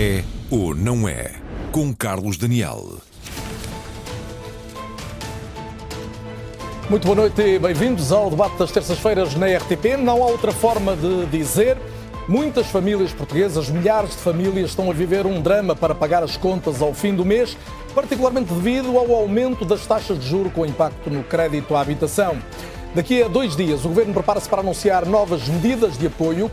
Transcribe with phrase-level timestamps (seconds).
[0.00, 1.32] É ou não é?
[1.72, 2.98] Com Carlos Daniel.
[6.88, 9.96] Muito boa noite e bem-vindos ao debate das terças-feiras na RTP.
[9.98, 11.76] Não há outra forma de dizer.
[12.28, 16.80] Muitas famílias portuguesas, milhares de famílias, estão a viver um drama para pagar as contas
[16.80, 17.56] ao fim do mês,
[17.92, 22.36] particularmente devido ao aumento das taxas de juro com impacto no crédito à habitação.
[22.94, 26.48] Daqui a dois dias, o Governo prepara-se para anunciar novas medidas de apoio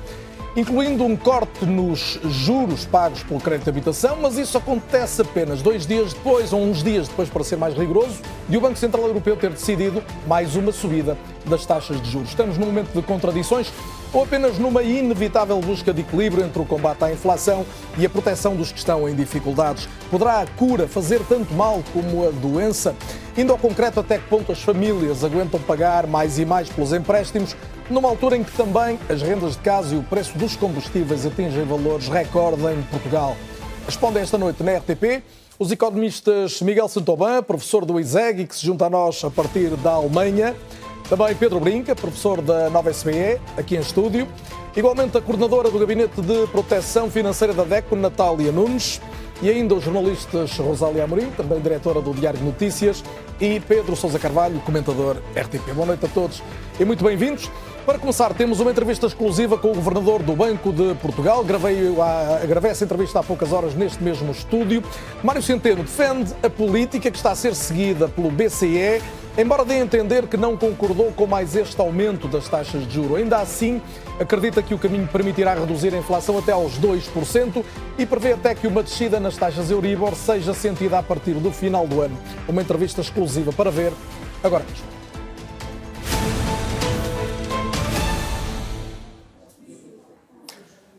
[0.55, 5.85] incluindo um corte nos juros pagos pelo crédito de habitação, mas isso acontece apenas dois
[5.85, 9.35] dias depois, ou uns dias depois, para ser mais rigoroso, de o Banco Central Europeu
[9.35, 12.29] ter decidido mais uma subida das taxas de juros.
[12.29, 13.71] Estamos num momento de contradições
[14.15, 17.65] ou apenas numa inevitável busca de equilíbrio entre o combate à inflação
[17.97, 19.89] e a proteção dos que estão em dificuldades?
[20.09, 22.95] Poderá a cura fazer tanto mal como a doença?
[23.37, 27.57] Indo ao concreto, até que ponto as famílias aguentam pagar mais e mais pelos empréstimos,
[27.89, 31.65] numa altura em que também as rendas de casa e o preço dos combustíveis atingem
[31.65, 33.35] valores recorde em Portugal?
[33.85, 35.23] Responde esta noite na RTP
[35.59, 39.91] os economistas Miguel Santoban, professor do ISEG, que se junta a nós a partir da
[39.91, 40.55] Alemanha,
[41.09, 44.27] também Pedro Brinca, professor da Nova SBE, aqui em estúdio.
[44.75, 48.99] Igualmente a coordenadora do Gabinete de Proteção Financeira da DECO, Natália Nunes.
[49.41, 53.03] E ainda os jornalistas Rosália Amorim, também diretora do Diário de Notícias,
[53.39, 55.73] e Pedro Sousa Carvalho, comentador RTP.
[55.73, 56.41] Boa noite a todos
[56.79, 57.51] e muito bem-vindos.
[57.85, 61.43] Para começar, temos uma entrevista exclusiva com o Governador do Banco de Portugal.
[61.43, 64.81] Gravei, a, gravei essa entrevista há poucas horas neste mesmo estúdio.
[65.21, 69.01] Mário Centeno defende a política que está a ser seguida pelo BCE
[69.37, 73.37] Embora a entender que não concordou com mais este aumento das taxas de juro, ainda
[73.37, 73.81] assim
[74.17, 77.61] acredita que o caminho permitirá reduzir a inflação até aos 2%
[77.97, 81.85] e prevê até que uma descida nas taxas Euribor seja sentida a partir do final
[81.85, 82.17] do ano.
[82.47, 83.91] Uma entrevista exclusiva para ver
[84.41, 84.94] agora mesmo.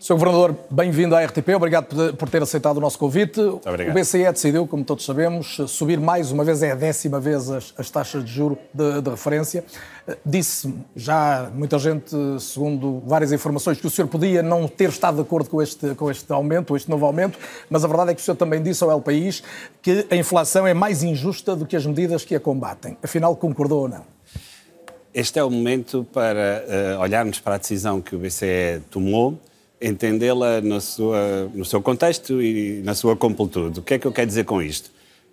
[0.07, 0.13] Sr.
[0.13, 1.49] Governador, bem-vindo à RTP.
[1.57, 3.41] Obrigado por ter aceitado o nosso convite.
[3.41, 3.91] Obrigado.
[3.91, 7.75] O BCE decidiu, como todos sabemos, subir mais uma vez, é a décima vez, as,
[7.77, 9.65] as taxas de juro de, de referência.
[10.25, 15.23] Disse já muita gente, segundo várias informações, que o senhor podia não ter estado de
[15.23, 17.37] acordo com este, com este aumento, este novo aumento,
[17.69, 19.43] mas a verdade é que o senhor também disse ao El País
[19.83, 22.97] que a inflação é mais injusta do que as medidas que a combatem.
[23.03, 24.05] Afinal, concordou ou não?
[25.13, 26.65] Este é o momento para
[26.97, 29.37] uh, olharmos para a decisão que o BCE tomou
[29.81, 33.81] entendê-la no seu contexto e na sua completude.
[33.81, 34.91] O que é que eu quero dizer com isto?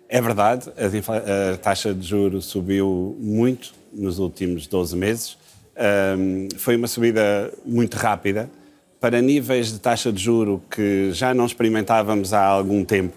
[0.08, 5.36] É verdade, a, taxa de juros subiu muito nos últimos 12 meses.
[6.16, 8.48] Um, foi uma subida muito rápida
[9.00, 13.16] para níveis de taxa de juro que já não experimentávamos há algum tempo.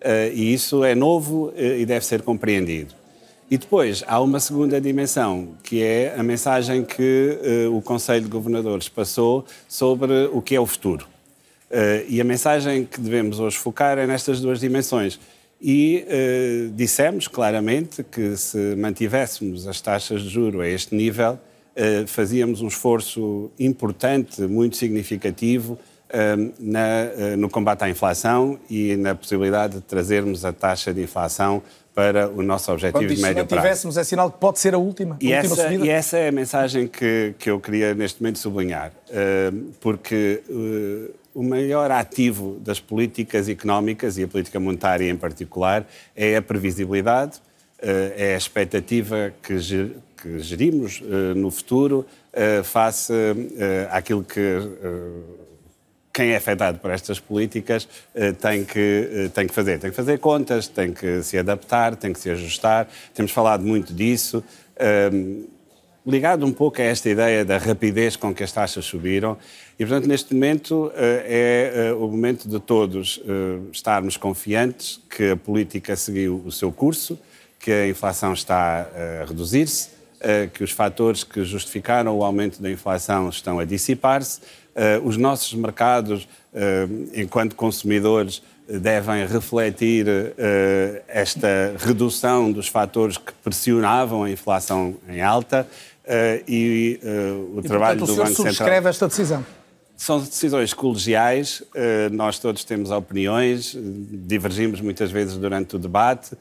[0.00, 2.94] Uh, e isso é novo uh, e deve ser compreendido.
[3.52, 8.30] E depois há uma segunda dimensão, que é a mensagem que uh, o Conselho de
[8.30, 11.06] Governadores passou sobre o que é o futuro.
[11.70, 15.20] Uh, e a mensagem que devemos hoje focar é nestas duas dimensões.
[15.60, 21.38] E uh, dissemos claramente que se mantivéssemos as taxas de juro a este nível,
[22.06, 25.78] fazíamos um esforço importante, muito significativo,
[26.58, 31.62] na, no combate à inflação e na possibilidade de trazermos a taxa de inflação
[31.94, 33.48] para o nosso objetivo Quando de médio prazo.
[33.48, 35.86] Se tivéssemos, é sinal que pode ser a última, e a essa, última subida.
[35.86, 41.10] E essa é a mensagem que, que eu queria neste momento sublinhar, uh, porque uh,
[41.34, 45.86] o maior ativo das políticas económicas e a política monetária em particular
[46.16, 49.54] é a previsibilidade, uh, é a expectativa que,
[50.16, 51.02] que gerimos
[51.34, 52.06] no futuro
[52.62, 53.12] face
[53.90, 54.40] àquilo que
[56.12, 57.84] quem é afetado por estas políticas
[58.14, 59.78] uh, tem, que, uh, tem que fazer.
[59.78, 62.86] Tem que fazer contas, tem que se adaptar, tem que se ajustar.
[63.14, 64.44] Temos falado muito disso.
[64.76, 65.48] Uh,
[66.06, 69.38] ligado um pouco a esta ideia da rapidez com que as taxas subiram.
[69.78, 73.20] E, portanto, neste momento eh, é o momento de todos
[73.72, 77.16] estarmos confiantes que a política seguiu o seu curso,
[77.58, 78.88] que a inflação está
[79.22, 79.90] a reduzir-se,
[80.52, 84.40] que os fatores que justificaram o aumento da inflação estão a dissipar-se
[85.04, 94.24] os nossos mercados, uh, enquanto consumidores, devem refletir uh, esta redução dos fatores que pressionavam
[94.24, 95.66] a inflação em alta
[96.48, 96.98] e
[97.54, 98.54] o e, trabalho portanto, do o Banco Central.
[98.54, 99.46] subscreve esta decisão?
[99.96, 101.62] São decisões colegiais,
[102.10, 106.36] nós todos temos opiniões, divergimos muitas vezes durante o debate.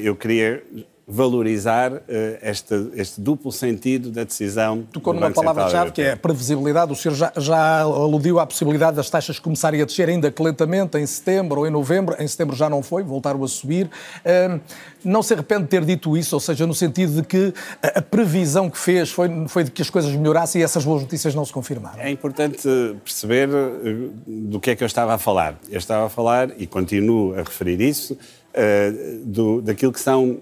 [0.00, 0.62] Eu queria
[1.10, 2.00] valorizar uh,
[2.40, 4.84] este, este, duplo sentido da decisão.
[4.92, 6.92] Tocou numa palavra-chave que é a previsibilidade.
[6.92, 10.96] O senhor já, já, aludiu à possibilidade das taxas começarem a descer, ainda que lentamente,
[10.96, 12.14] em setembro ou em novembro.
[12.18, 13.90] Em setembro já não foi, voltaram a subir.
[14.24, 14.60] Uh,
[15.04, 17.52] não se arrepende de ter dito isso, ou seja, no sentido de que
[17.82, 21.34] a, previsão que fez foi, foi de que as coisas melhorassem e essas boas notícias
[21.34, 22.00] não se confirmaram.
[22.00, 22.68] É importante
[23.04, 25.58] perceber eh, do que é que eu estava a falar.
[25.68, 30.38] Eu estava a falar, e continuo a referir isso, uh, do, daquilo que são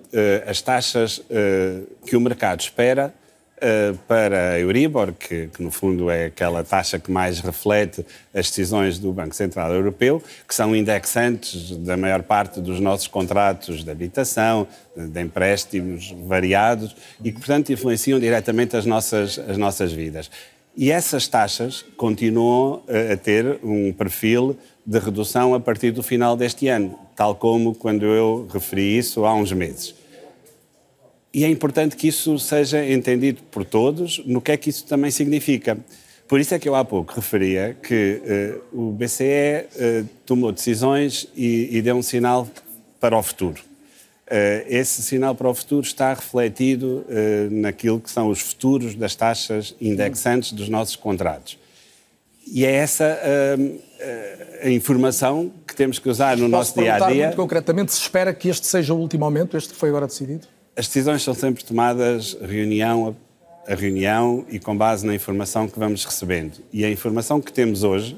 [0.46, 1.22] as taxas
[2.04, 3.14] que o mercado espera
[4.06, 8.99] para a Euribor, que, que, no fundo é aquela taxa que mais reflete as decisões
[8.99, 14.66] do Banco Central Europeu, que são indexantes da maior parte dos nossos contratos de habitação,
[14.96, 20.31] de empréstimos variados e que, portanto, influenciam diretamente as nossas, as nossas vidas.
[20.76, 22.82] E essas taxas continuam
[23.12, 24.56] a ter um perfil
[24.87, 29.34] de redução a partir do final deste ano, tal como quando eu referi isso há
[29.34, 29.94] uns meses.
[31.32, 35.10] E é importante que isso seja entendido por todos no que é que isso também
[35.10, 35.78] significa.
[36.26, 41.26] Por isso é que eu há pouco referia que uh, o BCE uh, tomou decisões
[41.34, 42.46] e, e, deu um sinal
[43.00, 43.62] para o futuro.
[44.26, 47.06] Uh, esse sinal para o futuro está refletido
[47.50, 51.58] naquilo que são os futuros das taxas indexantes dos nossos contratos.
[52.46, 53.19] E é essa
[54.62, 57.26] a informação que temos que usar no nosso dia a dia.
[57.26, 60.46] Muito concretamente, se espera que este seja o último aumento, este que foi agora decidido?
[60.78, 63.16] As decisões são sempre tomadas reunião
[63.66, 66.60] a reunião e com base na informação que vamos recebendo.
[66.72, 68.16] E a informação que temos hoje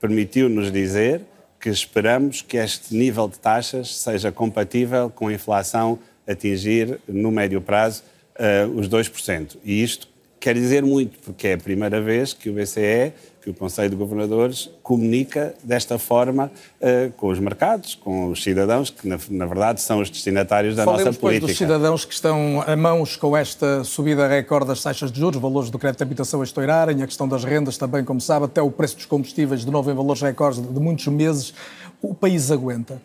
[0.00, 1.22] permitiu-nos dizer
[1.60, 5.98] que esperamos que este nível de taxas seja compatível com a inflação
[6.28, 8.04] atingir no médio prazo
[8.38, 9.56] uh, os 2%.
[9.64, 10.08] E isto
[10.46, 13.12] quer dizer muito, porque é a primeira vez que o BCE
[13.42, 18.90] que o Conselho de Governadores comunica desta forma uh, com os mercados, com os cidadãos,
[18.90, 21.48] que na, na verdade são os destinatários da Falemos nossa política.
[21.48, 25.68] dos cidadãos que estão a mãos com esta subida recorde das taxas de juros, valores
[25.68, 28.70] do crédito de habitação a estourarem, a questão das rendas também, como sabe, até o
[28.70, 31.54] preço dos combustíveis de novo em valores recordes de muitos meses.
[32.00, 33.02] O país aguenta?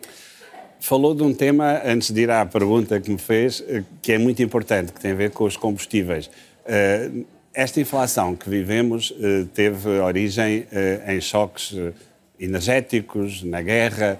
[0.80, 4.18] Falou de um tema, antes de ir à pergunta que me fez, eh, que é
[4.18, 6.28] muito importante, que tem a ver com os combustíveis.
[6.64, 7.24] Uh,
[7.54, 11.92] esta inflação que vivemos eh, teve origem eh, em choques eh,
[12.40, 14.18] energéticos, na guerra,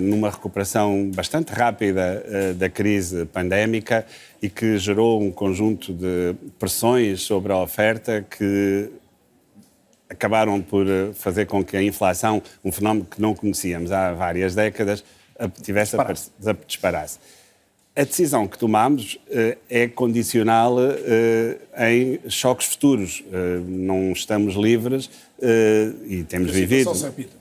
[0.00, 4.06] numa recuperação bastante rápida da crise pandémica
[4.40, 8.88] e que gerou um conjunto de pressões sobre a oferta que
[10.08, 15.02] acabaram por fazer com que a inflação, um fenómeno que não conhecíamos há várias décadas,
[15.60, 17.18] tivesse a disparasse.
[17.98, 23.20] A decisão que tomamos uh, é condicional uh, em choques futuros.
[23.20, 25.08] Uh, não estamos livres
[26.06, 26.90] e temos vivido.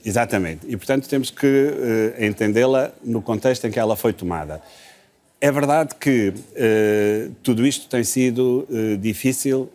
[0.06, 0.62] Exatamente.
[0.66, 1.74] E, portanto, temos que
[2.20, 4.62] entendê-la no contexto em que ela foi tomada.
[5.40, 6.34] É verdade que
[7.42, 8.68] tudo isto tem sido
[9.00, 9.70] difícil,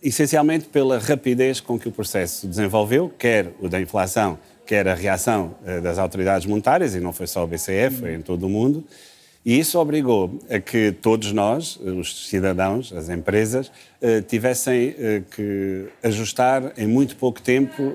[0.00, 5.56] essencialmente pela rapidez com que o processo desenvolveu, quer o da inflação, quer a reação
[5.82, 8.84] das autoridades monetárias, e não foi só o BCE, foi em todo o mundo.
[9.48, 15.86] E isso obrigou a que todos nós, os cidadãos, as empresas, eh, tivessem eh, que
[16.02, 17.94] ajustar em muito pouco tempo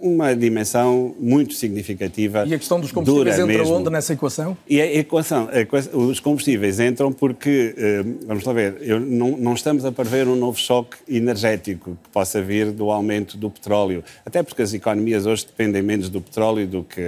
[0.00, 2.44] uma dimensão muito significativa.
[2.46, 3.74] E a questão dos combustíveis entra mesmo.
[3.74, 4.56] onde nessa equação?
[4.68, 9.36] E a equação, a equação, os combustíveis entram porque, eh, vamos lá ver, eu, não,
[9.36, 14.04] não, estamos a prever um novo choque energético que possa vir do aumento do petróleo.
[14.24, 17.02] Até porque as economias hoje dependem menos do petróleo do que,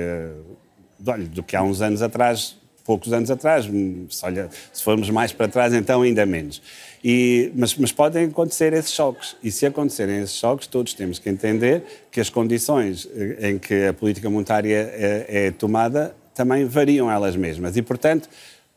[1.31, 3.67] do que há uns anos atrás poucos anos atrás.
[4.09, 6.63] Se, olha, se formos mais para trás, então ainda menos.
[7.03, 9.37] E, mas, mas, podem acontecer esses choques.
[9.43, 13.87] E se acontecerem esses choques, todos temos que entender que as condições eh, em que
[13.87, 17.77] a política monetária é, é tomada também variam elas mesmas.
[17.77, 18.29] E, portanto,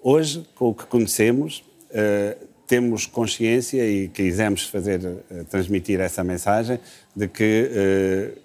[0.02, 6.80] hoje, com o que conhecemos, uh, temos consciência e quisemos fazer, uh, transmitir essa mensagem
[7.16, 7.72] de que
[8.36, 8.40] uh,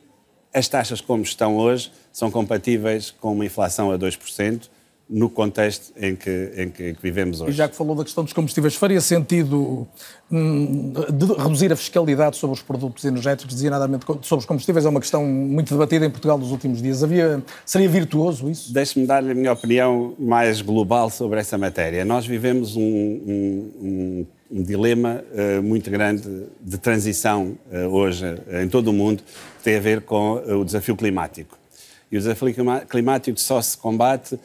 [0.55, 4.69] as taxas como estão hoje são compatíveis com uma inflação a 2%,
[5.13, 7.51] no contexto em que, em que, vivemos hoje.
[7.51, 9.87] E já que falou da questão dos combustíveis, faria sentido
[10.31, 10.95] hum,
[11.39, 14.87] reduzir a fiscalidade sobre os produtos energéticos, designadamente sobre os combustíveis?
[14.87, 17.05] É uma questão muito debatida em Portugal nos últimos dias.
[17.05, 18.73] Havia, seria virtuoso isso?
[18.73, 22.07] Deixe-me dar-lhe a minha opinião mais global sobre essa matéria.
[22.07, 28.63] Nós vivemos um, um, um, um dilema uh, muito grande de transição uh, hoje uh,
[28.63, 29.23] em todo o mundo,
[29.59, 31.62] que tem a ver com o desafio climático.
[32.13, 32.55] E o desafio
[32.89, 34.39] climático só se combate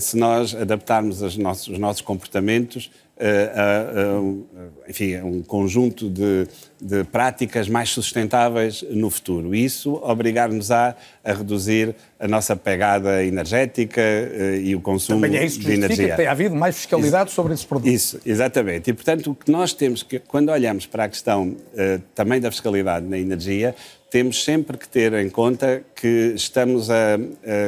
[0.00, 6.46] se nós adaptarmos os nossos, os nossos comportamentos a, a, enfim, um conjunto de,
[6.80, 9.54] de, práticas mais sustentáveis no futuro.
[9.54, 10.94] Isso obrigar-nos a,
[11.24, 15.72] a reduzir a nossa pegada energética uh, e o consumo Também é isso que de
[15.72, 16.10] energia.
[16.10, 17.92] que tem havido mais fiscalidade isso, sobre esses produtos.
[17.92, 18.90] Isso, exatamente.
[18.90, 22.50] E, portanto, o que nós temos que, quando olhamos para a questão uh, também da
[22.50, 23.74] fiscalidade na energia,
[24.10, 27.18] temos sempre que ter em conta que estamos a,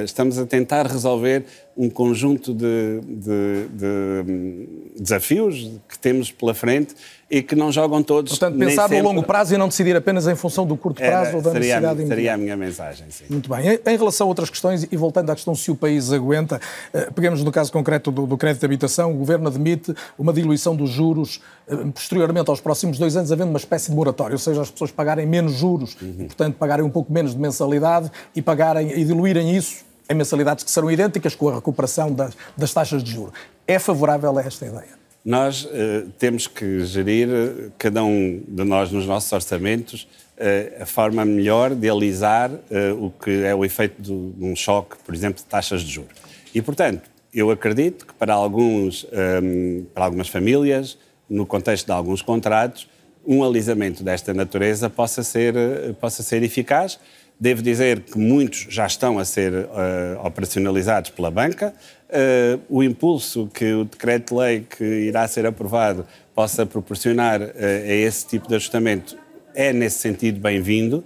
[0.05, 1.45] estamos a tentar resolver
[1.77, 6.95] um conjunto de, de, de, hum, desafios que temos pela frente
[7.31, 8.33] e que não jogam todos.
[8.33, 9.03] Portanto, pensar sempre...
[9.03, 11.53] no longo prazo e não decidir apenas em função do curto prazo Era, ou da
[11.53, 13.25] seria, necessidade Seria a minha mensagem, sim.
[13.31, 13.79] Muito bem.
[13.87, 16.61] Em, relação a outras questões, e voltando à questão se o país aguenta,
[16.93, 20.75] eh, pegamos no caso concreto do, do, crédito de habitação, o Governo admite uma diluição
[20.75, 24.63] dos juros eh, posteriormente aos próximos dois anos, havendo uma espécie de moratório, ou seja,
[24.63, 26.17] as pessoas pagarem menos juros, uhum.
[26.19, 30.65] e, portanto, pagarem um pouco menos de mensalidade e pagarem e diluírem isso em mensalidades
[30.65, 33.33] que serão idênticas com a recuperação das, das taxas de juros.
[33.69, 35.00] É favorável a esta ideia?
[35.25, 37.29] Nós uh, temos que gerir,
[37.77, 40.09] cada um de nós nos nossos orçamentos,
[40.39, 42.61] uh, a forma melhor de alisar uh,
[43.05, 46.17] o que é o efeito de um choque, por exemplo, de taxas de juros.
[46.55, 47.03] E, portanto,
[47.35, 49.07] eu acredito que para, alguns,
[49.43, 50.97] um, para algumas famílias,
[51.29, 52.89] no contexto de alguns contratos,
[53.25, 55.55] um alisamento desta natureza possa ser,
[56.01, 56.99] possa ser eficaz
[57.41, 61.73] Devo dizer que muitos já estão a ser uh, operacionalizados pela banca.
[62.11, 68.27] Uh, o impulso que o decreto-lei que irá ser aprovado possa proporcionar uh, a esse
[68.27, 69.17] tipo de ajustamento
[69.55, 71.03] é, nesse sentido, bem-vindo.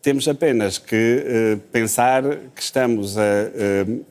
[0.00, 2.22] Temos apenas que pensar
[2.54, 3.22] que estamos a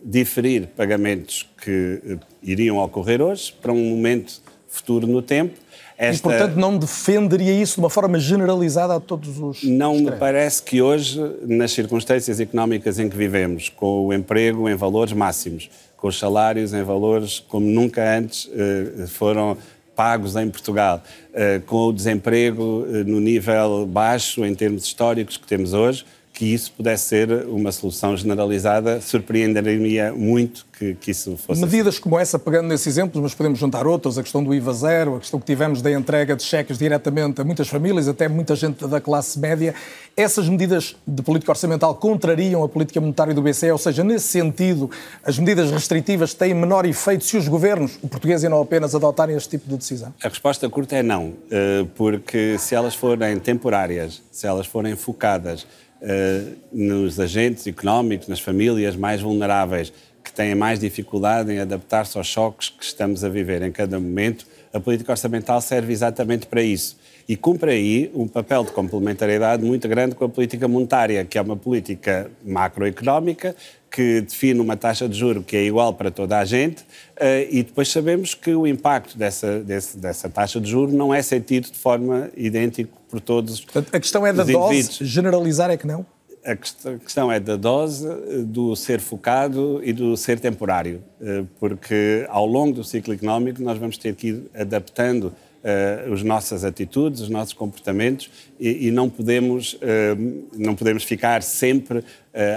[0.04, 5.54] diferir pagamentos que iriam ocorrer hoje para um momento futuro no tempo
[5.98, 6.28] esta...
[6.28, 9.64] E, portanto, não defenderia isso de uma forma generalizada a todos os.
[9.64, 14.76] Não me parece que hoje, nas circunstâncias económicas em que vivemos, com o emprego em
[14.76, 19.58] valores máximos, com os salários em valores como nunca antes eh, foram
[19.96, 21.02] pagos em Portugal,
[21.34, 26.52] eh, com o desemprego eh, no nível baixo em termos históricos que temos hoje, que
[26.52, 31.62] isso pudesse ser uma solução generalizada, surpreenderia muito que, que isso fosse.
[31.62, 32.02] Medidas assim.
[32.02, 35.20] como essa, pegando nesses exemplos, mas podemos juntar outras, a questão do IVA zero, a
[35.20, 39.00] questão que tivemos da entrega de cheques diretamente a muitas famílias, até muita gente da
[39.00, 39.76] classe média,
[40.18, 44.90] essas medidas de política orçamental contrariam a política monetária do BCE, ou seja, nesse sentido,
[45.24, 49.36] as medidas restritivas têm menor efeito se os governos, o português e não apenas, adotarem
[49.36, 50.12] este tipo de decisão?
[50.24, 55.68] A resposta curta é não, eh, porque se elas forem temporárias, se elas forem focadas
[56.04, 59.92] uh, nos agentes económicos, nas famílias mais vulneráveis,
[60.24, 64.46] que têm mais dificuldade em adaptar-se aos choques que estamos a viver em cada momento,
[64.72, 66.98] a política orçamental serve exatamente para isso.
[67.28, 71.42] E cumpre aí um papel de complementariedade muito grande com a política monetária, que é
[71.42, 73.56] uma política macroeconómica
[73.94, 76.84] que define uma taxa de juro que é igual para toda a gente
[77.16, 81.22] eh, e depois sabemos que o impacto dessa, desse, dessa taxa de juro não é
[81.22, 85.86] sentido de forma idêntica por todos Portanto, A questão é da dose, generalizar é que
[85.86, 86.04] não?
[86.44, 88.06] A questão é da dose,
[88.46, 93.78] do ser focado e do ser temporário, eh, porque ao longo do ciclo económico nós
[93.78, 95.32] vamos ter que ir adaptando
[95.64, 98.30] uh, as nossas atitudes, os nossos comportamentos
[98.60, 102.04] e, e não, podemos, uh, não podemos ficar sempre uh,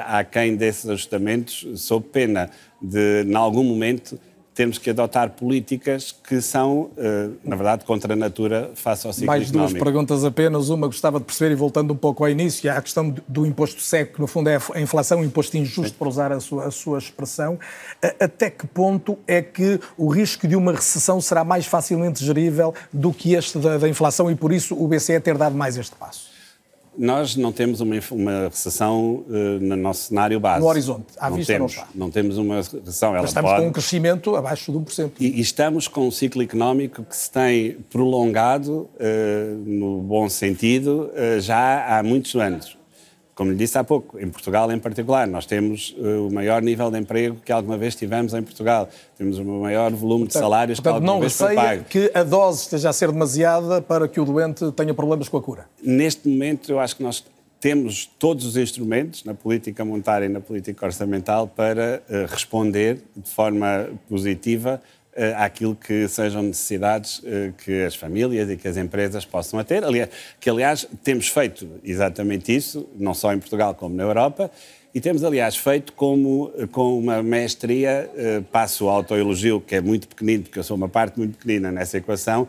[0.06, 4.18] aquém desses ajustamentos, sob pena de, em algum momento,
[4.56, 9.26] temos que adotar políticas que são, eh, na verdade, contra a natura face ao ciclo
[9.26, 9.74] Mais económico.
[9.74, 10.70] duas perguntas apenas.
[10.70, 14.14] Uma gostava de perceber, e voltando um pouco ao início, a questão do imposto seco,
[14.14, 15.94] que no fundo é a inflação, um imposto injusto, Sim.
[15.98, 17.58] para usar a sua, a sua expressão.
[18.18, 23.12] Até que ponto é que o risco de uma recessão será mais facilmente gerível do
[23.12, 26.35] que este da, da inflação e, por isso, o BCE ter dado mais este passo?
[26.98, 30.60] Nós não temos uma, uma recessão uh, no nosso cenário base.
[30.60, 31.92] No horizonte, à não vista temos, não está.
[31.94, 33.12] Não temos uma recessão.
[33.12, 33.62] Mas estamos pode...
[33.62, 35.12] com um crescimento abaixo de 1%.
[35.20, 41.10] E, e estamos com um ciclo económico que se tem prolongado, uh, no bom sentido,
[41.12, 42.76] uh, já há muitos anos.
[43.36, 46.90] Como lhe disse há pouco, em Portugal em particular, nós temos uh, o maior nível
[46.90, 48.88] de emprego que alguma vez tivemos em Portugal.
[49.18, 51.84] Temos o maior volume portanto, de salários portanto, que alguma vez foi pago.
[51.84, 55.42] que a dose esteja a ser demasiada para que o doente tenha problemas com a
[55.42, 55.66] cura?
[55.82, 57.22] Neste momento, eu acho que nós
[57.60, 63.28] temos todos os instrumentos na política monetária e na política orçamental para uh, responder de
[63.28, 64.80] forma positiva
[65.36, 69.84] àquilo que sejam necessidades uh, que as famílias e que as empresas possam ter.
[69.84, 74.50] Aliás, que, aliás, temos feito exatamente isso, não só em Portugal como na Europa,
[74.94, 78.10] e temos, aliás, feito como, com uma mestria,
[78.50, 81.98] passo o autoelogio, que é muito pequenino, porque eu sou uma parte muito pequenina nessa
[81.98, 82.48] equação,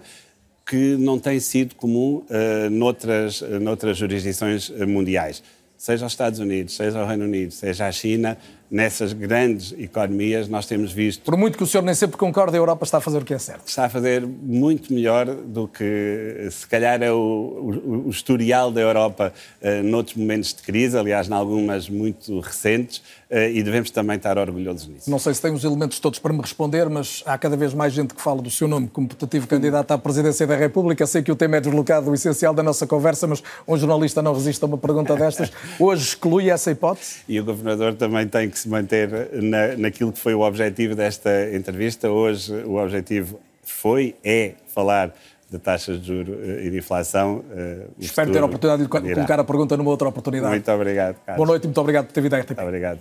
[0.66, 2.24] que não tem sido comum
[2.72, 5.44] noutras, noutras jurisdições mundiais.
[5.78, 8.38] Seja os Estados Unidos, seja o Reino Unido, seja a China,
[8.70, 11.24] nessas grandes economias, nós temos visto.
[11.24, 13.34] Por muito que o senhor nem sempre concorde, a Europa está a fazer o que
[13.34, 13.68] é certo.
[13.68, 18.82] Está a fazer muito melhor do que, se calhar, é o, o, o historial da
[18.82, 22.98] Europa uh, noutros momentos de crise, aliás, em algumas muito recentes,
[23.32, 25.10] uh, e devemos também estar orgulhosos nisso.
[25.10, 27.94] Não sei se tem os elementos todos para me responder, mas há cada vez mais
[27.94, 31.08] gente que fala do seu nome como putativo candidato à presidência da República.
[31.08, 34.34] Sei que o tema é deslocado do essencial da nossa conversa, mas um jornalista não
[34.34, 35.52] resiste a uma pergunta destas.
[35.80, 37.20] Hoje exclui essa hipótese?
[37.28, 40.96] E o governador também tem que que se manter na, naquilo que foi o objetivo
[40.96, 42.10] desta entrevista.
[42.10, 45.14] Hoje o objetivo foi, é falar
[45.50, 47.38] de taxas de juros eh, e de inflação.
[47.38, 50.52] Uh, Espero ter a oportunidade de colocar a pergunta numa outra oportunidade.
[50.52, 51.38] Muito obrigado, Carlos.
[51.38, 52.60] Boa noite e muito obrigado por ter vindo à RTP.
[52.60, 53.00] Obrigado.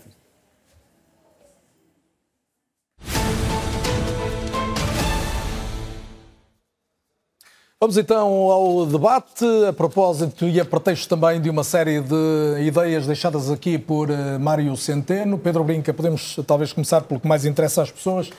[7.78, 13.06] Vamos então ao debate, a propósito e a pretexto também de uma série de ideias
[13.06, 15.37] deixadas aqui por uh, Mário Centeno.
[15.37, 18.30] Pedro Brinca, podemos talvez começar pelo que mais interessa às pessoas.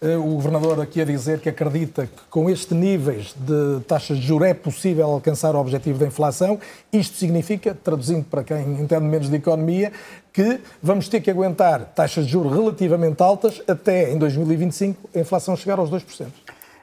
[0.00, 4.24] Uh, o Governador aqui a dizer que acredita que com estes níveis de taxas de
[4.24, 6.60] juros é possível alcançar o objetivo da inflação.
[6.92, 9.90] Isto significa, traduzindo para quem entende menos de economia,
[10.32, 15.56] que vamos ter que aguentar taxas de juros relativamente altas até em 2025 a inflação
[15.56, 16.26] chegar aos 2%.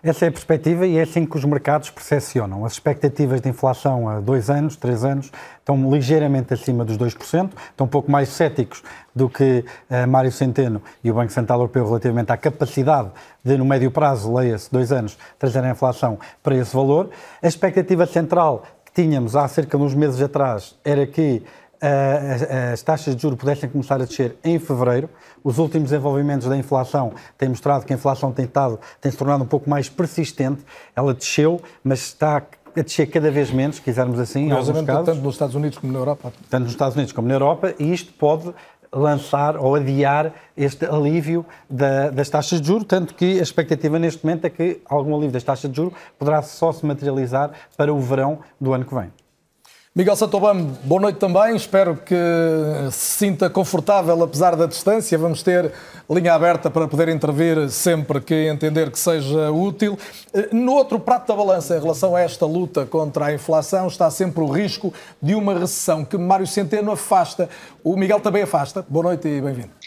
[0.03, 2.65] Essa é a perspectiva e é assim que os mercados percepcionam.
[2.65, 7.86] As expectativas de inflação a dois anos, três anos, estão ligeiramente acima dos 2%, estão
[7.86, 8.81] um pouco mais céticos
[9.15, 13.12] do que uh, Mário Centeno e o Banco Central Europeu relativamente à capacidade
[13.43, 17.12] de, no médio prazo, leia-se dois anos, trazer a inflação para esse valor.
[17.39, 21.43] A expectativa central que tínhamos há cerca de uns meses atrás era que
[21.82, 25.10] as taxas de juros pudessem começar a descer em fevereiro.
[25.44, 29.44] Os últimos desenvolvimentos da inflação têm mostrado que a inflação tem, estado, tem se tornado
[29.44, 30.64] um pouco mais persistente.
[30.96, 35.06] Ela desceu, mas está a descer cada vez menos, se quisermos assim, em alguns casos.
[35.06, 36.32] Tanto nos Estados Unidos como na Europa.
[36.50, 38.54] Tanto nos Estados Unidos como na Europa, e isto pode
[38.94, 44.24] lançar ou adiar este alívio da, das taxas de juros, tanto que a expectativa neste
[44.24, 48.00] momento é que algum alívio das taxas de juros poderá só se materializar para o
[48.00, 49.12] verão do ano que vem.
[49.94, 51.54] Miguel Santobam, boa noite também.
[51.54, 52.16] Espero que
[52.92, 55.18] se sinta confortável apesar da distância.
[55.18, 55.70] Vamos ter
[56.10, 60.00] linha aberta para poder intervir sempre que entender que seja útil.
[60.54, 64.42] No outro prato da balança, em relação a esta luta contra a inflação, está sempre
[64.42, 67.50] o risco de uma recessão que Mário Centeno afasta.
[67.84, 68.86] O Miguel também afasta.
[68.88, 69.81] Boa noite e bem-vindo.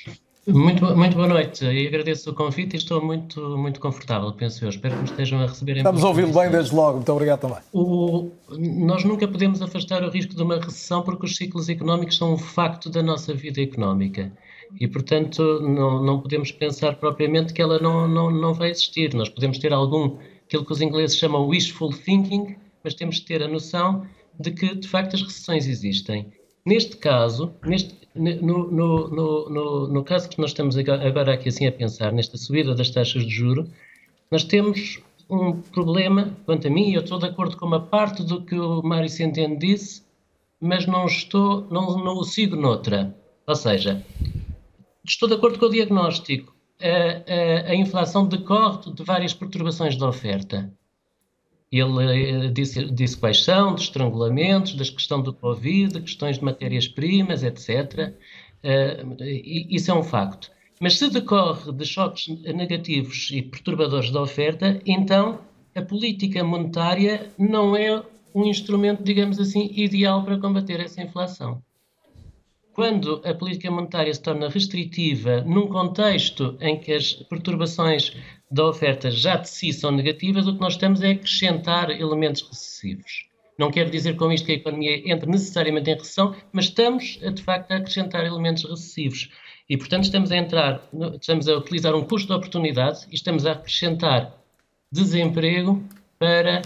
[0.46, 4.68] Muito, muito boa noite e agradeço o convite e estou muito, muito confortável, penso eu.
[4.68, 7.40] Espero que me estejam a receber em Estamos a ouvi-lo bem desde logo, muito obrigado
[7.40, 7.58] também.
[7.72, 12.34] O, nós nunca podemos afastar o risco de uma recessão porque os ciclos económicos são
[12.34, 14.30] um facto da nossa vida económica
[14.78, 19.14] e, portanto, não, não podemos pensar propriamente que ela não, não, não vai existir.
[19.14, 23.42] Nós podemos ter algum, aquilo que os ingleses chamam wishful thinking, mas temos de ter
[23.42, 24.06] a noção
[24.38, 26.32] de que, de facto, as recessões existem.
[26.66, 31.72] Neste caso, neste, no, no, no, no, caso que nós estamos agora aqui assim a
[31.72, 33.68] pensar, nesta subida das taxas de juro,
[34.30, 38.42] nós temos um problema, quanto a mim, eu estou de acordo com uma parte do
[38.42, 40.02] que o Mário Centeno disse,
[40.60, 43.14] mas não estou, não, não o sigo noutra.
[43.46, 44.04] Ou seja,
[45.04, 46.54] estou de acordo com o diagnóstico.
[46.80, 50.72] A, a, a inflação decorre de várias perturbações da oferta.
[51.78, 57.42] Ele eh, disse, disse quais são, de estrangulamentos, da questão do Covid, questões de matérias-primas,
[57.42, 58.14] etc.
[58.62, 59.04] Eh,
[59.70, 60.50] isso é um facto.
[60.80, 65.40] Mas se decorre de choques negativos e perturbadores da oferta, então
[65.74, 68.02] a política monetária não é
[68.34, 71.62] um instrumento, digamos assim, ideal para combater essa inflação.
[72.72, 78.16] Quando a política monetária se torna restritiva num contexto em que as perturbações
[78.54, 83.26] da oferta já de si são negativas, o que nós estamos é acrescentar elementos recessivos.
[83.58, 87.42] Não quero dizer com isto que a economia entre necessariamente em recessão, mas estamos, de
[87.42, 89.28] facto, a acrescentar elementos recessivos.
[89.68, 90.88] E, portanto, estamos a entrar,
[91.20, 94.32] estamos a utilizar um custo de oportunidade e estamos a acrescentar
[94.90, 95.82] desemprego
[96.18, 96.62] para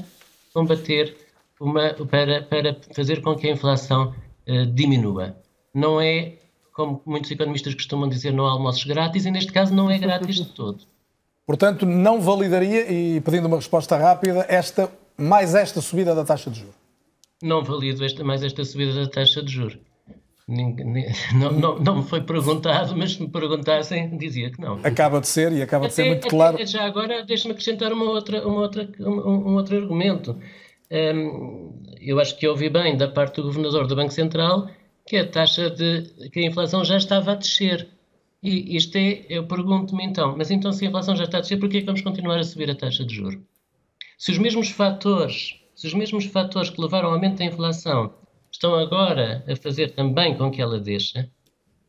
[0.52, 1.16] combater
[1.58, 4.14] uma, para, para fazer com que a inflação
[4.46, 5.36] uh, diminua.
[5.72, 6.34] Não é,
[6.72, 10.36] como muitos economistas costumam dizer, não há almoços grátis, e neste caso não é grátis
[10.36, 10.86] de todo.
[11.48, 16.60] Portanto, não validaria, e pedindo uma resposta rápida, esta, mais esta subida da taxa de
[16.60, 16.74] juros?
[17.42, 19.78] Não valido esta, mais esta subida da taxa de juros.
[20.48, 24.80] Não, não, não, me foi perguntado, mas se me perguntassem, dizia que não.
[24.82, 26.66] Acaba de ser e acaba de ser muito até, claro.
[26.66, 30.38] Já agora, deixa-me acrescentar uma outra, uma outra, um, um outro argumento.
[30.90, 34.70] Um, eu acho que ouvi bem da parte do governador do Banco Central
[35.06, 37.86] que a taxa de que a inflação já estava a descer.
[38.42, 41.58] E isto é, eu pergunto-me então, mas então se a inflação já está a descer,
[41.58, 43.40] por que é que vamos continuar a subir a taxa de juros?
[44.16, 48.14] Se os mesmos fatores, se os mesmos fatores que levaram ao aumento da inflação
[48.50, 51.28] estão agora a fazer também com que ela deixe,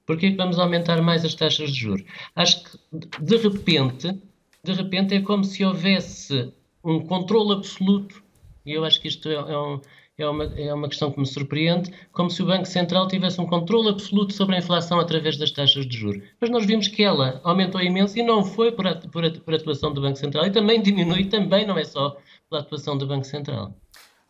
[0.10, 2.04] Porquê que vamos aumentar mais as taxas de juros?
[2.36, 2.80] Acho que,
[3.22, 4.20] de repente,
[4.64, 6.52] de repente é como se houvesse
[6.84, 8.24] um controle absoluto,
[8.66, 9.80] e eu acho que isto é, é um,
[10.24, 13.46] é uma, é uma questão que me surpreende, como se o Banco Central tivesse um
[13.46, 16.22] controle absoluto sobre a inflação através das taxas de juros.
[16.40, 20.02] Mas nós vimos que ela aumentou imenso e não foi por, por, por atuação do
[20.02, 22.18] Banco Central, e também diminui, também não é só
[22.50, 23.74] pela atuação do Banco Central.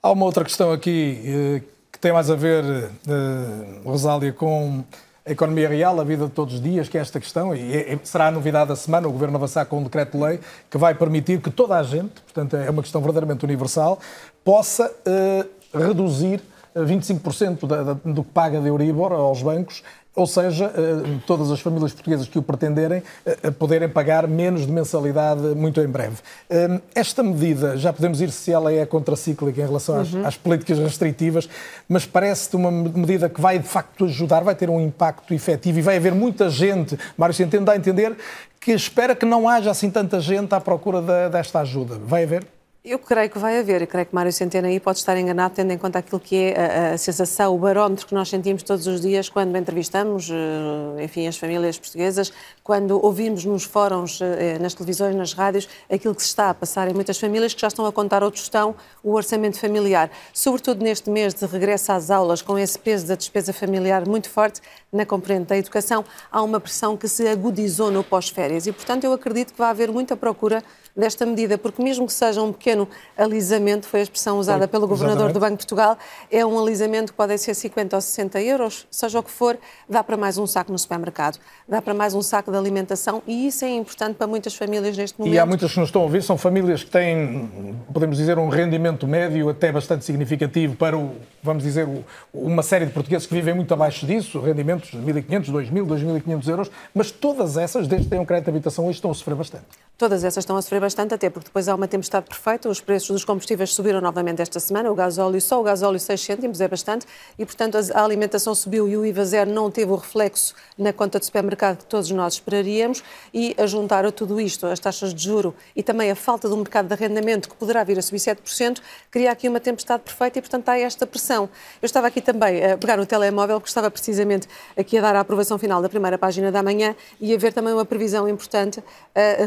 [0.02, 4.84] Há uma outra questão aqui eh, que tem mais a ver, eh, Rosália, com
[5.30, 8.00] a economia real, a vida de todos os dias, que é esta questão, e é,
[8.04, 10.40] será a novidade da semana, o Governo avançar com um decreto-lei
[10.72, 14.00] que vai permitir que toda a gente, portanto é uma questão verdadeiramente universal,
[14.44, 16.42] possa uh, reduzir
[16.76, 19.84] 25% da, da, do que paga de Euribor aos bancos
[20.16, 24.72] ou seja, eh, todas as famílias portuguesas que o pretenderem eh, poderem pagar menos de
[24.72, 26.18] mensalidade muito em breve.
[26.50, 30.26] Eh, esta medida, já podemos ir se ela é contracíclica em relação às, uhum.
[30.26, 31.48] às políticas restritivas,
[31.88, 35.82] mas parece-te uma medida que vai de facto ajudar, vai ter um impacto efetivo e
[35.82, 38.18] vai haver muita gente, Mário Centeno dá a entender,
[38.60, 41.98] que espera que não haja assim tanta gente à procura de, desta ajuda.
[42.06, 42.46] Vai haver?
[42.82, 45.70] Eu creio que vai haver, eu creio que Mário Centeno aí pode estar enganado, tendo
[45.74, 49.02] em conta aquilo que é a, a sensação, o barómetro que nós sentimos todos os
[49.02, 52.32] dias quando entrevistamos, eh, enfim, as famílias portuguesas,
[52.64, 56.88] quando ouvimos nos fóruns, eh, nas televisões, nas rádios, aquilo que se está a passar
[56.88, 60.10] em muitas famílias que já estão a contar ao tostão o orçamento familiar.
[60.34, 64.62] Sobretudo neste mês de regresso às aulas, com esse peso da despesa familiar muito forte
[64.90, 69.12] na componente da educação, há uma pressão que se agudizou no pós-férias e, portanto, eu
[69.12, 70.64] acredito que vai haver muita procura
[70.96, 72.69] desta medida, porque mesmo que seja um pequeno
[73.18, 75.98] alisamento, foi a expressão usada pelo Governador do Banco de Portugal,
[76.32, 80.04] é um alisamento que pode ser 50 ou 60 euros, seja o que for, dá
[80.04, 83.64] para mais um saco no supermercado, dá para mais um saco de alimentação e isso
[83.64, 85.34] é importante para muitas famílias neste momento.
[85.34, 87.50] E há muitas que nos estão a ouvir, são famílias que têm,
[87.94, 91.88] podemos dizer, um rendimento médio até bastante significativo para, o, vamos dizer,
[92.34, 96.72] uma série de portugueses que vivem muito abaixo disso, rendimentos de 1.500, 2.000, 2.500 euros,
[96.94, 99.66] mas todas essas, desde que tenham crédito de habitação, hoje estão a sofrer bastante.
[99.98, 103.10] Todas essas estão a sofrer bastante, até porque depois há uma tempestade perfeita, os preços
[103.10, 107.06] dos combustíveis subiram novamente esta semana, o gasóleo, só o gasóleo 6 cêntimos é bastante,
[107.38, 111.20] e portanto a alimentação subiu e o IVA zero não teve o reflexo na conta
[111.20, 115.24] de supermercado que todos nós esperaríamos, e a juntar a tudo isto, as taxas de
[115.24, 118.80] juro e também a falta do mercado de arrendamento, que poderá vir a subir 7%,
[119.12, 121.50] cria aqui uma tempestade perfeita e portanto há esta pressão.
[121.82, 125.20] Eu estava aqui também a pegar no telemóvel, porque estava precisamente aqui a dar a
[125.20, 128.84] aprovação final da primeira página da manhã e a ver também uma previsão importante uh,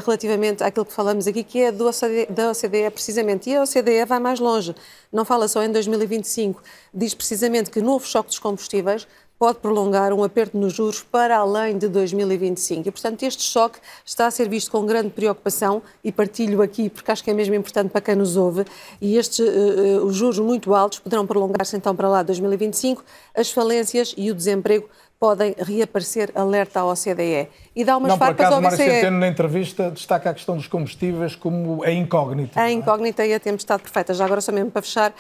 [0.05, 3.51] relativamente àquilo que falamos aqui, que é do OCDE, da OCDE precisamente.
[3.51, 4.75] E a OCDE vai mais longe,
[5.13, 6.63] não fala só em 2025,
[6.95, 9.07] diz precisamente que novo choque dos combustíveis
[9.43, 12.89] pode prolongar um aperto nos juros para além de 2025.
[12.89, 17.11] E, portanto, este choque está a ser visto com grande preocupação e partilho aqui, porque
[17.11, 18.65] acho que é mesmo importante para quem nos ouve,
[19.01, 23.51] e estes, uh, os juros muito altos poderão prolongar-se então para lá de 2025, as
[23.51, 24.89] falências e o desemprego
[25.23, 27.49] podem reaparecer, alerta à OCDE.
[27.77, 28.79] E dá umas não, farpas acaso, ao BCE.
[28.79, 32.61] Mário Centeno, na entrevista, destaca a questão dos combustíveis como a incógnita.
[32.61, 34.13] A incógnita e a tempestade perfeita.
[34.15, 35.15] Já agora, só mesmo para fechar,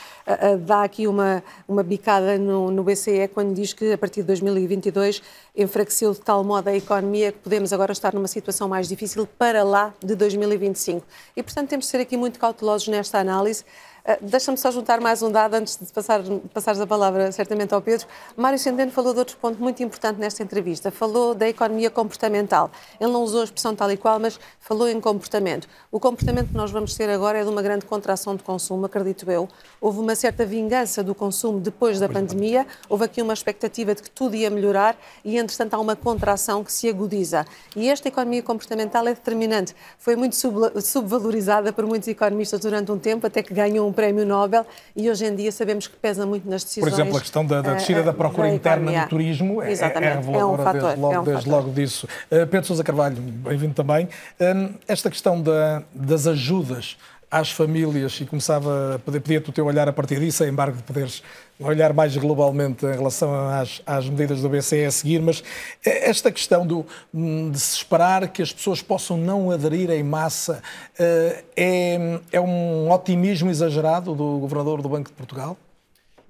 [0.66, 5.22] dá aqui uma, uma bicada no, no BCE quando diz que a partir de 2022
[5.56, 9.62] enfraqueceu de tal modo a economia que podemos agora estar numa situação mais difícil para
[9.62, 11.06] lá de 2025.
[11.36, 13.64] E, portanto, temos de ser aqui muito cautelosos nesta análise.
[14.04, 17.80] Uh, Deixa-me só juntar mais um dado antes de passar, passares a palavra certamente ao
[17.80, 18.06] Pedro.
[18.36, 20.90] Mário Centeno falou de outro ponto muito importante nesta entrevista.
[20.90, 22.68] Falou da economia comportamental.
[23.00, 25.68] Ele não usou a expressão tal e qual, mas falou em comportamento.
[25.90, 29.30] O comportamento que nós vamos ter agora é de uma grande contração de consumo, acredito
[29.30, 29.48] eu.
[29.80, 34.10] Houve uma certa vingança do consumo depois da pandemia, houve aqui uma expectativa de que
[34.10, 37.44] tudo ia melhorar e, entretanto, há uma contração que se agudiza.
[37.76, 39.76] E esta economia comportamental é determinante.
[39.98, 44.24] Foi muito subvalorizada por muitos economistas durante um tempo, até que ganhou um um prémio
[44.26, 46.90] Nobel e hoje em dia sabemos que pesa muito nas decisões.
[46.90, 49.72] Por exemplo, a questão da, da descida uh, da procura da interna no turismo é,
[49.72, 52.08] é reveladora é um fator, desde, logo, é um desde logo disso.
[52.30, 54.06] Uh, Pedro Sousa Carvalho, bem-vindo também.
[54.40, 56.96] Uh, esta questão da, das ajudas
[57.32, 60.76] às famílias e começava a poder pedir o teu olhar a partir disso, a embargo
[60.76, 61.22] de poderes
[61.58, 65.42] olhar mais globalmente em relação às, às, medidas do BCE a seguir, mas
[65.82, 70.62] esta questão do, de se esperar que as pessoas possam não aderir em massa
[70.98, 75.56] eh, é, é um otimismo exagerado do Governador do Banco de Portugal?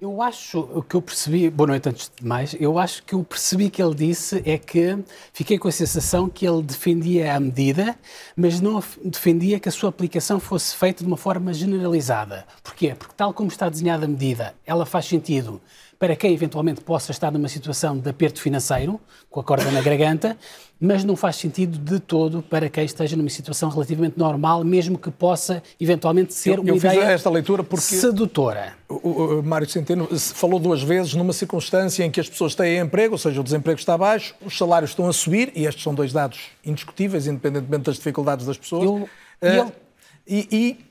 [0.03, 3.23] Eu acho, o que eu percebi, boa noite antes de mais, eu acho que eu
[3.23, 4.97] percebi que ele disse é que
[5.31, 7.97] fiquei com a sensação que ele defendia a medida,
[8.35, 12.45] mas não defendia que a sua aplicação fosse feita de uma forma generalizada.
[12.61, 12.93] Porquê?
[12.99, 15.61] Porque tal como está desenhada a medida, ela faz sentido
[16.03, 20.35] para quem eventualmente possa estar numa situação de aperto financeiro, com a corda na garganta,
[20.77, 25.09] mas não faz sentido de todo para quem esteja numa situação relativamente normal, mesmo que
[25.09, 28.73] possa eventualmente ser eu, uma eu ideia fiz esta leitura porque sedutora.
[28.89, 33.13] O, o, Mário Centeno falou duas vezes numa circunstância em que as pessoas têm emprego,
[33.13, 36.11] ou seja, o desemprego está baixo, os salários estão a subir, e estes são dois
[36.11, 38.83] dados indiscutíveis, independentemente das dificuldades das pessoas.
[38.83, 39.09] Eu-
[39.41, 39.71] Eh, e ele-
[40.25, 40.47] e,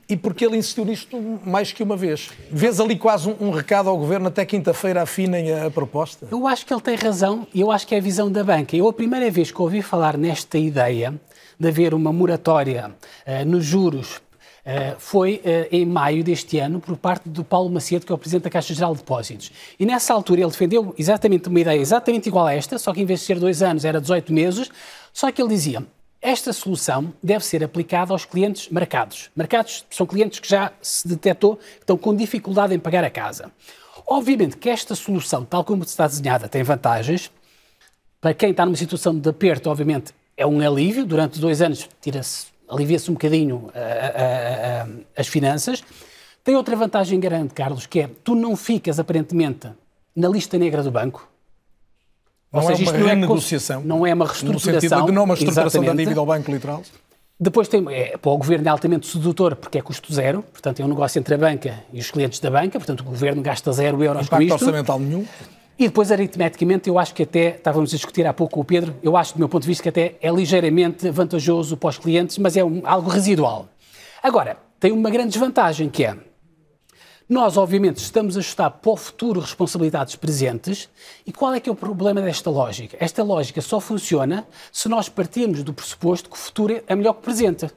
[0.07, 2.29] e, e porque ele insistiu nisto mais que uma vez?
[2.51, 6.27] Vês ali quase um, um recado ao Governo até quinta-feira afinem a, a proposta?
[6.31, 8.75] Eu acho que ele tem razão e eu acho que é a visão da banca.
[8.75, 11.19] Eu, a primeira vez que ouvi falar nesta ideia
[11.59, 12.93] de haver uma moratória
[13.25, 14.21] eh, nos juros
[14.65, 18.17] eh, foi eh, em maio deste ano por parte do Paulo Macedo, que é o
[18.17, 19.51] Presidente da Caixa Geral de Depósitos.
[19.79, 23.05] E nessa altura ele defendeu exatamente uma ideia exatamente igual a esta, só que em
[23.05, 24.69] vez de ser dois anos era 18 meses,
[25.11, 25.83] só que ele dizia
[26.23, 29.29] esta solução deve ser aplicada aos clientes marcados.
[29.35, 33.51] Marcados são clientes que já se detectou que estão com dificuldade em pagar a casa.
[34.07, 37.29] Obviamente que esta solução, tal como está desenhada, tem vantagens.
[38.21, 41.05] Para quem está numa situação de aperto, obviamente, é um alívio.
[41.05, 45.83] Durante dois anos tira-se, alivia-se um bocadinho ah, ah, ah, as finanças.
[46.41, 49.69] Tem outra vantagem grande, Carlos, que é tu não ficas, aparentemente,
[50.15, 51.32] na lista negra do banco.
[52.53, 53.81] Não Ou é seja, uma isto não é renegociação?
[53.83, 54.81] Não é uma No reestruturação.
[54.81, 55.97] sentido de não uma estruturação da exatamente.
[56.05, 56.83] dívida ao Banco Literal?
[57.39, 60.85] Depois tem, é, para o governo é altamente sedutor porque é custo zero, portanto é
[60.85, 64.01] um negócio entre a banca e os clientes da banca, portanto o governo gasta zero
[64.03, 64.53] euros com isto.
[64.53, 65.25] orçamental nenhum?
[65.79, 68.93] E depois, aritmeticamente, eu acho que até, estávamos a discutir há pouco com o Pedro,
[69.01, 72.37] eu acho, do meu ponto de vista, que até é ligeiramente vantajoso para os clientes,
[72.37, 73.67] mas é um- algo residual.
[74.21, 76.15] Agora, tem uma grande desvantagem, que é,
[77.27, 80.89] nós, obviamente, estamos a ajustar para o futuro responsabilidades presentes.
[81.25, 82.97] E qual é que é o problema desta lógica?
[82.99, 87.19] Esta lógica só funciona se nós partirmos do pressuposto que o futuro é melhor que
[87.19, 87.69] o presente.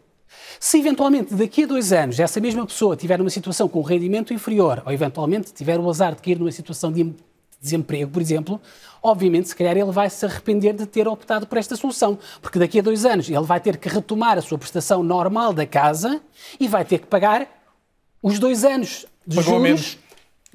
[0.58, 4.82] Se eventualmente daqui a dois anos essa mesma pessoa tiver numa situação com rendimento inferior
[4.84, 7.14] ou eventualmente tiver o azar de cair numa situação de
[7.60, 8.60] desemprego, por exemplo,
[9.02, 12.78] obviamente, se calhar ele vai se arrepender de ter optado por esta solução, porque daqui
[12.78, 16.20] a dois anos ele vai ter que retomar a sua prestação normal da casa
[16.60, 17.48] e vai ter que pagar
[18.22, 19.98] os dois anos de Pagou a juros menos.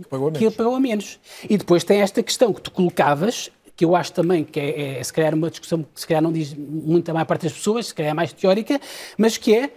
[0.10, 1.20] Pagou que ele pagou a menos.
[1.50, 5.04] E depois tem esta questão que tu colocavas, que eu acho também que é, é
[5.04, 7.88] se calhar uma discussão que se calhar não diz muito a maior parte das pessoas,
[7.88, 8.80] se calhar é mais teórica,
[9.18, 9.72] mas que é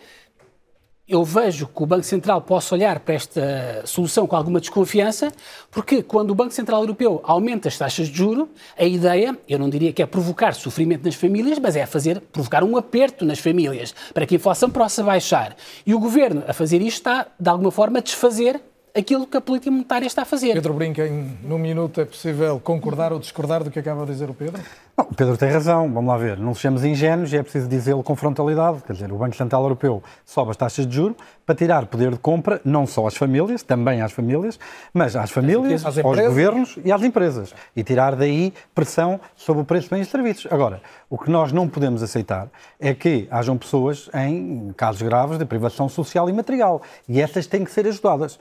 [1.07, 5.31] eu vejo que o Banco Central possa olhar para esta solução com alguma desconfiança,
[5.71, 9.69] porque quando o Banco Central Europeu aumenta as taxas de juro, a ideia, eu não
[9.69, 13.95] diria que é provocar sofrimento nas famílias, mas é fazer provocar um aperto nas famílias
[14.15, 15.55] para que a inflação possa baixar.
[15.85, 18.63] E o governo a fazer isto está de alguma forma a desfazer
[18.95, 20.55] aquilo que a política monetária está a fazer.
[20.55, 24.31] Pedro Brinca, em num minuto é possível concordar ou discordar do que acaba de dizer
[24.31, 24.63] o Pedro?
[24.97, 26.39] Não, o Pedro tem razão, vamos lá ver.
[26.39, 28.83] Não sejamos ingênuos e é preciso dizê-lo com frontalidade.
[28.87, 32.19] Quer dizer, o Banco Central Europeu sobe as taxas de juros para tirar poder de
[32.19, 34.59] compra não só às famílias, também às famílias,
[34.93, 37.53] mas às famílias, Às aos governos e às empresas.
[37.75, 40.53] E tirar daí pressão sobre o preço de bens e serviços.
[40.53, 40.81] Agora,
[41.11, 45.89] o que nós não podemos aceitar é que hajam pessoas em casos graves de privação
[45.89, 46.81] social e material.
[47.09, 48.39] E essas têm que ser ajudadas.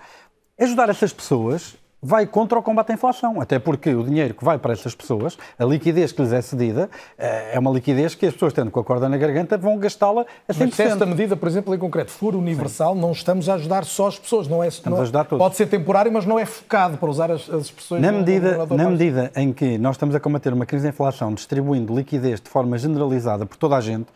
[0.64, 4.58] Ajudar essas pessoas vai contra o combate à inflação, até porque o dinheiro que vai
[4.58, 8.34] para essas pessoas, a liquidez que lhes é cedida, eh, é uma liquidez que as
[8.34, 10.86] pessoas, tendo com a corda na garganta, vão gastá-la a Mas se 100%.
[10.86, 14.48] esta medida, por exemplo, em concreto, for universal, não estamos a ajudar só as pessoas.
[14.48, 15.44] Não é, não, a ajudar todos.
[15.44, 18.90] Pode ser temporário, mas não é focado, para usar as, as expressões Na medida, na
[18.90, 22.78] medida em que nós estamos a combater uma crise de inflação distribuindo liquidez de forma
[22.78, 24.08] generalizada por toda a gente,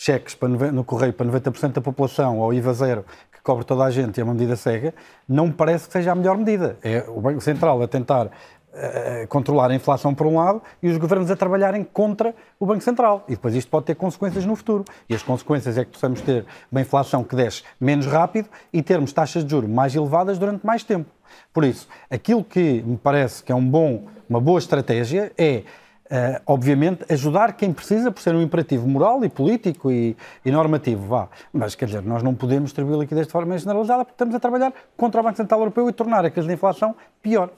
[0.00, 3.04] cheques para no correio para 90% da população ou IVA zero
[3.38, 4.94] que cobre toda a gente e é uma medida cega,
[5.28, 6.76] não me parece que seja a melhor medida.
[6.82, 8.30] É o Banco Central a tentar
[8.80, 12.82] eh, controlar a inflação por um lado e os governos a trabalharem contra o Banco
[12.82, 13.24] Central.
[13.26, 14.84] E depois isto pode ter consequências no futuro.
[15.08, 19.12] E as consequências é que possamos ter uma inflação que desce menos rápido e termos
[19.12, 21.10] taxas de juros mais elevadas durante mais tempo.
[21.52, 25.62] Por isso, aquilo que me parece que é um bom, uma boa estratégia é,
[26.10, 31.06] eh, obviamente, ajudar quem precisa por ser um imperativo moral e político e, e normativo,
[31.06, 31.28] vá.
[31.52, 34.72] Mas, quer dizer, nós não podemos distribuir liquidez de forma generalizada porque estamos a trabalhar
[34.96, 37.50] contra o Banco Central Europeu e tornar a crise de inflação pior.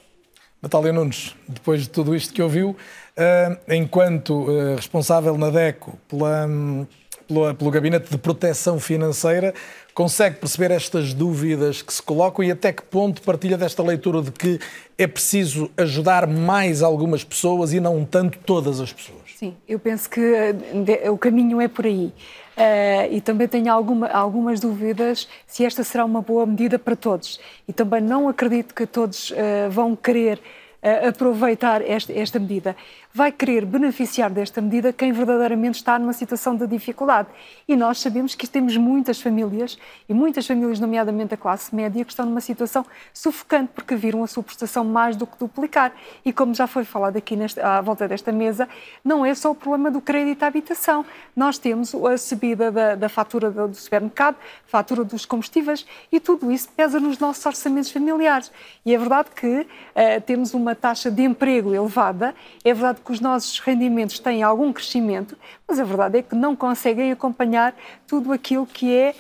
[0.63, 2.77] Natália Nunes, depois de tudo isto que ouviu,
[3.17, 6.87] eh, enquanto eh, responsável na DECO pela, hum,
[7.27, 9.55] pela- pelo Gabinete de Proteção Financeira,
[9.95, 14.31] consegue perceber estas dúvidas que se colocam e até que ponto partilha desta leitura de
[14.31, 14.59] que
[14.97, 19.21] é preciso ajudar mais algumas pessoas e não tanto todas as pessoas?
[19.37, 22.13] Sim, eu penso que eh, o caminho é por aí.
[22.57, 27.41] Eh, e também tenho alguma- algumas dúvidas se esta será uma boa medida para todos.
[27.67, 30.39] E também não acredito que todos eh, vão querer
[30.83, 32.77] eh, aproveitar esta medida.
[33.13, 37.29] Vai querer beneficiar desta medida quem verdadeiramente está numa situação de dificuldade.
[37.67, 39.77] E nós sabemos que temos muitas famílias,
[40.09, 44.29] e muitas famílias, nomeadamente a classe média, que estão numa situação sufocante porque viram a
[44.29, 45.93] sua prestação mais do que duplicar.
[46.25, 48.69] E como já foi falado aqui nesta, à volta desta mesa,
[49.05, 51.05] não é só o problema do crédito à habitação.
[51.35, 56.69] Nós temos a subida da, da fatura do supermercado, fatura dos combustíveis, e tudo isso
[56.77, 58.53] pesa nos nossos orçamentos familiares.
[58.87, 63.21] E é verdade que uh, temos uma taxa de emprego elevada, é verdade que os
[63.21, 65.37] nossos rendimentos têm algum crescimento,
[65.67, 67.75] mas a verdade é que não conseguem acompanhar
[68.07, 69.15] tudo aquilo que é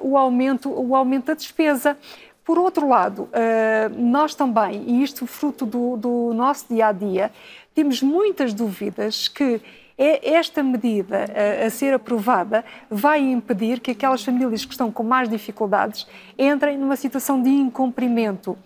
[0.00, 1.96] uh, o, aumento, o aumento da despesa.
[2.44, 3.28] Por outro lado, uh,
[3.96, 7.30] nós também, e isto fruto do, do nosso dia a dia,
[7.74, 9.60] temos muitas dúvidas que
[9.98, 11.26] é esta medida
[11.62, 16.06] a, a, ser aprovada vai impedir que aquelas famílias que estão com mais dificuldades
[16.38, 18.56] entrem numa situação de incumprimento.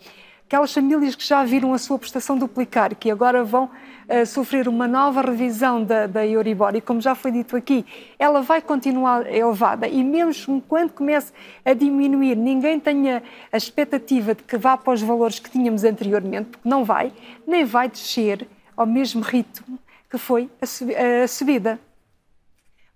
[0.53, 3.71] Aquelas famílias que já viram a sua prestação duplicar, que agora vão
[4.07, 7.87] uh, sofrer uma nova revisão da, da Euribor, e como já foi dito aqui,
[8.19, 11.33] ela vai continuar elevada, e mesmo quando comece
[11.65, 16.51] a diminuir, ninguém tenha a expectativa de que vá para os valores que tínhamos anteriormente,
[16.51, 17.15] porque não vai,
[17.47, 19.79] nem vai descer ao mesmo ritmo
[20.11, 21.81] que foi a subida.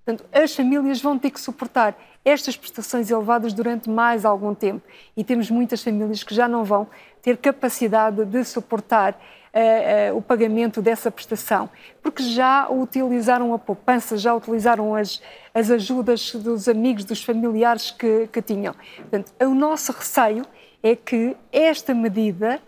[0.04, 4.82] Portanto, as famílias vão ter que suportar estas prestações elevadas durante mais algum tempo.
[5.16, 6.88] E temos muitas famílias que já não vão
[7.26, 11.68] ter capacidade de suportar uh, uh, o pagamento dessa prestação,
[12.00, 15.20] porque já utilizaram a poupança, já utilizaram as,
[15.52, 18.76] as ajudas dos amigos, dos familiares que, que tinham.
[18.96, 20.46] Portanto, o nosso receio
[20.80, 22.60] é que esta medida,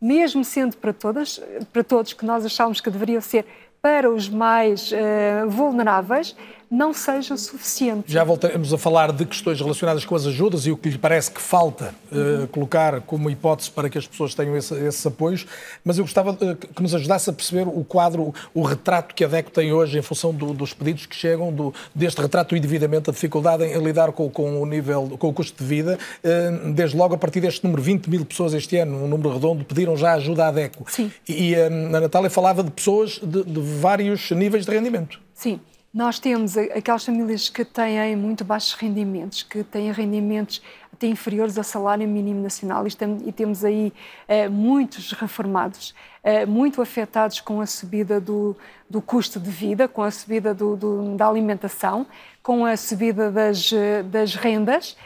[0.00, 1.38] mesmo sendo para todas,
[1.70, 3.44] para todos que nós achávamos que deveria ser
[3.82, 6.34] para os mais uh, vulneráveis
[6.70, 8.10] não seja suficiente.
[8.10, 11.30] Já voltaremos a falar de questões relacionadas com as ajudas e o que lhe parece
[11.30, 15.46] que falta uh, colocar como hipótese para que as pessoas tenham esse, esses apoios,
[15.84, 19.28] mas eu gostava uh, que nos ajudasse a perceber o quadro, o retrato que a
[19.28, 23.10] DECO tem hoje em função do, dos pedidos que chegam, do, deste retrato do endividamento,
[23.10, 26.72] a dificuldade em, em lidar com, com, o nível, com o custo de vida, uh,
[26.72, 29.96] desde logo a partir deste número, 20 mil pessoas este ano, um número redondo, pediram
[29.96, 30.84] já ajuda à DECO.
[30.90, 31.12] Sim.
[31.28, 35.20] E, e a Natália falava de pessoas de, de vários níveis de rendimento.
[35.32, 35.60] Sim.
[35.96, 40.60] Nós temos aquelas famílias que têm muito baixos rendimentos, que têm rendimentos
[40.92, 42.84] até inferiores ao salário mínimo nacional
[43.24, 43.94] e temos aí
[44.28, 48.54] eh, muitos reformados, eh, muito afetados com a subida do,
[48.90, 52.06] do, custo de vida, com a subida do, do, da alimentação,
[52.42, 53.72] com a subida das,
[54.10, 54.98] das rendas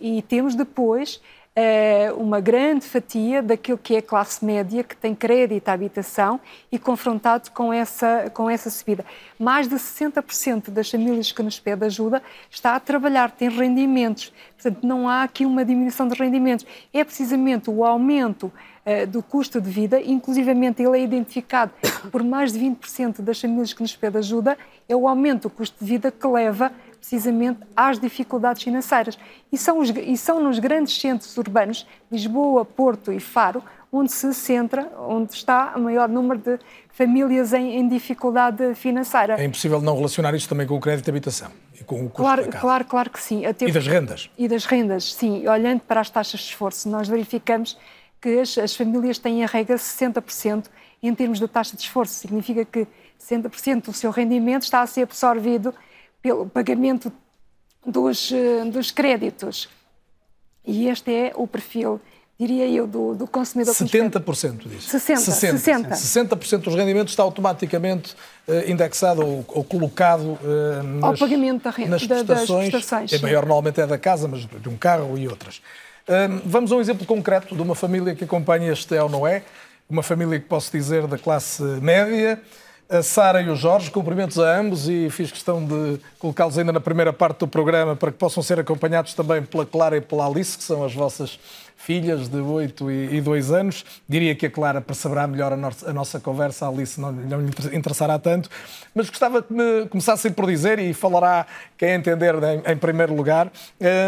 [0.00, 1.37] e temos depois eh,
[2.16, 6.40] uma grande fatia daquilo que é a classe média, que tem crédito à habitação
[6.70, 9.04] e confrontado com essa, com essa subida.
[9.38, 14.32] Mais de 60% das famílias que nos pedem ajuda está a trabalhar, tem rendimentos.
[14.60, 16.66] Portanto, não há aqui uma diminuição de rendimentos.
[16.92, 21.72] É precisamente o aumento uh, do custo de vida, inclusivamente ele é identificado
[22.10, 24.56] por mais de 20% das famílias que nos pedem ajuda,
[24.88, 29.18] é o aumento do custo de vida que leva precisamente às dificuldades financeiras.
[29.52, 34.32] E são, os, e são nos grandes centros urbanos, Lisboa, Porto e Faro, onde se
[34.34, 36.58] centra, onde está o maior número de
[36.90, 39.40] famílias em, em, dificuldade financeira.
[39.40, 42.16] É impossível não relacionar isto também com o crédito de habitação e com o custo
[42.16, 42.48] claro.
[42.48, 43.46] Claro, claro que sim.
[43.46, 43.66] Até...
[43.66, 44.30] E das rendas.
[44.36, 45.46] E das rendas, sim.
[45.48, 47.78] Olhando para as taxas de esforço, nós verificamos
[48.20, 50.66] que as, as famílias têm em regra 60%
[51.02, 52.14] em termos de taxa de esforço.
[52.14, 52.86] Significa que
[53.20, 55.74] 60% do seu rendimento está a ser absorvido
[56.22, 57.12] pelo pagamento
[57.84, 59.68] dos, eh, dos créditos.
[60.66, 62.00] E este é o perfil,
[62.38, 63.74] diria eu, do, do consumidor.
[63.74, 64.96] 70% disso.
[64.96, 65.16] 60%.
[65.16, 65.88] 60%.
[65.88, 65.90] 60%.
[65.92, 68.14] 60% dos rendimentos está automaticamente
[68.46, 72.70] uh, indexado ou, ou colocado uh, nas, ao pagamento da renda, nas prestações.
[72.70, 75.62] Das prestações é maior normalmente é da casa, mas de um carro e outras.
[76.46, 79.42] Vamos a um exemplo concreto de uma família que acompanha este É ou Não É,
[79.90, 82.40] uma família que posso dizer da classe média,
[82.88, 83.90] a Sara e o Jorge.
[83.90, 88.10] Cumprimentos a ambos e fiz questão de colocá-los ainda na primeira parte do programa para
[88.10, 91.38] que possam ser acompanhados também pela Clara e pela Alice, que são as vossas
[91.76, 93.84] filhas de 8 e 2 anos.
[94.08, 97.76] Diria que a Clara perceberá melhor a, no a nossa conversa, a Alice não, lhe
[97.76, 98.48] interessará tanto.
[98.94, 101.46] Mas gostava que me começassem por dizer, e falará
[101.76, 102.34] quem entender
[102.66, 103.52] em, primeiro lugar,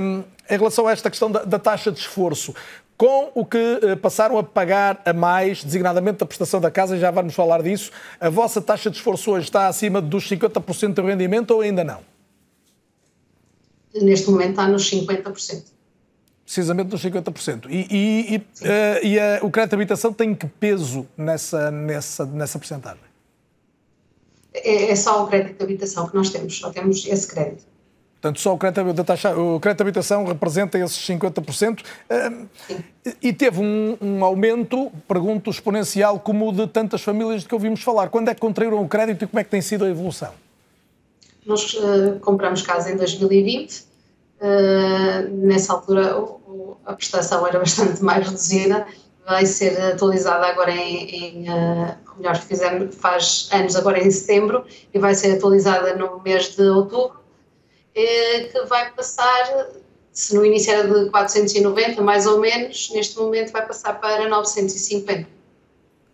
[0.03, 2.55] um, em relação a esta questão da taxa de esforço
[3.01, 7.01] com o que eh, passaram a pagar a mais, designadamente da prestação da casa, e
[7.01, 7.91] já vamos falar disso.
[8.21, 12.03] A vossa taxa de esforço hoje está acima dos 50% do rendimento ou ainda não?
[13.95, 15.63] Neste momento está nos 50%.
[16.45, 17.69] Precisamente nos 50%.
[17.71, 22.27] E, e, e, uh, e a, o crédito de habitação tem que peso nessa, nessa,
[22.27, 23.01] nessa porcentagem?
[24.53, 27.65] É, é, só o crédito de habitação que nós temos, só temos esse crédito.
[28.21, 31.83] Portanto, só o crédito, taxa, o crédito de habitação representa esses 50%.
[33.23, 37.83] E teve um, um, aumento, pergunto, exponencial, como o de tantas famílias de que ouvimos
[37.83, 38.11] falar.
[38.11, 40.33] Quando é que contraíram o crédito e como é que tem sido a evolução?
[41.47, 43.79] Nós uh, compramos casa em 2020.
[43.79, 43.85] Uh,
[44.43, 48.87] eh, nessa altura, o, a prestação era bastante mais reduzida.
[49.27, 54.99] Vai ser atualizada agora em, em uh, melhor, fizemos, faz anos agora em setembro e
[54.99, 57.20] vai ser atualizada no mês de outubro
[57.95, 59.69] que vai passar,
[60.13, 65.41] se no início era de 490, mais ou menos, neste momento vai passar para 950.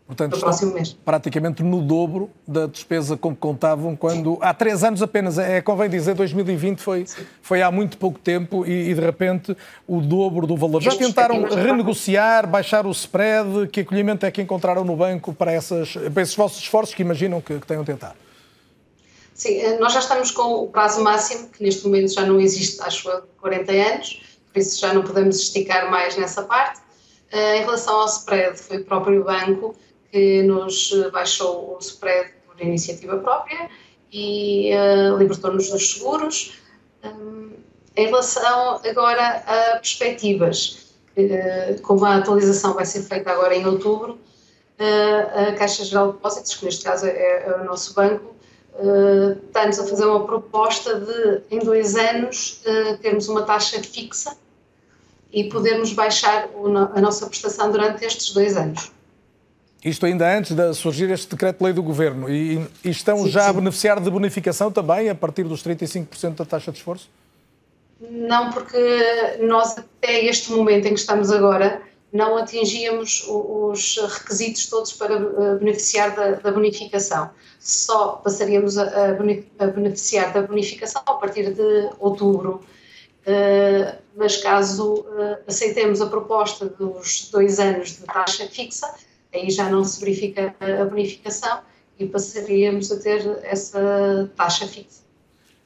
[0.06, 0.96] Portanto, próximo mês.
[1.04, 5.90] praticamente no dobro da despesa com que contavam quando, há três anos apenas, é, convém
[5.90, 7.04] dizer, 2020 foi,
[7.42, 10.80] foi há muito pouco tempo e, e de repente o dobro do valor.
[10.80, 13.66] Já tentaram renegociar, baixar o spread?
[13.72, 17.40] Que acolhimento é que encontraram no banco para, essas, para esses vossos esforços que imaginam
[17.40, 18.14] que, que tenham tentado?
[19.36, 22.80] Sim, eh, nós já estamos com o prazo máximo, que neste momento já não existe,
[22.80, 26.80] acho eu, 40 anos, por isso já não podemos esticar mais nessa parte.
[27.30, 29.76] Eh, em relação ao spread, foi o próprio banco
[30.10, 33.68] que nos baixou o spread por iniciativa própria
[34.10, 34.70] e
[35.18, 36.54] libertou-nos dos seguros.
[37.94, 40.94] Em relação agora a perspectivas,
[41.82, 44.18] como a atualização vai ser feita agora em outubro,
[44.78, 48.35] a Caixa Geral de Depósitos, que neste caso é, é o nosso banco,
[48.78, 54.36] uh, está-nos a fazer uma proposta de, em dois anos, uh, termos uma taxa fixa
[55.32, 58.92] e podermos baixar o, a nossa prestação durante estes dois anos.
[59.84, 62.28] Isto ainda antes de surgir este decreto-lei do Governo.
[62.28, 63.50] E, e estão sim, já sim.
[63.50, 67.08] a beneficiar de bonificação também, a partir dos 35% da taxa de esforço?
[68.00, 68.76] Não, porque
[69.42, 71.80] nós até este momento em que estamos agora
[72.16, 77.30] não atingíamos os requisitos todos para eh, beneficiar da, da bonificação.
[77.60, 82.62] Só passaríamos a, a, beneficiar da bonificação a partir de outubro.
[83.26, 88.86] Uh, mas caso uh, aceitemos a proposta dos dois anos de taxa fixa,
[89.34, 91.58] aí já não se verifica a bonificação
[91.98, 95.04] e passaríamos a ter essa taxa fixa.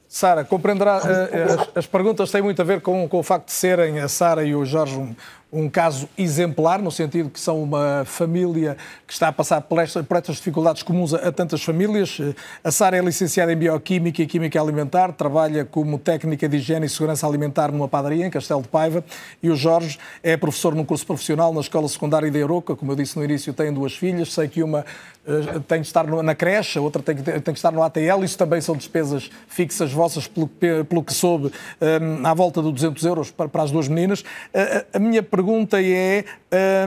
[0.07, 3.99] Sara, compreenderá, as, as, perguntas têm muito a ver com, com o facto de serem
[3.99, 5.15] a Sara e o Jorge um,
[5.51, 10.05] um caso exemplar, no sentido que são uma família que está a passar por estas,
[10.05, 12.19] por estas dificuldades comuns a, a, tantas famílias.
[12.63, 16.89] A Sara é licenciada em Bioquímica e Química Alimentar, trabalha como técnica de higiene e
[16.89, 19.03] segurança alimentar numa padaria em Castelo de Paiva
[19.43, 22.73] e o Jorge é professor num curso profissional na Escola Secundária de Aroca.
[22.75, 24.85] Como eu disse no início, tem duas filhas, sei que uma
[25.27, 28.23] uh, tem de estar na creche, a outra tem, tem que estar no ATL.
[28.23, 32.71] Isso também são despesas fixas vossas, pelo, pelo que soube, um, eh, à volta de
[32.71, 34.21] 200 euros para, para as duas meninas.
[34.21, 36.23] Uh, a minha pergunta pergunta é.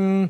[0.00, 0.28] Um,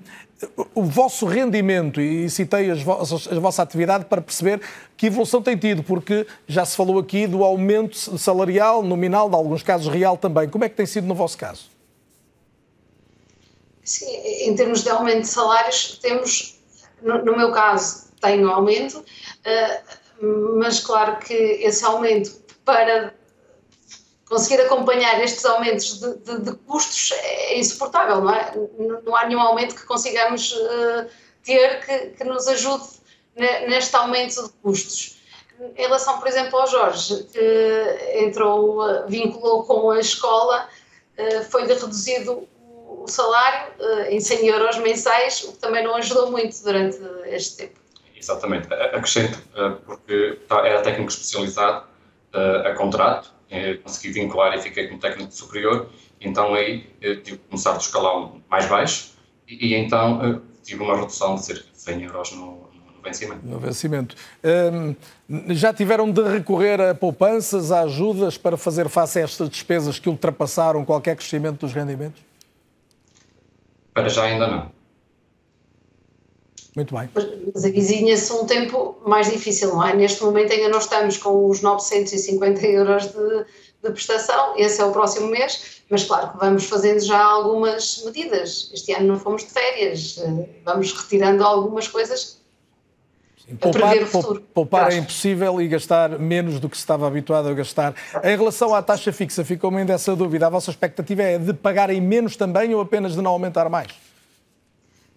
[0.75, 4.61] o vosso rendimento, e citei as vossas, a vossa atividade para perceber
[4.95, 9.63] que evolução tem tido, porque já se falou aqui do aumento salarial, nominal, em alguns
[9.63, 10.47] casos real também.
[10.49, 11.71] Como é que tem sido no vosso caso?
[13.83, 16.59] Sim, em termos de aumento de salários, temos,
[17.01, 22.33] no, no meu caso, um aumento, uh, mas claro que esse aumento
[22.67, 23.15] para
[24.29, 28.53] conseguir acompanhar estes aumentos de, de, de, custos é insuportável, não é?
[29.05, 31.07] Não há nenhum aumento que consigamos uh,
[31.43, 32.85] ter que, que, nos ajude
[33.37, 35.19] neste aumento de custos.
[35.77, 40.69] Em relação, por exemplo, ao Jorge, que entrou, uh, vinculou com a escola,
[41.19, 42.49] uh, foi-lhe reduzido
[43.03, 43.75] o salário
[44.09, 47.79] em 100 euros mensais, o que também não ajudou muito durante este tempo.
[48.17, 48.73] Exatamente.
[48.73, 49.39] Acrescento,
[49.85, 51.85] porque tá, era técnico especializado
[52.65, 53.34] a contrato, eh,
[53.83, 55.89] consegui vincular e fiquei como técnico superior,
[56.21, 59.13] então aí eh, tive que começar do escalão mais baixo
[59.49, 63.47] e, e então eh, tive uma redução de cerca de 100 euros no, no vencimento.
[63.47, 64.17] No vencimento.
[64.43, 64.95] Hum,
[65.51, 70.09] já tiveram de recorrer a poupanças, a ajudas para fazer face a estas despesas que
[70.09, 72.23] ultrapassaram qualquer crescimento dos rendimentos?
[73.93, 74.74] Para já ainda não.
[76.77, 77.09] Muito bem.
[77.55, 79.95] Mas avizinha-se um tempo mais difícil, não é?
[79.95, 83.45] Neste momento ainda não estamos com os 950 euros de,
[83.83, 88.71] de prestação, esse é o próximo mês, mas claro que vamos fazendo já algumas medidas.
[88.75, 92.43] Este ano não fomos de férias, eh, vamos retirando algumas coisas
[93.47, 93.95] Sim, poupar,
[94.55, 97.95] poupar é impossível e gastar menos do que se estava habituado a gastar.
[98.23, 100.47] Em relação à taxa fixa, ficou-me ainda essa dúvida.
[100.47, 103.89] A vossa expectativa é de pagarem menos também ou apenas de não aumentar mais?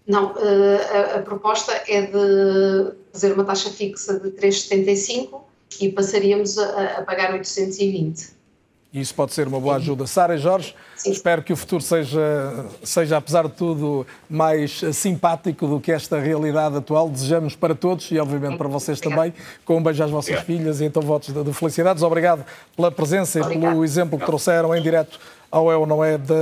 [0.07, 5.41] Não, eh, a, a, proposta é de fazer uma taxa fixa de 3,75
[5.81, 8.37] e passaríamos a, a pagar 820.
[8.93, 10.07] E isso pode ser uma boa ajuda.
[10.07, 11.11] Sara e Jorge, Sim.
[11.11, 16.77] espero que o futuro seja, seja, apesar de tudo, mais simpático do que esta realidade
[16.77, 17.09] atual.
[17.09, 19.33] Desejamos para todos e, obviamente, para vocês também,
[19.65, 22.01] com um beijo às vossas filhas e então votos de, de felicidades.
[22.01, 22.45] Obrigado
[22.77, 23.61] pela presença Obrigado.
[23.61, 25.19] e pelo exemplo que trouxeram em direto
[25.51, 26.35] ao é ou não é da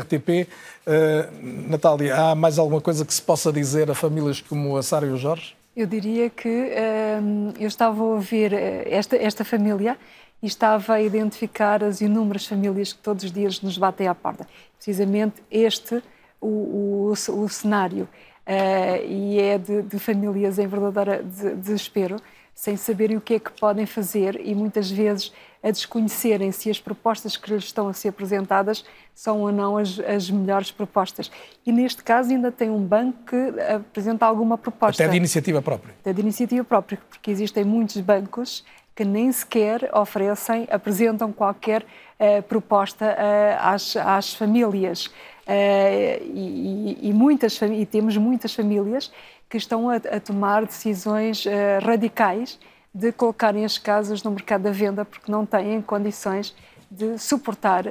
[0.00, 0.28] RTP.
[0.28, 0.46] Uh,
[0.86, 1.28] eh,
[1.68, 5.10] Natália, há mais alguma coisa que se possa dizer a famílias como a Sara e
[5.10, 5.54] o Jorge?
[5.76, 9.96] Eu diria que uh, eu estava a ouvir eh, esta, esta família
[10.42, 14.46] e estava a identificar as inúmeras famílias que todos os dias nos batem à porta.
[14.76, 16.02] Precisamente este
[16.40, 18.08] o, o, o cenário.
[18.46, 21.22] Uh, e é de, de, famílias em verdadeiro
[21.56, 22.16] desespero,
[22.58, 25.32] sem saberem o que é que podem fazer e muitas vezes
[25.62, 28.84] a desconhecerem se as propostas que lhes estão a ser apresentadas
[29.14, 31.30] são ou não as, as melhores propostas.
[31.64, 35.00] E neste caso ainda tem um banco que apresenta alguma proposta.
[35.00, 35.94] Até de iniciativa própria.
[36.00, 42.42] Até de iniciativa própria, porque existem muitos bancos que nem sequer oferecem, apresentam qualquer uh,
[42.42, 45.06] proposta uh, às, às, famílias.
[45.06, 49.12] Uh, e, e, muitas, e temos muitas famílias
[49.48, 51.44] que estão a, a tomar decisões
[51.82, 52.58] radicais
[52.94, 56.54] de colocarem as casas no mercado da venda porque não têm condições
[56.90, 57.84] de suportar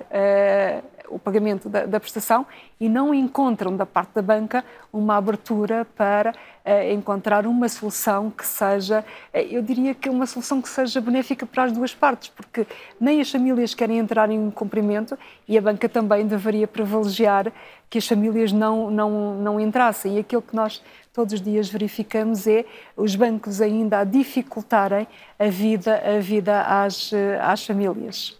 [1.09, 2.45] o pagamento da, da, prestação
[2.79, 8.45] e não encontram da parte da banca uma abertura para uh, encontrar uma solução que
[8.45, 9.03] seja,
[9.33, 12.65] uh, eu diria que uma solução que seja benéfica para as duas partes, porque
[12.99, 17.51] nem as famílias querem entrar em um cumprimento e a banca também deveria privilegiar
[17.89, 20.17] que as famílias não, não, não entrassem.
[20.17, 20.83] E aquilo que nós
[21.17, 22.63] todos os dias verificamos é
[22.95, 25.07] os bancos ainda a dificultarem
[25.39, 28.37] a vida, a vida às, eh, às famílias.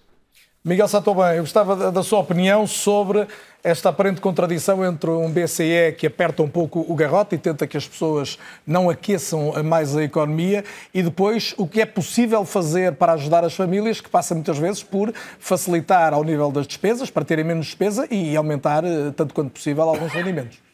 [0.64, 3.26] Miguel Satoban, eu gostava da sua opinião sobre
[3.64, 7.78] esta aparente contradição entre um BCE que aperta um pouco o garrote e tenta que
[7.78, 10.64] as pessoas não aqueçam mais a economia
[10.94, 14.84] e depois o que é possível fazer para ajudar as famílias, que passa muitas vezes
[14.84, 19.50] por facilitar ao nível das despesas, para terem menos despesa e aumentar, eh, tanto quanto
[19.50, 20.67] possível, alguns rendimentos.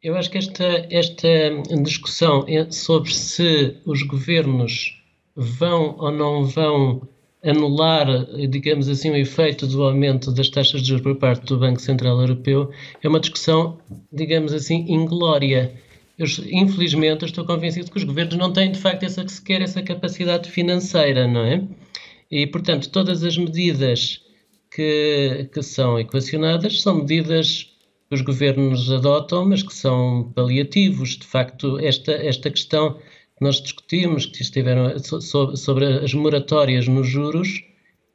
[0.00, 1.28] Eu acho que esta, esta
[1.82, 4.96] discussão sobre se os governos
[5.34, 7.08] vão ou não vão
[7.44, 8.06] anular,
[8.48, 12.20] digamos assim, o efeito do aumento das taxas de juros por parte do Banco Central
[12.20, 12.70] Europeu
[13.02, 13.78] é uma discussão,
[14.12, 15.72] digamos assim, inglória.
[16.16, 20.48] Eu, infelizmente, estou convencido que os governos não têm, de facto, essa, sequer essa capacidade
[20.50, 21.64] financeira, não é?
[22.30, 24.20] E, portanto, todas as medidas
[24.70, 27.72] que, que são equacionadas são medidas
[28.08, 31.16] que os governos adotam, mas que são paliativos.
[31.16, 32.98] De facto, esta, esta questão
[33.40, 34.98] nós discutimos, que estiveram
[35.56, 37.62] sobre as moratórias nos juros,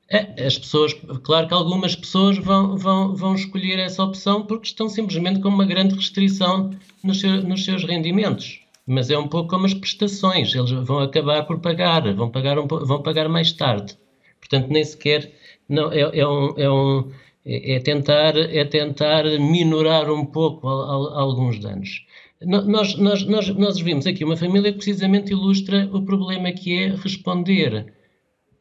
[0.10, 4.89] é, as pessoas, claro que algumas pessoas vão, vão, vão escolher essa opção porque estão
[4.89, 6.72] simplesmente com uma grande restrição
[7.04, 8.60] nos, seu, nos seus rendimentos.
[8.86, 12.68] Mas é um pouco como as prestações, eles vão acabar por pagar, vão pagar, um,
[12.68, 13.98] vão pagar mais tarde.
[14.39, 15.32] Portanto, nem sequer
[15.70, 17.12] não, é, é, um, é, um,
[17.46, 22.06] é, tentar, é tentar minorar um pouco alguns danos.
[22.41, 26.96] Nós, nós, nós, nós vimos aqui uma família que precisamente ilustra o problema que é
[26.96, 27.94] responder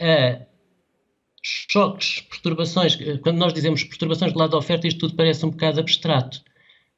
[0.01, 0.47] a
[1.43, 2.97] choques, perturbações.
[3.22, 6.43] Quando nós dizemos perturbações do lado da oferta, isto tudo parece um bocado abstrato.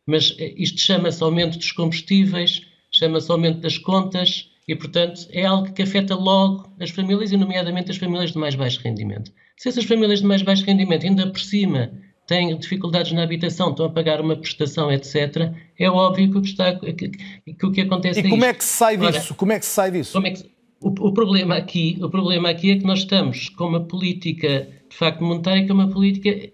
[0.07, 5.73] Mas eh, isto chama-se aumento dos combustíveis, chama-se aumento das contas e, portanto, é algo
[5.73, 9.33] que afeta logo as famílias e, nomeadamente, as famílias de mais baixo rendimento.
[9.57, 11.93] Se essas famílias de mais baixo rendimento, ainda por cima,
[12.27, 16.49] têm dificuldades na habitação, estão a pagar uma prestação, etc., é óbvio que o que,
[16.49, 17.09] está, que,
[17.55, 19.35] que o que acontece e é como é que se sai disso?
[19.35, 20.19] Como é que se sai disso?
[20.19, 20.51] É que,
[20.81, 24.97] o, o, problema aqui, o problema aqui é que nós estamos com uma política, de
[24.97, 26.53] facto, monetária, que é uma política...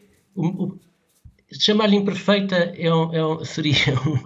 [1.59, 3.75] Chamar-lhe imperfeita é um, é um, seria
[4.07, 4.17] um,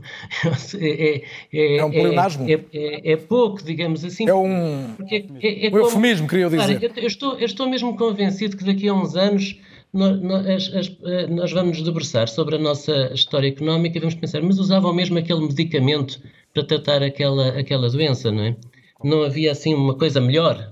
[0.79, 1.23] é,
[1.53, 2.47] é, é um pleonasmo.
[2.49, 4.29] É, é, é, pouco, digamos assim.
[4.29, 6.81] É um, é, um eufemismo, queria dizer.
[6.81, 9.59] Cara, eu, estou, eu estou mesmo convencido que daqui a uns anos
[9.95, 10.71] nós,
[11.05, 14.93] eh, nós vamos nos debruçar sobre a nossa história económica e vamos pensar, mas usavam
[14.93, 16.21] mesmo aquele medicamento
[16.53, 18.57] para tratar aquela, aquela doença, não é?
[19.05, 20.69] Não havia assim uma coisa melhor.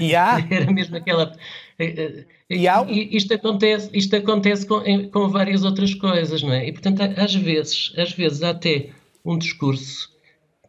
[0.00, 0.44] E há?
[0.50, 1.32] Era mesmo aquela.
[2.50, 2.84] E há?
[2.90, 6.66] Isto acontece, isto acontece com, com várias outras coisas, não é?
[6.68, 8.90] E portanto, às vezes, às vezes há até
[9.24, 10.10] um discurso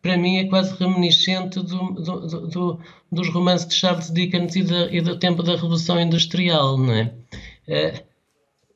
[0.02, 2.80] para mim é quase reminiscente do, do, do,
[3.12, 7.14] dos romances de Charles Dickens e, da, e do tempo da Revolução Industrial, não é?
[7.68, 8.04] É,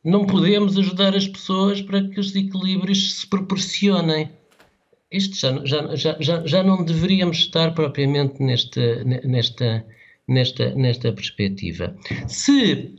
[0.03, 4.30] não podemos ajudar as pessoas para que os equilíbrios se proporcionem.
[5.12, 9.86] Isto já, já, já, já, já não deveríamos estar propriamente nesta, nesta,
[10.28, 11.95] nesta, nesta perspectiva.
[12.28, 12.95] Se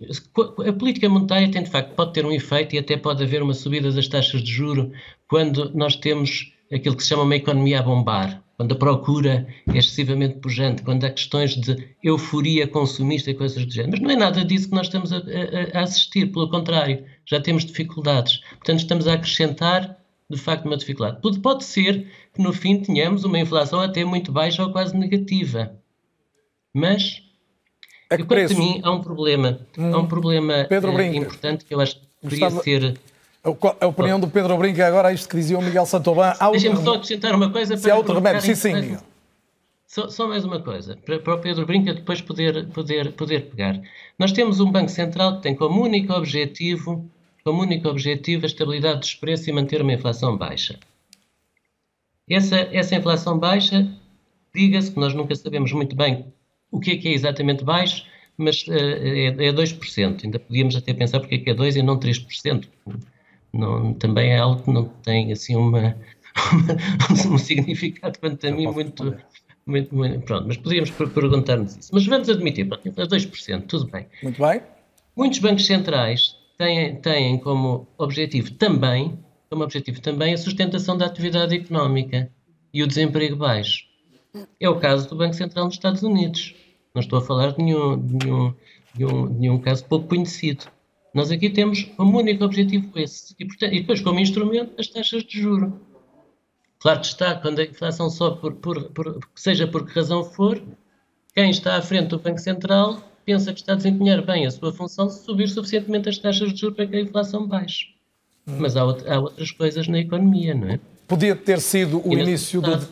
[0.67, 3.55] a política monetária tem de facto pode ter um efeito e até pode haver uma
[3.55, 4.93] subida das taxas de juro
[5.29, 8.43] quando nós temos aquilo que se chama uma economia a bombar.
[8.57, 13.71] quando a procura é excessivamente pujante, quando há questões de euforia consumista e coisas do
[13.71, 13.93] género.
[13.93, 17.39] Mas não é nada disso que nós estamos a, a, a assistir, pelo contrário, já
[17.39, 18.39] temos dificuldades.
[18.51, 19.99] Portanto, estamos a acrescentar,
[20.31, 21.21] de facto, uma dificuldade.
[21.21, 25.79] Pode, pode ser que no fim tenhamos uma inflação até muito baixa ou quase negativa.
[26.77, 27.23] Mas,
[28.11, 28.55] que quanto preço?
[28.55, 32.07] a mim, há um problema, há um problema Pedro eh, importante que eu acho que
[32.23, 33.01] Gostava- ser...
[33.43, 36.35] A a opinião do Pedro Brinca agora, isto que dizia o Miguel Santoban.
[36.39, 38.43] Há Deixem-me só acrescentar uma coisa Se há outro remédio.
[38.43, 39.01] Sim, sim, Miguel.
[39.87, 43.81] Só, só mais uma coisa, para, para o Pedro Brinca depois poder, poder, poder pegar.
[44.19, 47.09] Nós temos um Banco Central que tem como único objetivo,
[47.43, 50.79] como único objetivo a estabilidade dos preços e manter uma inflação baixa.
[52.29, 53.89] Essa, essa inflação baixa,
[54.55, 56.27] diga-se que nós nunca sabemos muito bem
[56.77, 58.05] o que é que é exatamente baixo,
[58.37, 60.25] mas eh, é, é 2%.
[60.25, 62.69] Ainda podíamos até pensar porque é que é 2% e não 3%.
[63.53, 65.97] Não, também é algo que não tem assim uma,
[67.31, 69.17] um significado quanto a mim muito,
[69.67, 71.91] muito, muito- Pronto, mas podíamos per- perguntar-nos isso.
[71.93, 74.07] Mas vamos admitir, pronto, é 2%, tudo bem.
[74.23, 74.61] Muito bem.
[75.17, 79.19] Muitos bancos centrais têm, têm como objetivo também,
[79.49, 82.31] como objetivo também a sustentação da atividade económica
[82.75, 83.85] e o desemprego baixo.
[84.61, 86.55] É o caso do Banco Central nos Estados Unidos.
[86.97, 88.55] Não estou a falar de nenhum, de nenhum,
[88.95, 90.65] de nenhum, de nenhum caso pouco conhecido.
[91.13, 93.35] Nós aqui temos como único objetivo esse.
[93.39, 95.79] E, portanto, e depois, como instrumento, as taxas de juro.
[96.79, 100.63] Claro que está, quando a inflação sobe, por, por, por, seja por que razão for,
[101.35, 104.73] quem está à frente do Banco Central pensa que está a desempenhar bem a sua
[104.73, 107.89] função se subir suficientemente as taxas de juros para que a inflação baixe.
[108.47, 110.81] Mas há, há outras coisas na economia, não é?
[111.07, 112.89] Podia ter sido o início do.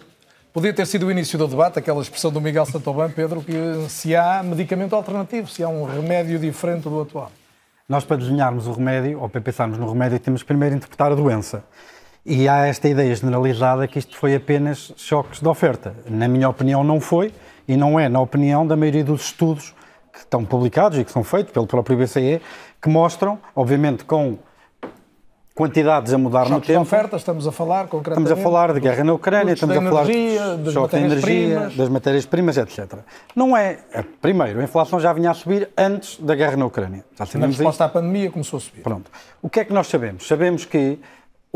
[0.54, 3.52] Podia ter sido o início do debate, aquela expressão do Miguel Santoban, Pedro, que
[3.88, 7.32] se há medicamento alternativo, se há um remédio diferente do atual.
[7.88, 11.16] Nós, para desenharmos o remédio, ou para pensarmos no remédio, temos que primeiro interpretar a
[11.16, 11.64] doença.
[12.24, 15.92] E há esta ideia generalizada que isto foi apenas choques de oferta.
[16.08, 17.32] Na minha opinião, não foi,
[17.66, 19.74] e não é na opinião da maioria dos estudos
[20.12, 22.40] que estão publicados e que são feitos pelo próprio BCE,
[22.80, 24.38] que mostram, obviamente, com
[25.54, 26.82] quantidades a mudar no Choques de tempo.
[26.82, 28.28] oferta, estamos a falar concretamente.
[28.28, 31.20] Estamos a falar de guerra na Ucrânia, estamos a falar energia, de choque de energia,
[31.20, 31.76] matérias-primas.
[31.76, 32.94] das matérias-primas, etc.
[33.36, 37.04] Não é, é, primeiro, a inflação já vinha a subir antes da guerra na Ucrânia.
[37.16, 37.62] Já Na sabemos isso.
[37.62, 38.82] resposta à pandemia começou a subir.
[38.82, 39.08] Pronto.
[39.40, 40.26] O que é que nós sabemos?
[40.26, 40.98] Sabemos que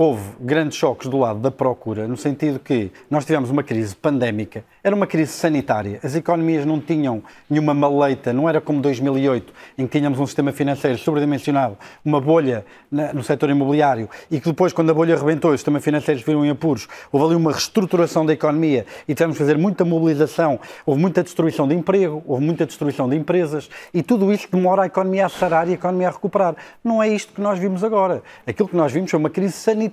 [0.01, 4.65] houve grandes choques do lado da procura, no sentido que nós tivemos uma crise pandémica,
[4.85, 7.21] era uma crise sanitária, as economias não tinham
[7.51, 12.65] nenhuma maleita, não era como 2008, em que tínhamos um sistema financeiro sobredimensionado, uma bolha
[13.13, 16.51] no setor imobiliário, e que depois, quando a bolha rebentou os sistemas financeiros viram em
[16.51, 21.25] apuros, houve ali uma reestruturação da economia e tivemos que fazer muita mobilização, houve muita
[21.25, 25.29] destruição de emprego, houve muita destruição de empresas, e tudo isso demora a economia a
[25.29, 26.55] sarar e a economia a recuperar.
[26.85, 28.23] Não é isto que nós vimos agora.
[28.47, 29.88] Aquilo que nós vimos foi uma crise sanitária.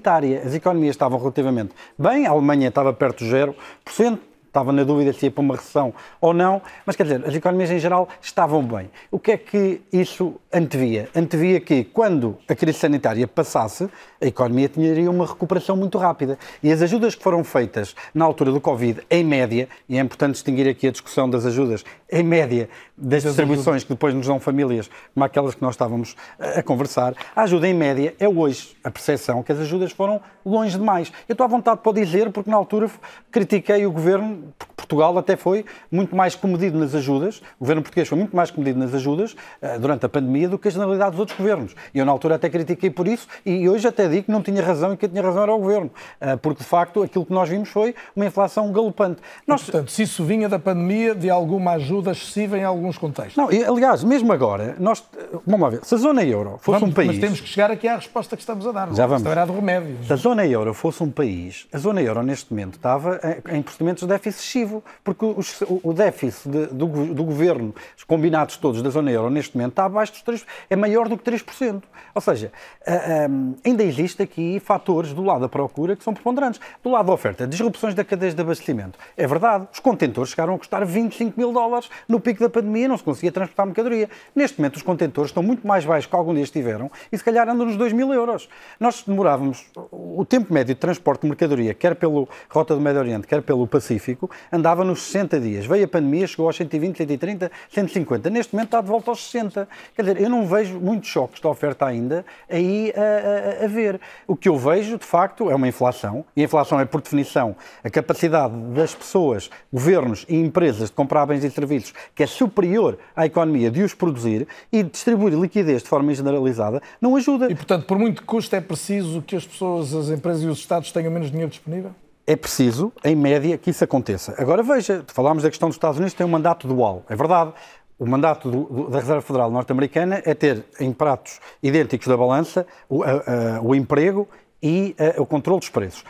[0.45, 4.19] As economias estavam relativamente bem, a Alemanha estava perto de 0%,
[4.55, 7.69] estava na dúvida se ia para uma recessão ou não, mas quer dizer, as economias
[7.71, 8.89] em geral estavam bem.
[9.11, 11.09] O que é que isso antevia?
[11.13, 13.89] Antevia que quando a crise sanitária passasse,
[14.21, 16.39] a economia teria uma recuperação muito rápida.
[16.63, 20.33] E as ajudas que foram feitas na altura do Covid, em média, e é importante
[20.33, 24.89] distinguir aqui a discussão das ajudas, em média, das distribuições que depois nos dão famílias,
[25.13, 29.43] como aquelas que nós estávamos a conversar, a ajuda em média é hoje a percepção
[29.43, 31.11] que as ajudas foram longe demais.
[31.27, 32.89] Eu estou à vontade para dizer, porque na altura
[33.31, 34.44] critiquei o governo,
[34.75, 38.77] Portugal até foi muito mais comedido nas ajudas, o governo português foi muito mais comedido
[38.79, 41.75] nas ajudas eh, durante a pandemia do que a generalidade dos outros governos.
[41.93, 44.61] E eu na altura até critiquei por isso e hoje até digo que não tinha
[44.63, 45.89] razão e que tinha razão era o governo,
[46.21, 49.21] eh, porque de facto aquilo que nós vimos foi uma inflação galopante.
[49.47, 53.35] Nós, Portanto, se isso vinha da pandemia, de alguma ajuda excessiva em alguns contextos.
[53.37, 55.03] não, e, aliás, mesmo agora, nós,
[55.47, 57.07] vamos lá ver, se a zona euro fosse Vamos- um país...
[57.07, 58.93] Mas temos que chegar aqui à resposta que estamos a dar.
[58.93, 59.25] Já vamos.
[59.25, 59.97] Era remédio.
[60.05, 63.19] Se a zona euro fosse um país, a zona euro neste momento estava
[63.49, 68.57] em- em procedimentos de déficit excessivo, porque o, déficit de- do, do governo, os combinados
[68.57, 71.81] todos da zona euro neste momento está abaixo dos 3%, é maior do que 3%.
[72.13, 72.51] Ou seja,
[72.87, 73.27] ah, ah,
[73.65, 76.59] ainda existe aqui fatores do lado da procura que são preponderantes.
[76.83, 78.97] Do lado da oferta, disrupções da cadeia de abastecimento.
[79.17, 82.97] É verdade, os contentores chegaram a custar 25 mil dólares no pico da pandemia, não
[82.97, 84.09] se conseguia transportar mercadoria.
[84.35, 87.47] Neste momento, os contentores estão muito mais baixos que algum dia estiveram e se calhar
[87.47, 88.47] andam nos 2 mil euros.
[88.79, 93.27] Nós demorávamos, o tempo médio de transporte de mercadoria, quer pelo Rota do Médio Oriente,
[93.27, 95.65] quer pelo Pacífico, andava nos 60 dias.
[95.65, 98.29] Veio a pandemia, chegou aos 120, 130, 150.
[98.29, 99.67] Neste momento está de volta aos 60.
[99.95, 103.99] Quer dizer, eu não vejo muitos choques de oferta ainda aí a, a- a ver.
[104.27, 106.25] O que eu vejo, de facto, é uma inflação.
[106.35, 111.25] E a inflação é, por definição, a capacidade das pessoas, governos e empresas de comprar
[111.25, 115.89] bens e serviços que é superior à economia de os produzir e distribuir liquidez de
[115.89, 117.51] forma generalizada, não ajuda.
[117.51, 120.59] E, portanto, por muito que custe, é preciso que as pessoas, as empresas e os
[120.59, 121.91] Estados tenham menos dinheiro disponível?
[122.27, 124.33] É preciso, em média, que isso aconteça.
[124.37, 127.03] Agora veja, falámos da questão dos Estados Unidos, tem um mandato dual.
[127.09, 127.53] É verdade,
[127.97, 132.65] o mandato do, do, da Reserva Federal norte-americana é ter em pratos idênticos da balança
[132.89, 133.09] o, a,
[133.57, 134.27] a, o emprego
[134.61, 136.03] e a, o controle dos preços.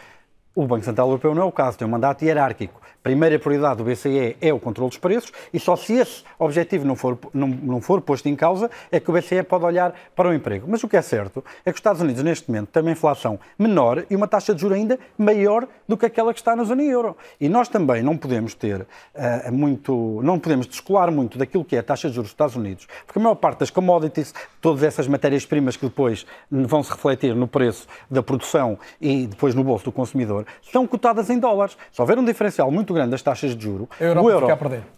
[0.56, 3.84] O Banco Central Europeu não é o caso, tem um mandato hierárquico primeira prioridade do
[3.84, 7.80] BCE é o controle dos preços e só se esse objetivo não for, não, não
[7.80, 10.66] for posto em causa é que o BCE pode olhar para o emprego.
[10.68, 13.39] Mas o que é certo é que os Estados Unidos, neste momento, têm uma inflação
[13.60, 16.82] menor e uma taxa de juros ainda maior do que aquela que está na zona
[16.82, 17.16] euro.
[17.39, 18.88] E nós também não podemos ter uh,
[19.53, 22.88] muito, não podemos descolar muito daquilo que é a taxa de juros dos Estados Unidos,
[23.06, 27.47] porque a maior parte das commodities, todas essas matérias-primas que depois vão se refletir no
[27.47, 31.78] preço da produção e depois no bolso do consumidor, são cotadas em dólares.
[31.91, 34.48] Se houver um diferencial muito grande das taxas de juro, o euro,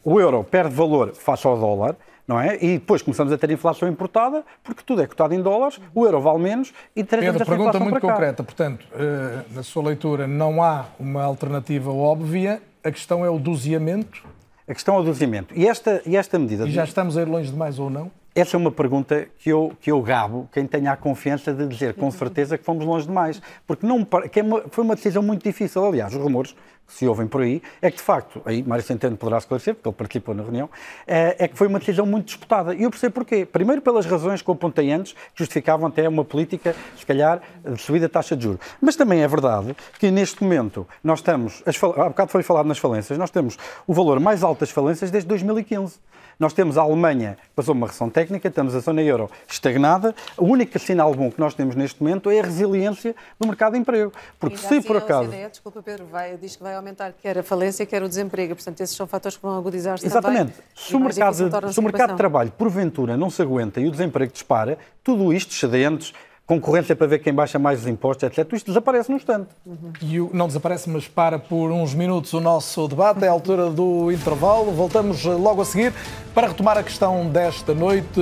[0.04, 1.95] o euro perde valor face ao dólar,
[2.28, 2.58] não é?
[2.62, 6.20] E depois começamos a ter inflação importada, porque tudo é cotado em dólares, o euro
[6.20, 8.43] vale menos e trazemos Pedro, essa pergunta muito concreta.
[8.43, 14.26] Portanto, eh, na sua leitura, não há uma alternativa óbvia, a questão é o doseamento?
[14.68, 15.54] A questão é o doseamento.
[15.58, 16.68] E esta, e esta medida...
[16.68, 18.12] E já estamos a ir longe demais ou não?
[18.38, 21.95] Essa é uma pergunta que eu, que eu gabo quem tenha a confiança de dizer
[21.95, 23.41] com certeza que fomos longe demais.
[23.65, 25.83] Porque não, que é uma, foi uma decisão muito difícil.
[25.83, 29.17] Aliás, os rumores que se ouvem por aí é que, de facto, aí Mário Centeno
[29.17, 30.69] poderá esclarecer, porque ele participou na reunião,
[31.07, 32.75] é, é, que foi uma decisão muito disputada.
[32.75, 33.43] E eu percebo porquê.
[33.43, 37.81] Primeiro, pelas razões que eu apontei antes, que justificavam até uma política, se calhar, de
[37.81, 38.59] subida da taxa de juros.
[38.79, 41.63] Mas também é verdade que, neste momento, nós estamos.
[41.65, 43.57] As, há bocado foi falado nas falências, nós temos
[43.88, 45.97] o valor mais alto das falências desde 2015.
[46.39, 50.13] Nós temos a Alemanha, passou uma recessão técnica, temos a zona euro estagnada.
[50.38, 53.79] O único sinal bom que nós temos neste momento é a resiliência do mercado de
[53.79, 54.11] emprego.
[54.39, 55.29] Porque se assim, por acaso.
[55.29, 58.55] OCDE, desculpa, Pedro, vai, diz que vai aumentar quer a falência, quer o desemprego.
[58.55, 60.51] Portanto, esses são fatores que vão agudizar-se Exatamente.
[60.51, 60.63] também.
[60.75, 64.31] Se o, mercado, se o mercado de trabalho, porventura, não se aguenta e o desemprego
[64.31, 66.13] dispara, tudo isto, excedentes,
[66.48, 68.54] concorrência para ver quem baixa mais os impostos, etc.
[68.54, 69.50] Isto desaparece num instante.
[69.66, 69.91] Uhum.
[70.02, 73.26] E o, não desaparece, mas para por uns minutos o nosso debate.
[73.26, 74.72] É a altura do intervalo.
[74.72, 75.93] Voltamos eh, logo a seguir
[76.34, 78.22] para retomar a questão desta noite.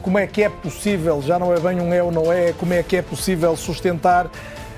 [0.00, 2.72] Como é que é possível, já não é bem um é ou não é, como
[2.72, 4.30] é que é possível sustentar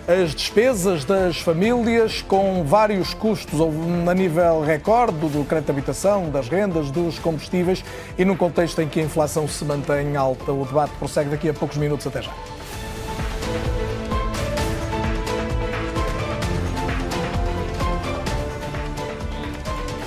[0.08, 6.48] as despesas das famílias com vários custos a nível recorde do crédito de habitação, das
[6.48, 7.84] rendas, dos combustíveis
[8.18, 10.50] e num contexto em que a inflação se mantém alta.
[10.52, 12.04] O debate prossegue daqui a poucos minutos.
[12.08, 12.32] Até já.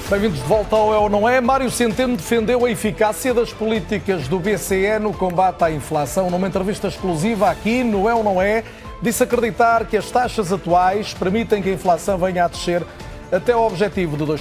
[0.07, 1.41] Bem-vindos de volta ao É ou Não É.
[1.41, 6.29] Mário Centeno defendeu a eficácia das políticas do BCE no combate à inflação.
[6.29, 8.63] Numa entrevista exclusiva aqui no É ou Não É,
[9.01, 12.83] disse acreditar que as taxas atuais permitem que a inflação venha a descer
[13.31, 14.39] até ao objetivo de 2%.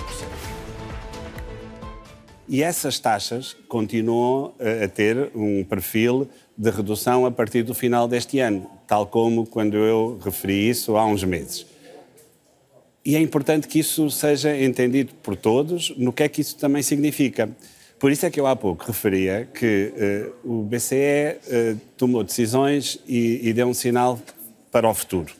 [2.46, 8.38] E essas taxas continuam a ter um perfil de redução a partir do final deste
[8.38, 11.66] ano, tal como quando eu referi isso há uns meses.
[13.04, 16.82] E é importante que isso seja entendido por todos no que é que isso também
[16.82, 17.50] significa.
[17.98, 19.92] Por isso é que eu há pouco referia que
[20.44, 24.18] uh, o BCE uh, tomou decisões e, e, deu um sinal
[24.72, 25.32] para o futuro.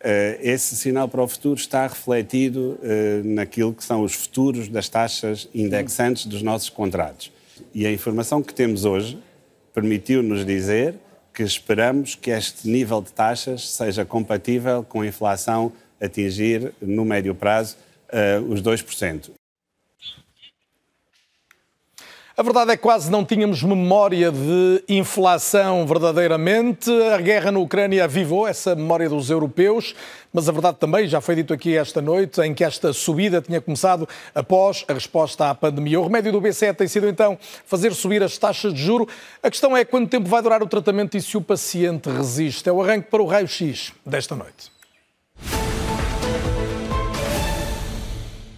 [0.00, 2.78] Uh, esse sinal para o futuro está refletido
[3.24, 7.32] naquilo que são os futuros das taxas indexantes dos nossos contratos.
[7.74, 9.18] E a informação que temos hoje
[9.72, 10.94] permitiu-nos dizer
[11.36, 15.70] que esperamos que este nível de taxas seja compatível com a inflação
[16.00, 17.76] atingir, no médio prazo,
[18.08, 19.35] uh, os 2%.
[22.38, 26.90] A verdade é que quase não tínhamos memória de inflação verdadeiramente.
[27.14, 29.94] A guerra na Ucrânia avivou essa memória dos europeus,
[30.30, 33.58] mas a verdade também, já foi dito aqui esta noite, em que esta subida tinha
[33.58, 35.98] começado após a resposta à pandemia.
[35.98, 39.08] O remédio do BCE tem sido então fazer subir as taxas de juro.
[39.42, 42.68] A questão é quanto tempo vai durar o tratamento e se o paciente resiste.
[42.68, 44.75] É o arranque para o raio-x desta noite.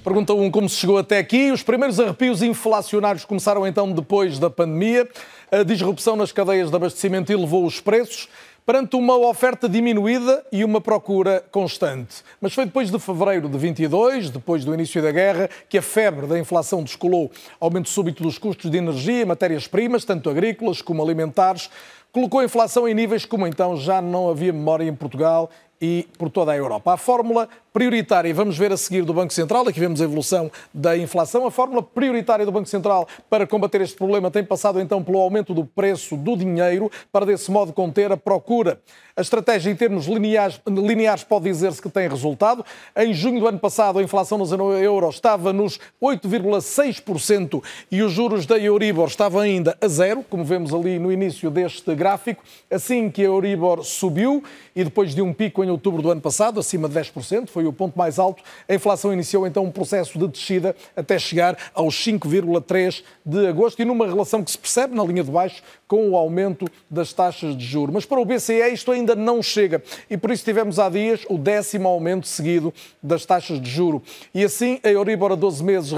[0.09, 1.53] Pergunta 1 um, como se chegou até aqui.
[1.53, 5.07] Os primeiros arrepios inflacionários começaram então depois da pandemia.
[5.53, 8.27] A disrupção nas cadeias de abastecimento elevou os preços
[8.65, 12.23] perante uma oferta diminuída e uma procura constante.
[12.41, 16.27] Mas foi depois de fevereiro de 22, depois do início da guerra, que a febre
[16.27, 17.31] da inflação descolou.
[17.61, 21.69] Aumento súbito dos custos de energia e matérias-primas, tanto agrícolas como alimentares,
[22.11, 25.51] colocou a inflação em níveis como então já não havia memória em Portugal
[25.81, 26.95] e por toda a Europa.
[26.95, 30.97] A fórmula prioritária, vamos ver a seguir do Banco Central, aqui vemos a evolução da
[30.97, 31.47] inflação.
[31.47, 35.55] A fórmula prioritária do Banco Central para combater este problema tem passado então pelo aumento
[35.55, 38.81] do preço do dinheiro, para desse modo conter a procura.
[39.17, 42.65] A estratégia em termos lineares, lineares pode dizer-se que tem resultado.
[42.97, 47.61] Em junho do ano passado, a inflação na zona euro estava nos 8,6%
[47.91, 51.93] e os juros da Euribor estavam ainda a zero, como vemos ali no início deste
[51.97, 52.45] gráfico.
[52.71, 54.43] Assim que a Euribor subiu
[54.75, 57.73] e depois de um pico em outubro do ano passado, acima de 10%, foi o
[57.73, 63.03] ponto mais alto, a inflação iniciou então um processo de descida até chegar aos 5,3%
[63.25, 66.67] de agosto e numa relação que se percebe na linha de baixo com o aumento
[66.91, 67.95] das taxas de juros.
[67.95, 71.39] Mas para o BCE isto ainda não chega e por isso tivemos há dias o
[71.39, 74.03] décimo aumento seguido das taxas de juro.
[74.35, 75.91] E assim a Euribor a 12 meses,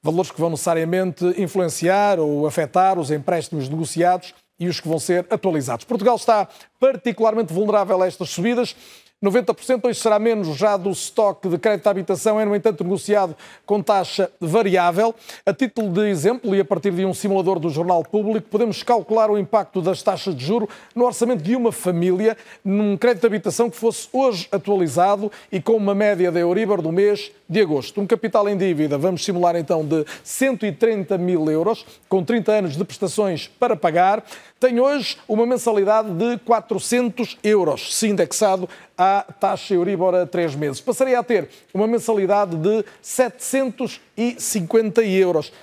[0.06, 5.26] valores que vão necessariamente influenciar ou afetar os empréstimos negociados e os que vão ser
[5.32, 5.84] atualizados.
[5.84, 6.48] Portugal está
[6.80, 8.76] particularmente vulnerável a estas subidas.
[9.24, 13.36] 90% hoje será menos já do estoque de crédito à habitação, é, no entanto, negociado
[13.66, 15.16] com taxa variável.
[15.46, 19.32] A título de exemplo, e a partir de um simulador do Jornal Público, podemos calcular
[19.32, 23.70] o impacto das taxas de juro no orçamento de uma família num crédito de habitação
[23.70, 28.02] que fosse hoje atualizado e com uma média da Euribor do mês de agosto.
[28.02, 32.84] Um capital em dívida, vamos simular então, de 130 mil euros, com 30 anos de
[32.84, 34.24] prestações para pagar,
[34.66, 40.82] tem hoje uma mensalidade de 400 euros, se indexado à taxa Euribor a 3 meses.
[40.82, 44.02] Passaria a ter uma mensalidade de 750 euros.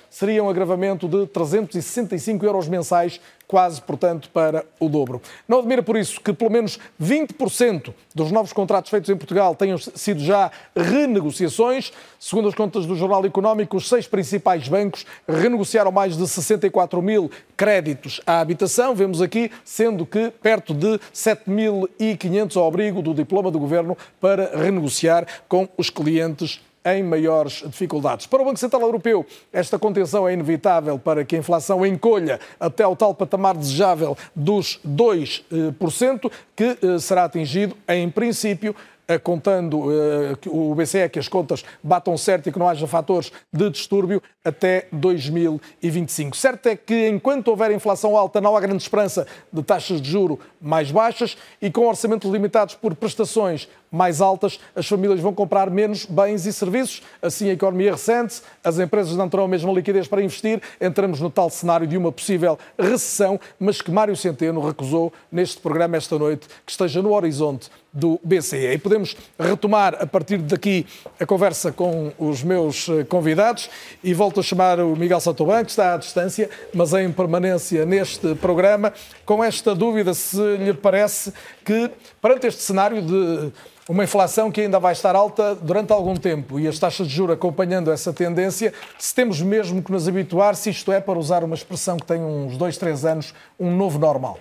[0.09, 5.21] Seria um agravamento de 365 euros mensais quase, portanto, para o dobro.
[5.47, 9.77] Não admira por isso que pelo menos 20% dos novos contratos feitos em Portugal tenham
[9.77, 11.91] sido já renegociações.
[12.19, 17.29] Segundo as contas do Jornal Económico, os seis principais bancos renegociaram mais de 64 mil
[17.55, 18.95] créditos à habitação.
[18.95, 25.27] Vemos aqui, sendo que perto de 7.500 ao abrigo do diploma do governo para renegociar
[25.47, 28.25] com os clientes em maiores dificuldades.
[28.25, 32.83] Para o Banco Central Europeu, esta contenção é inevitável para que a inflação encolha até
[32.83, 38.75] ao tal patamar desejável dos 2%, que eh, será atingido, em princípio,
[39.05, 43.33] eh, contando uh, o BCE que as contas batam certo e que não haja fatores
[43.51, 46.37] de distúrbio até 2025.
[46.37, 50.39] Certo é que enquanto houver inflação alta não há grande esperança de taxas de juro
[50.61, 56.03] mais baixas e com orçamentos limitados por prestações mais altas, as famílias vão comprar menos
[56.05, 57.03] bens e serviços.
[57.21, 60.59] Assim a economia recente, as empresas não terão a mesma liquidez para investir.
[60.81, 65.95] Entramos no tal cenário de uma possível recessão, mas que Mário Centeno recusou neste programa
[65.95, 68.73] esta noite, que esteja no horizonte do BCE.
[68.73, 70.85] E podemos retomar a partir daqui
[71.19, 73.69] a conversa com os meus eh, convidados
[74.03, 78.33] e volto a chamar o Miguel Satoban, que está à distância, mas em permanência neste
[78.35, 78.91] programa,
[79.25, 81.31] com esta dúvida se lhe parece
[81.63, 81.89] que,
[82.21, 83.51] perante este cenário de
[83.87, 87.35] uma inflação que ainda vai estar alta durante algum tempo e as taxas de juros
[87.35, 91.55] acompanhando essa tendência, se temos mesmo que nos habituar, se isto é, para usar uma
[91.55, 94.39] expressão que tem uns dois, três anos, um novo normal.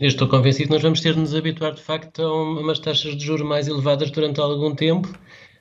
[0.00, 3.16] Eu estou convencido que nós vamos ter de nos habituar, de facto, a umas taxas
[3.16, 5.08] de juros mais elevadas durante algum tempo,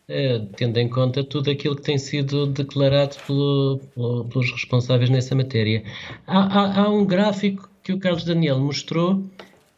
[0.08, 5.36] eh, tendo em conta tudo aquilo que tem sido declarado pelo, pelo, pelos responsáveis nessa
[5.36, 5.84] matéria.
[6.26, 9.24] Há, há, há um gráfico que o Carlos Daniel mostrou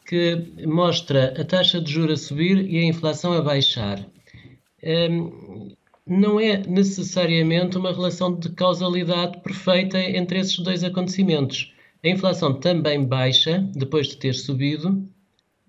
[0.05, 4.05] que mostra a taxa de juros a subir e a inflação a baixar.
[4.83, 5.73] Um,
[6.05, 11.73] não é necessariamente uma relação de causalidade perfeita entre esses dois acontecimentos.
[12.03, 15.07] A inflação também baixa depois de ter subido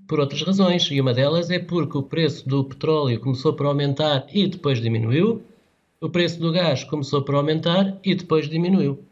[0.07, 4.26] por outras razões, e uma delas é porque o preço do petróleo começou por aumentar
[4.32, 5.43] e depois diminuiu,
[6.01, 9.03] o preço do gás começou por aumentar e depois diminuiu.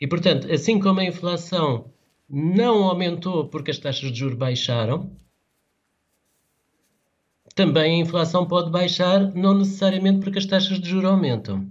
[0.00, 1.84] E, portanto, assim como a inflação
[2.30, 5.10] não aumentou porque as taxas de juros baixaram.
[7.54, 11.68] Também a inflação pode baixar, não necessariamente porque as taxas de juros aumentam.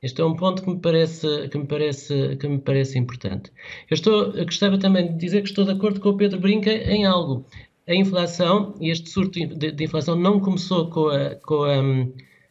[0.00, 3.50] Este é um ponto que me parece, que me parece, que me parece importante.
[3.90, 6.70] Eu, estou, eu gostava também de dizer que estou de acordo com o Pedro Brinca
[6.70, 7.44] em algo.
[7.88, 11.82] A inflação, e este surto de, de inflação não começou com a, com, a,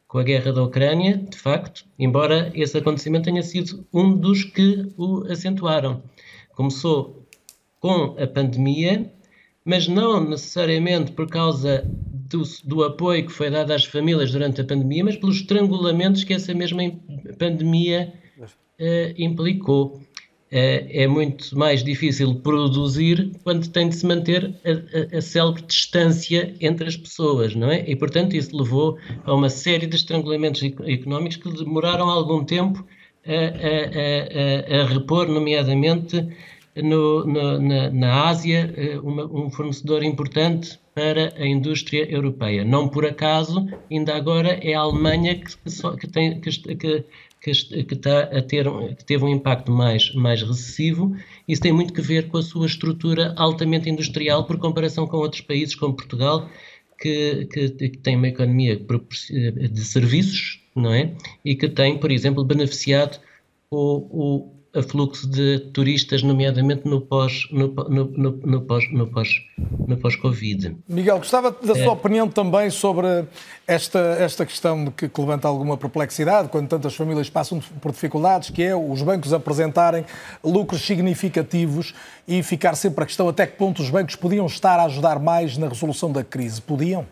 [0.07, 4.91] com a guerra da Ucrânia, de facto, embora esse acontecimento tenha sido um dos que
[4.97, 6.03] o acentuaram.
[6.55, 7.27] Começou
[7.79, 9.11] com a pandemia,
[9.63, 14.63] mas não necessariamente por causa do, do, apoio que foi dado às famílias durante a
[14.63, 16.81] pandemia, mas pelos estrangulamentos que essa mesma
[17.37, 20.01] pandemia uh, implicou.
[20.51, 25.63] Uh, é muito mais difícil produzir quando tem de se manter a, a, a célebre
[25.63, 27.83] distância entre as pessoas, não é?
[27.89, 32.85] E, portanto, isso levou a uma série de estrangulamentos económicos que demoraram algum tempo
[33.27, 36.27] a, a, a, repor, nomeadamente
[36.75, 42.63] no, no, na, na, Ásia eh, uma, um fornecedor importante para a indústria europeia.
[42.63, 45.55] Não por acaso, ainda agora é a Alemanha que,
[45.99, 47.05] que, tem, que, que,
[47.41, 48.65] que, está a ter,
[48.95, 51.15] que teve um impacto mais, mais recessivo.
[51.47, 55.41] Isso tem muito que ver com a sua estrutura altamente industrial por comparação com outros
[55.41, 56.49] países como Portugal,
[56.99, 61.13] que, que, que tem uma economia de serviços, não é?
[61.43, 63.19] E que tem, por exemplo, beneficiado
[63.71, 69.29] o, o fluxo de turistas, nomeadamente no pós no, no, no, no pós no pós
[69.87, 70.75] no pós-Covid.
[70.87, 71.89] Miguel, gostava da sua é.
[71.89, 73.07] opinião também sobre
[73.65, 78.63] esta esta questão que, que, levanta alguma perplexidade quando tantas famílias passam por dificuldades, que
[78.63, 80.03] é os bancos apresentarem
[80.43, 81.93] lucros significativos
[82.27, 85.57] e ficar sempre a questão até que ponto os bancos podiam estar a ajudar mais
[85.57, 86.61] na resolução da crise.
[86.61, 87.05] Podiam?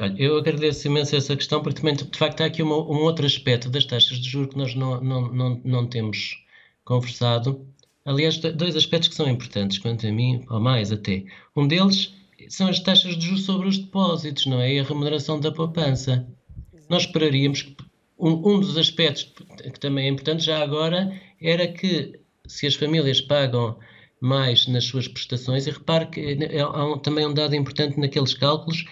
[0.00, 3.26] Olha, eu agradeço imenso essa questão, porque também, de facto, há aqui uma, um outro
[3.26, 6.42] aspecto das taxas de juros que nós não, não, não, não temos
[6.84, 7.66] conversado.
[8.04, 11.24] Aliás, dois aspectos que são importantes, quanto a mim, ou mais até.
[11.54, 12.14] Um deles
[12.48, 14.74] são as taxas de juros sobre os depósitos, não é?
[14.74, 16.26] E a remuneração da poupança.
[16.88, 17.76] Nós esperaríamos que
[18.18, 19.24] um, um dos aspectos
[19.72, 23.78] que também é importante já agora era que se as famílias pagam
[24.20, 28.84] mais nas suas prestações, e repare que há um, também um dado importante naqueles cálculos,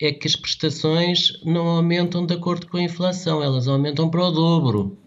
[0.00, 4.30] é que as prestações não aumentam de acordo com a inflação, elas aumentam para o
[4.30, 4.98] dobro.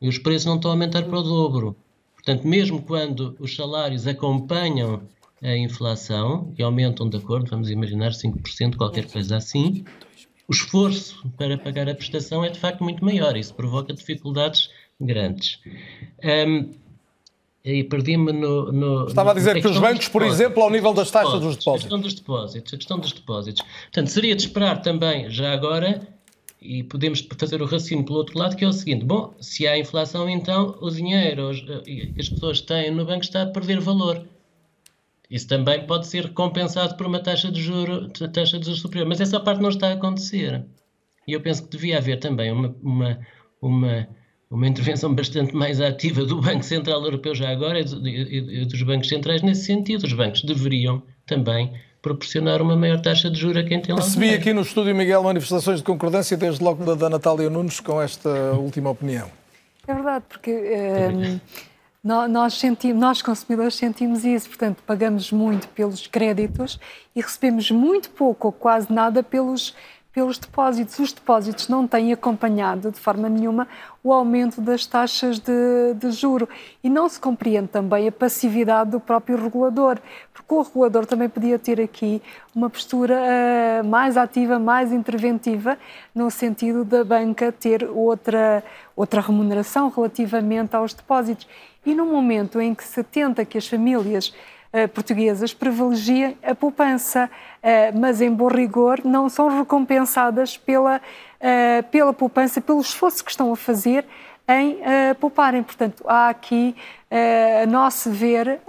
[0.00, 1.76] E os preços não estão a aumentar para o dobro.
[2.14, 5.02] Portanto, mesmo quando os salários acompanham
[5.42, 9.84] a inflação e aumentam de acordo, vamos imaginar 5%, qualquer coisa assim,
[10.46, 13.36] o esforço para pagar a prestação é de facto muito maior.
[13.36, 14.70] Isso provoca dificuldades
[15.00, 15.58] grandes.
[16.22, 16.70] Um,
[17.64, 21.10] e perdi-me no, no, Estava a dizer que os bancos, por exemplo, ao nível das
[21.10, 21.68] taxas dos depósitos.
[21.68, 22.74] A questão dos depósitos.
[22.74, 23.62] A questão dos depósitos.
[23.62, 26.06] Portanto, seria de esperar também, já agora,
[26.60, 29.78] e podemos fazer o raciocínio pelo outro lado, que é o seguinte: bom, se há
[29.78, 31.50] inflação, então o dinheiro
[31.84, 34.26] que as pessoas têm no banco está a perder valor.
[35.30, 39.08] Isso também pode ser compensado por uma taxa de juro, taxa de juros superior.
[39.08, 40.64] Mas essa parte não está a acontecer.
[41.26, 43.18] E eu penso que devia haver também uma, uma,
[43.60, 44.08] uma
[44.52, 49.40] uma intervenção bastante mais ativa do Banco Central Europeu já agora e dos bancos centrais
[49.40, 50.04] nesse sentido.
[50.04, 51.72] Os bancos deveriam também
[52.02, 54.02] proporcionar uma maior taxa de juros a quem tem lá.
[54.02, 58.02] Percebi aqui no estúdio, Miguel, manifestações de concordância desde logo da, da Natália Nunes com
[58.02, 59.30] esta última opinião.
[59.86, 61.40] É verdade, porque ehm,
[62.04, 66.78] nós, sentimos, nós consumidores sentimos isso, portanto pagamos muito pelos créditos
[67.16, 69.74] e recebemos muito pouco ou quase nada pelos
[70.12, 70.98] pelos depósitos.
[70.98, 73.66] Os depósitos não têm acompanhado de forma nenhuma
[74.04, 76.48] o aumento das taxas de, de juro
[76.82, 79.98] e não se compreende também a passividade do próprio regulador,
[80.32, 82.20] porque o regulador também podia ter aqui
[82.54, 85.78] uma postura uh, mais ativa, mais interventiva,
[86.14, 88.62] no sentido da banca ter outra,
[88.96, 91.46] outra remuneração relativamente aos depósitos.
[91.86, 94.32] E no momento em que se tenta que as famílias
[94.94, 102.12] portuguesas privilegiem a poupança, uh, mas em bom rigor não são recompensadas pela, uh, pela
[102.12, 104.04] poupança, pelo esforço que estão a fazer
[104.48, 104.78] em
[105.20, 105.62] pouparem.
[105.62, 106.74] Portanto, há aqui,
[107.62, 108.60] a nosso ver,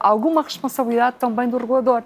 [0.00, 2.02] alguma responsabilidade também do regulador.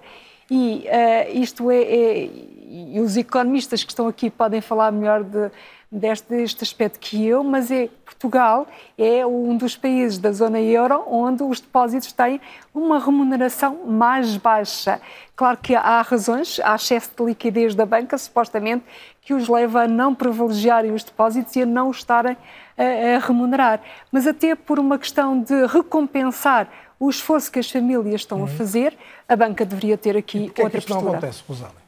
[0.51, 0.85] E
[1.33, 2.31] isto é, é,
[2.69, 5.49] e os economistas que estão aqui podem falar melhor de,
[5.95, 8.67] deste, aspecto que eu, mas é Portugal
[8.99, 12.41] é um dos países da zona euro onde os depósitos têm
[12.75, 15.01] uma remuneração mais baixa.
[15.37, 18.85] Claro que há razões, há excesso de liquidez da banca, supostamente,
[19.23, 22.37] que os leva a não privilegiarem os depósitos e a não estarem
[22.77, 23.81] a, a remunerar.
[24.11, 26.69] Mas até por uma questão de recompensar
[26.99, 28.45] o esforço que as famílias estão uhum.
[28.45, 28.97] a fazer,
[29.29, 31.01] a banca deveria ter aqui e outra é que postura.
[31.01, 31.84] não acontece, Rosália?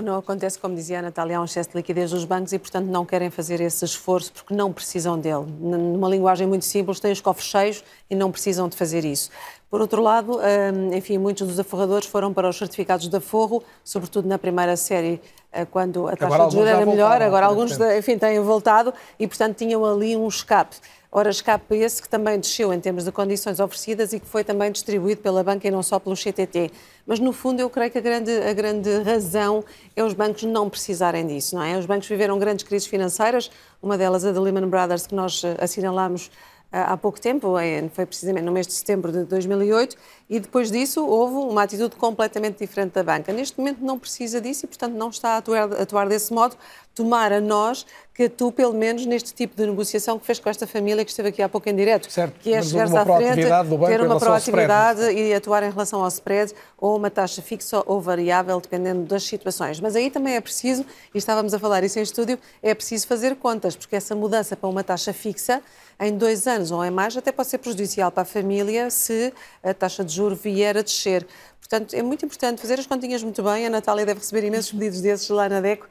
[0.00, 2.86] Não acontece, como dizia a Natália, há um excesso de liquidez dos bancos e, portanto,
[2.86, 5.44] não querem fazer esse esforço porque não precisam dele.
[5.60, 9.30] Numa linguagem muito simples, têm os cofres cheios e não precisam de fazer isso.
[9.68, 14.26] Por outro lado, hum, enfim, muitos dos aforradores foram para os certificados de aforro, sobretudo
[14.26, 15.20] na primeira série,
[15.52, 17.20] eh, quando a taxa de juros era melhor.
[17.20, 20.76] Agora, alguns, enfim, têm voltado e, portanto, tinham ali um escape.
[21.14, 24.72] Ora, escape esse que também desceu em termos de condições oferecidas e que foi também
[24.72, 26.70] distribuído pela banca e não só pelo CTT.
[27.06, 29.62] Mas, no fundo, eu creio que a grande, a grande razão
[29.94, 31.76] é os bancos não precisarem disso, não é?
[31.76, 33.50] Os bancos viveram grandes crises financeiras,
[33.82, 36.30] uma delas a da Lehman Brothers, que nós eh, assinalámos
[36.72, 37.54] há pouco tempo,
[37.92, 39.94] foi precisamente no mês de setembro de 2008,
[40.30, 43.30] e depois disso houve uma atitude completamente diferente da banca.
[43.30, 46.56] Neste momento não precisa disso e, portanto, não está a atuar, a atuar desse modo,
[46.94, 50.66] tomar a nós que tu, pelo menos, neste tipo de negociação que fez com esta
[50.66, 52.10] família que esteve aqui há pouco em direto.
[52.10, 53.46] Certo, que é chegar-se à frente,
[53.86, 58.60] ter uma proatividade e atuar em relação ao spread ou uma taxa fixa ou variável,
[58.60, 59.80] dependendo das situações.
[59.80, 60.84] Mas aí também é preciso,
[61.14, 64.68] e estávamos a falar isso em estúdio, é preciso fazer contas, porque essa mudança para
[64.68, 65.62] uma taxa fixa
[65.98, 69.32] em dois anos ou em mais até pode ser prejudicial para a família se
[69.62, 71.26] a taxa de juro vier a descer.
[71.60, 73.66] Portanto, é muito importante fazer as continhas muito bem.
[73.66, 75.86] A Natália deve receber imensos pedidos desses lá na DECO,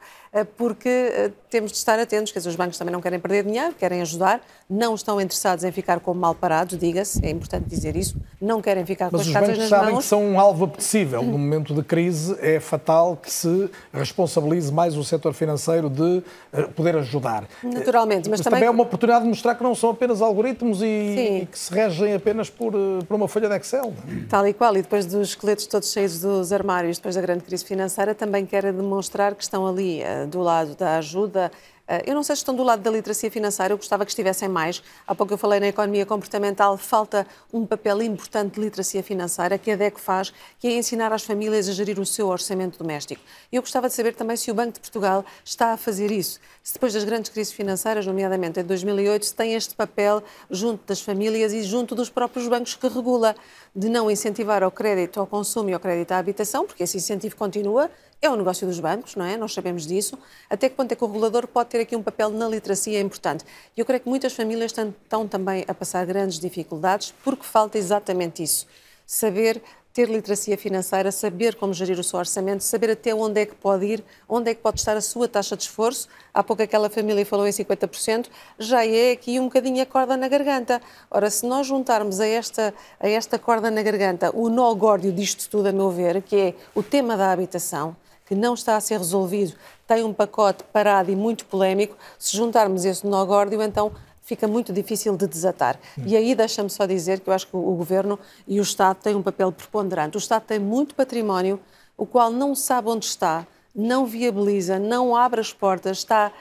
[0.56, 3.74] porque eh, temos de estar atentos, quer dizer, os bancos também não querem perder dinheiro,
[3.74, 8.16] querem ajudar, não estão interessados em ficar como mal parados, diga-se, é importante dizer isso,
[8.40, 9.70] não querem ficar Mas com as cartas nas mãos.
[9.70, 11.22] Mas os bancos sabem que são um alvo apetecível.
[11.22, 16.22] No momento de crise é fatal que se responsabilize mais o setor financeiro de
[16.52, 17.44] eh, poder ajudar.
[17.62, 18.60] Naturalmente, mas, mas também...
[18.60, 21.74] também é uma oportunidade de mostrar que não são apenas algoritmos e, e que se
[21.74, 22.72] regem apenas por,
[23.06, 23.92] por uma folha de Excel.
[24.30, 27.64] Tal e qual, e depois dos esqueletos todos cheios dos armários depois da grande crise
[27.66, 31.50] financeira, também querem demonstrar que estão ali uh, do lado da ajuda.
[31.82, 34.48] Uh, eu não sei se estão do lado da literacia financeira, eu gostava que estivessem
[34.48, 34.82] mais.
[35.06, 39.70] Há pouco eu falei na economia comportamental, falta um papel importante de literacia financeira que
[39.70, 43.20] a DEC faz, que é ensinar às famílias a gerir o seu orçamento doméstico.
[43.50, 46.38] Eu gostava de saber também se o Banco de Portugal está a fazer isso.
[46.62, 51.00] Se depois das grandes crises financeiras, nomeadamente em 2008, se tem este papel junto das
[51.00, 53.34] famílias e junto dos próprios bancos que regula
[53.74, 57.34] de não incentivar ao crédito ao consumo e ao crédito à habitação, porque esse incentivo
[57.36, 57.90] continua,
[58.22, 59.36] é o negócio dos bancos, não é?
[59.36, 60.16] Nós sabemos disso.
[60.48, 63.44] Até que ponto é que o regulador pode ter aqui um papel na literacia importante?
[63.76, 67.76] E eu creio que muitas famílias estão, estão também a passar grandes dificuldades porque falta
[67.76, 68.64] exatamente isso.
[69.04, 69.60] Saber
[69.92, 73.84] ter literacia financeira, saber como gerir o seu orçamento, saber até onde é que pode
[73.84, 76.08] ir, onde é que pode estar a sua taxa de esforço.
[76.32, 80.28] Há pouco aquela família falou em 50%, já é aqui um bocadinho a corda na
[80.28, 80.80] garganta.
[81.10, 85.50] Ora, se nós juntarmos a esta, a esta corda na garganta o nó górdio disto
[85.50, 87.94] tudo, a meu ver, que é o tema da habitação,
[88.32, 89.52] que não está a ser resolvido,
[89.86, 94.72] tem um pacote parado e muito polémico, se juntarmos esse nó górdio, então fica muito
[94.72, 95.78] difícil de desatar.
[96.06, 98.18] E aí deixa-me só dizer que eu acho que o Governo
[98.48, 100.16] e o Estado têm um papel preponderante.
[100.16, 101.60] O Estado tem muito património,
[101.94, 106.32] o qual não sabe onde está, não viabiliza, não abre as portas, está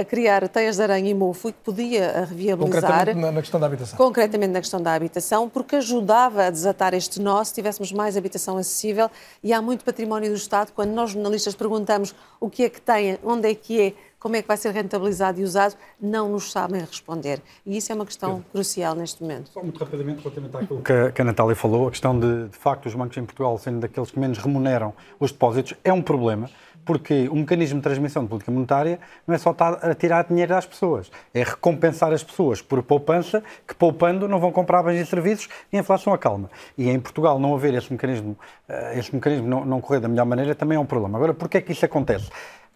[0.00, 2.82] a criar teias de aranha e mofo e que podia reviabilizar.
[2.82, 3.96] Concretamente na questão da habitação.
[3.96, 8.56] Concretamente na questão da habitação, porque ajudava a desatar este nó se tivéssemos mais habitação
[8.56, 9.10] acessível
[9.42, 10.72] e há muito património do Estado.
[10.72, 14.42] Quando nós jornalistas perguntamos o que é que tem, onde é que é, como é
[14.42, 17.40] que vai ser rentabilizado e usado, não nos sabem responder.
[17.64, 18.50] E isso é uma questão Pedro.
[18.52, 19.50] crucial neste momento.
[19.50, 22.56] Só muito rapidamente, relativamente àquilo que a, que a Natália falou, a questão de, de
[22.56, 26.50] facto, os bancos em Portugal sendo daqueles que menos remuneram os depósitos, é um problema
[26.88, 30.54] porque o mecanismo de transmissão de política monetária não é só estar a tirar dinheiro
[30.54, 35.04] das pessoas, é recompensar as pessoas por poupança, que poupando não vão comprar bens e
[35.04, 36.48] serviços e a inflação acalma.
[36.78, 38.34] E em Portugal não haver esse mecanismo,
[38.66, 41.18] eh, esse mecanismo não, não correr da melhor maneira também é um problema.
[41.18, 42.30] Agora, porquê é que isso acontece?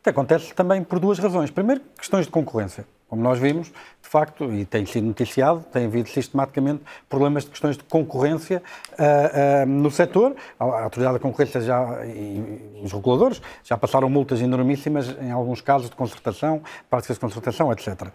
[0.04, 1.50] Acontece também por duas razões.
[1.50, 2.84] Primeiro, questões de concorrência.
[3.08, 3.72] Como nós vimos,
[4.12, 9.66] facto, e tem sido noticiado, tem havido sistematicamente problemas de questões de concorrência uh, uh,
[9.66, 10.36] no setor.
[10.60, 15.88] A Autoridade da Concorrência já, e, os reguladores já passaram multas enormíssimas, em alguns casos
[15.88, 16.60] de concertação,
[16.90, 17.88] práticas de concertação, etc.
[18.02, 18.08] Uh,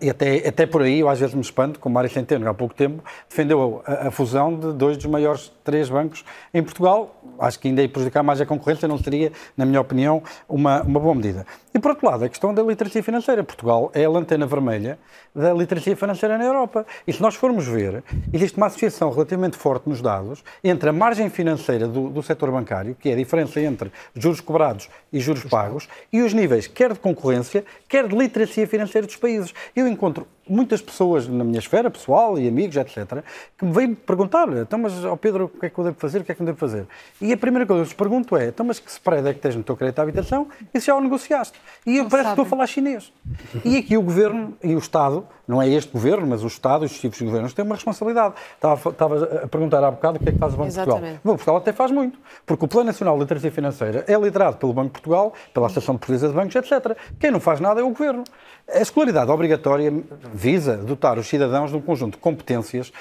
[0.00, 2.74] e até, até por aí, eu às vezes me espanto, como Mário Centeno, há pouco
[2.74, 7.14] tempo, defendeu a, a, fusão de dois dos maiores três bancos em Portugal.
[7.38, 11.00] Acho que ainda ia prejudicar mais a concorrência, não seria, na minha opinião, uma, uma
[11.00, 11.46] boa medida.
[11.74, 13.42] E por outro lado, a questão da literacia financeira.
[13.42, 14.98] Portugal é a lanterna vermelha
[15.34, 16.86] da literacia financeira na Europa.
[17.06, 21.30] E se nós formos ver, existe uma associação relativamente forte nos dados entre a margem
[21.30, 25.88] financeira do, do setor bancário, que é a diferença entre juros cobrados e juros pagos,
[26.12, 29.54] e os níveis quer de concorrência, quer de literacia financeira dos países.
[29.74, 33.22] Eu encontro muitas pessoas na minha esfera pessoal e amigos, etc.,
[33.56, 36.20] que me vêm perguntar: então, mas, ó Pedro, o que é que eu devo fazer?
[36.20, 36.86] O que é que eu devo fazer?
[37.20, 39.40] E a primeira coisa que eu lhes pergunto é: então, mas que spread é que
[39.40, 40.48] tens no teu crédito à habitação?
[40.72, 41.58] E se já o negociaste?
[41.86, 43.12] E eu parece que estou a falar chinês.
[43.64, 46.86] E aqui o governo e o Estado, não é este governo, mas o Estado e
[46.86, 48.34] os tipos de governos têm uma responsabilidade.
[48.54, 50.98] Estava, estava a perguntar há bocado o que é que faz o Banco de Portugal.
[50.98, 54.16] O Banco de Portugal até faz muito, porque o Plano Nacional de Literacia Financeira é
[54.16, 56.96] liderado pelo Banco de Portugal, pela Associação de Portuguesa de Bancos, etc.
[57.18, 58.24] Quem não faz nada é o governo.
[58.72, 59.92] A escolaridade obrigatória
[60.32, 62.92] visa dotar os cidadãos de um conjunto de competências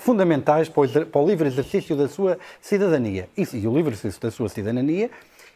[0.00, 3.28] fundamentais para o livre exercício da sua cidadania.
[3.36, 5.10] E, o livre exercício da sua cidadania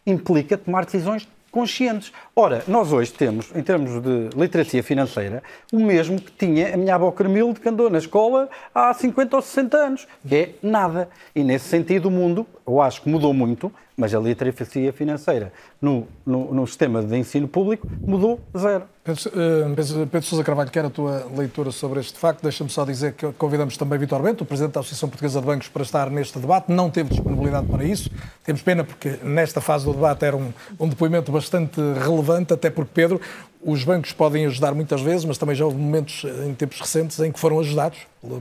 [0.06, 2.12] implica tomar decisões conscientes.
[2.34, 5.40] Ora, nós hoje temos, em termos de literacia financeira,
[5.72, 9.42] o mesmo que tinha a minha avó Carmilde, que andou na escola há 50 ou
[9.42, 11.08] 60 anos, que é nada.
[11.34, 16.06] E nesse sentido o mundo eu acho que mudou muito, mas a literacia financeira no,
[16.24, 18.84] no, no sistema de ensino público mudou zero.
[19.04, 22.42] Pedro, uh, Pedro Sousa Carvalho, quer a tua leitura sobre este facto?
[22.42, 25.68] Deixa-me só dizer que convidamos também Vitor Bento, o Presidente da Associação Portuguesa de Bancos,
[25.68, 26.72] para estar neste debate.
[26.72, 28.10] Não teve disponibilidade para isso.
[28.42, 30.50] Temos pena porque nesta fase do debate era um,
[30.80, 33.20] um depoimento bastante relevante, até porque, Pedro,
[33.62, 37.30] os bancos podem ajudar muitas vezes, mas também já houve momentos em tempos recentes em
[37.30, 37.98] que foram ajudados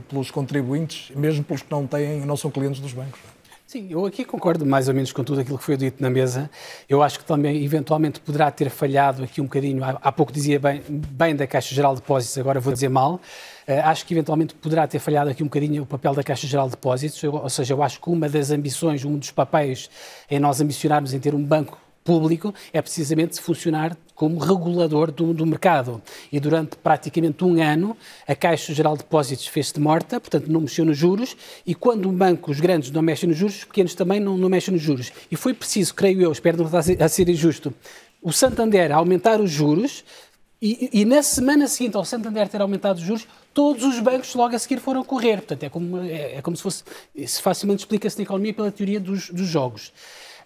[0.08, 3.20] pelos contribuintes, mesmo pelos que não, têm, não são clientes dos bancos.
[3.74, 6.48] Sim, eu aqui concordo mais ou menos com tudo aquilo que foi dito na mesa.
[6.88, 9.82] Eu acho que também, eventualmente, poderá ter falhado aqui um bocadinho.
[9.82, 13.14] Há, pouco dizia bem, bem da Caixa Geral de Depósitos, agora vou dizer mal.
[13.66, 16.66] Uh, acho que, eventualmente, poderá ter falhado aqui um bocadinho o papel da Caixa Geral
[16.66, 17.20] de Depósitos.
[17.20, 19.90] Eu, ou seja, eu acho que uma das ambições, um dos papéis
[20.30, 25.46] em nós ambicionarmos em ter um banco público é precisamente funcionar como regulador do, do,
[25.46, 26.00] mercado.
[26.30, 27.96] E durante praticamente um ano,
[28.28, 31.36] a Caixa Geral de Depósitos fez-se morta, portanto não mexeu nos juros,
[31.66, 34.74] e quando banco, os grandes não mexem nos juros, os pequenos também não, não mexem
[34.74, 35.10] nos juros.
[35.30, 37.74] E foi preciso, creio eu, espero não estar a ser injusto,
[38.22, 40.04] o Santander aumentar os juros,
[40.62, 44.56] e, e, na semana seguinte ao Santander ter aumentado os juros, todos os bancos logo
[44.56, 45.38] a seguir foram correr.
[45.38, 46.84] Portanto, é como, é, é como se fosse,
[47.26, 49.92] se facilmente explica-se na economia pela teoria dos, dos jogos.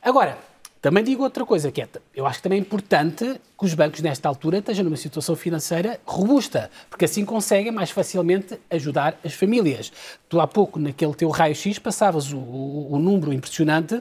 [0.02, 0.36] Agora,
[0.80, 4.00] também digo outra coisa, que é, eu acho que também é importante que os bancos,
[4.00, 9.92] nesta altura, estejam numa situação financeira robusta, porque assim conseguem mais facilmente ajudar as famílias.
[10.28, 14.00] Tu há pouco, naquele teu raio-x, passavas o, o, o, número impressionante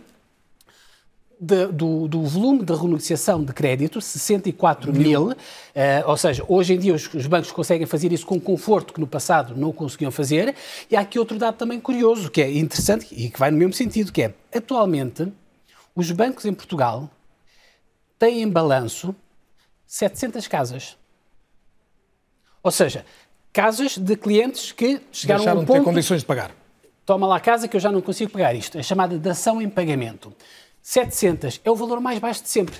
[1.39, 5.35] de, do, do, volume de renegociação de crédito, 64 mil, uh,
[6.05, 9.07] ou seja, hoje em dia os, os, bancos conseguem fazer isso com conforto que no
[9.07, 10.53] passado não conseguiam fazer.
[10.91, 13.73] E há aqui outro dado também curioso, que é interessante e que vai no mesmo
[13.73, 15.31] sentido, que é, atualmente,
[15.97, 17.09] os bancos em Portugal
[18.19, 19.15] têm em balanço
[19.87, 20.95] 700 casas.
[22.61, 23.03] Ou seja,
[23.51, 25.77] casas de clientes que chegaram Deixaram a um ponto...
[25.77, 26.51] de ter condições de pagar.
[27.03, 28.77] Toma lá a casa que eu já não consigo pagar isto.
[28.77, 30.31] É chamada dação em pagamento.
[30.83, 32.75] 700 é o valor mais baixo de sempre.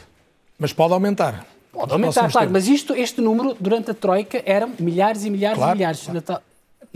[0.59, 1.47] Mas pode aumentar.
[1.71, 2.47] Pode aumentar, claro.
[2.47, 2.51] Tempos.
[2.51, 6.03] Mas isto, este número, durante a Troika, eram milhares e milhares claro, e milhares.
[6.03, 6.43] Claro.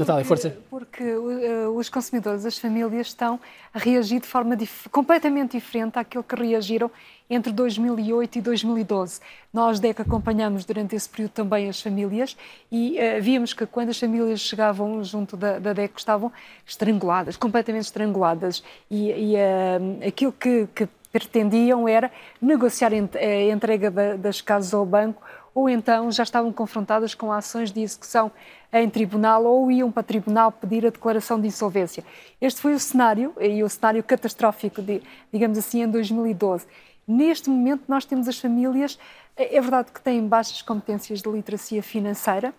[0.01, 0.57] Natália, força.
[0.69, 3.39] Porque uh, os consumidores, as famílias estão
[3.73, 6.91] a reagir de forma dif completamente diferente àquilo que reagiram
[7.29, 9.21] entre 2008 e 2012.
[9.53, 12.35] Nós, DEC, acompanhamos durante esse período também as famílias
[12.71, 16.31] e uh, víamos que quando as famílias chegavam junto da, da DEC estavam
[16.67, 18.63] estranguladas, completamente estranguladas.
[18.89, 22.09] E, e uh, aquilo que, que, pretendiam era
[22.41, 25.21] negociar a entrega das casas ao banco
[25.53, 28.31] ou então já estavam confrontadas com ações de execução
[28.71, 32.03] em tribunal ou iam para tribunal pedir a declaração de insolvência.
[32.39, 35.01] Este foi o cenário, e o cenário catastrófico, de,
[35.31, 36.65] digamos assim, em 2012.
[37.07, 38.97] Neste momento, nós temos as famílias,
[39.35, 42.53] é, é verdade que têm baixas competências de literacia financeira,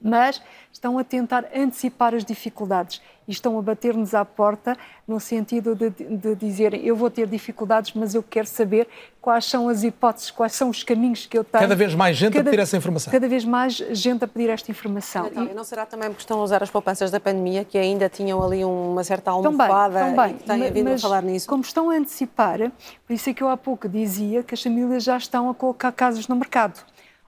[0.00, 0.40] mas
[0.72, 5.90] estão a tentar antecipar as dificuldades e estão a bater-nos à porta no sentido de,
[5.90, 8.88] de dizer eu vou ter dificuldades, mas eu quero saber
[9.20, 11.62] quais são as hipóteses, quais são os caminhos que eu tenho.
[11.62, 13.12] Cada vez mais gente cada, a pedir essa informação.
[13.12, 15.24] Cada vez mais gente a pedir esta informação.
[15.24, 18.42] Natália, não será também porque estão a usar as poupanças da pandemia que ainda tinham
[18.42, 21.46] ali uma certa almofada também, também, e têm vindo mas, a falar nisso?
[21.46, 22.58] Como estão a antecipar,
[23.06, 25.92] por isso é que eu há pouco dizia que as famílias já estão a colocar
[25.92, 26.80] casas no mercado.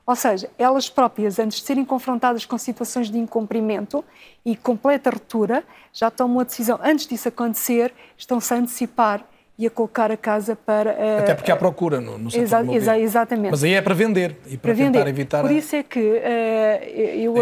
[0.05, 4.05] Ou seja, elas próprias, antes de serem confrontadas com situações de incumprimento
[4.45, 5.63] e completa ruptura,
[5.93, 9.25] já tomam a decisão, antes disso acontecer, estão-se a antecipar
[9.59, 10.93] e a colocar a casa para.
[10.93, 13.51] Uh, Até porque há procura no, no setor exa exa Exatamente.
[13.51, 15.09] Mas aí é para vender e para, para tentar vender.
[15.09, 15.43] evitar.
[15.43, 17.35] Por isso é que uh, eu,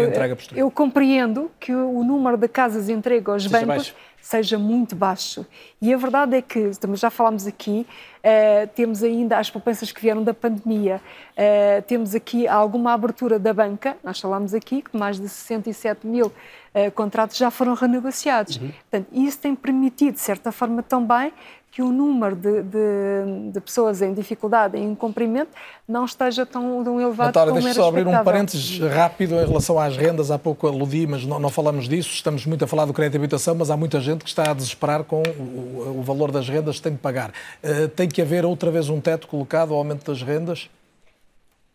[0.55, 3.95] eu compreendo que o número de casas entregue aos Seja bancos baixo.
[4.21, 5.45] Seja muito baixo.
[5.81, 7.85] E a verdade é que, já falámos aqui,
[8.21, 13.51] Uh, temos ainda as poupanças que vieram da pandemia, uh, temos aqui alguma abertura da
[13.51, 18.57] banca, nós falámos aqui que mais de 67 mil uh, contratos já foram renegociados.
[18.57, 18.71] Uhum.
[18.91, 21.33] Portanto, isso tem permitido, de certa forma, também
[21.71, 25.51] que o número de, de, de, pessoas em dificuldade, em incumprimento,
[25.87, 29.79] não esteja tão, tão elevado Natália, como deixa só abrir um parênteses rápido em relação
[29.79, 30.31] às rendas.
[30.31, 32.09] Há pouco aludi, mas não, não, falamos disso.
[32.09, 34.53] Estamos muito a falar do crédito de habitação, mas há muita gente que está a
[34.53, 37.31] desesperar com o, o valor das rendas que tem de pagar.
[37.63, 40.69] Uh, tem que haver outra vez um teto colocado ao aumento das rendas?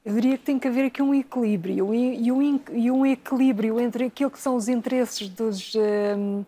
[0.05, 4.05] Eu diria que tem que haver aqui um equilíbrio e um, e um equilíbrio entre
[4.05, 5.75] aquilo que são os interesses dos...
[5.75, 6.45] Uh,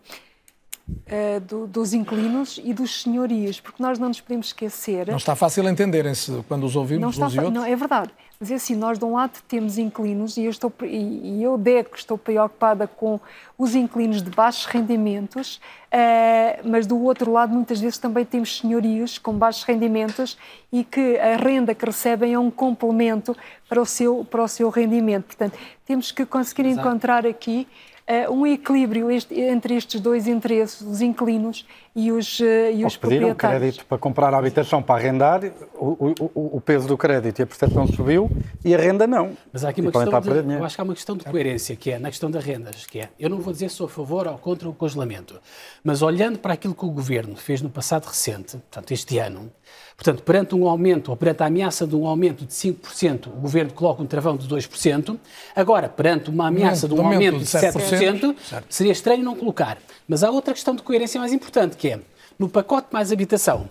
[0.89, 5.07] uh, do, dos inquilinos e dos senhorios, porque nós não nos podemos esquecer.
[5.07, 7.53] Não está fácil entenderem-se quando os ouvimos não está, uns e outros.
[7.53, 8.11] Não, é verdade.
[8.39, 11.97] Mas é assim, nós de um lado temos inquilinos e eu, estou, e, eu DECO
[11.97, 13.19] estou preocupada com
[13.57, 19.17] os inquilinos de baixos rendimentos, uh, mas do outro lado muitas vezes também temos senhorios
[19.17, 20.37] com baixos rendimentos
[20.71, 23.35] e que a renda que recebem é um complemento
[23.67, 25.25] para o seu, para o seu rendimento.
[25.25, 26.87] Portanto, temos que conseguir Exato.
[26.87, 27.67] encontrar aqui
[28.09, 31.65] uh, um equilíbrio este, entre estes dois interesses, os inquilinos,
[31.95, 33.37] e os, eh, e os proprietários.
[33.37, 35.41] crédito para comprar a habitação para arrendar,
[35.75, 38.29] o, o, o peso do crédito e a percepção subiu
[38.63, 39.35] e a renda não.
[39.51, 40.61] Mas há aqui uma E questão de, dinheiro.
[40.61, 42.99] eu acho que há uma questão de coerência, que é na questão das rendas, que
[42.99, 45.41] é, eu não vou dizer se sou a favor ou contra o congelamento,
[45.83, 49.51] mas olhando para aquilo que o Governo fez no passado recente, portanto este ano,
[49.99, 53.73] portanto, perante um aumento, ou perante a ameaça de um aumento de 5%, o Governo
[53.73, 55.19] coloca um travão de 2%,
[55.53, 58.33] agora, perante uma ameaça de um aumento de 7%,
[58.69, 59.77] seria estranho não colocar.
[60.07, 61.99] Mas há outra questão de coerência mais importante, que é,
[62.39, 63.69] no pacote mais habitação,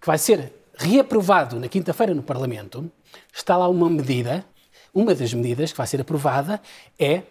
[0.00, 2.90] que vai ser reaprovado na quinta-feira no Parlamento,
[3.32, 4.44] está lá uma medida,
[4.92, 6.60] uma das medidas que vai ser aprovada
[6.98, 7.22] é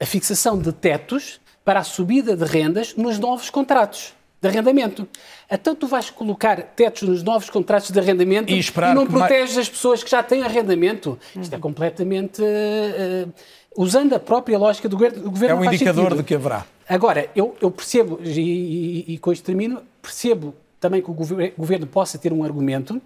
[0.00, 4.14] a fixação de tetos para a subida de rendas nos novos contratos
[4.44, 5.08] de arrendamento.
[5.50, 9.26] Então tu vais colocar tetos nos novos contratos de arrendamento E esperar não que mais-
[9.26, 11.18] proteges as pessoas que já têm arrendamento.
[11.40, 12.42] Isto é completamente...
[12.42, 13.26] eh,
[13.76, 16.18] usando a própria lógica do governo, o governo É um indicador sentido.
[16.18, 16.64] de que haverá.
[16.88, 18.28] Agora, eu, eu percebo, e,
[19.08, 23.00] e- e com isto termino, percebo também que o gover- governo possa ter um argumento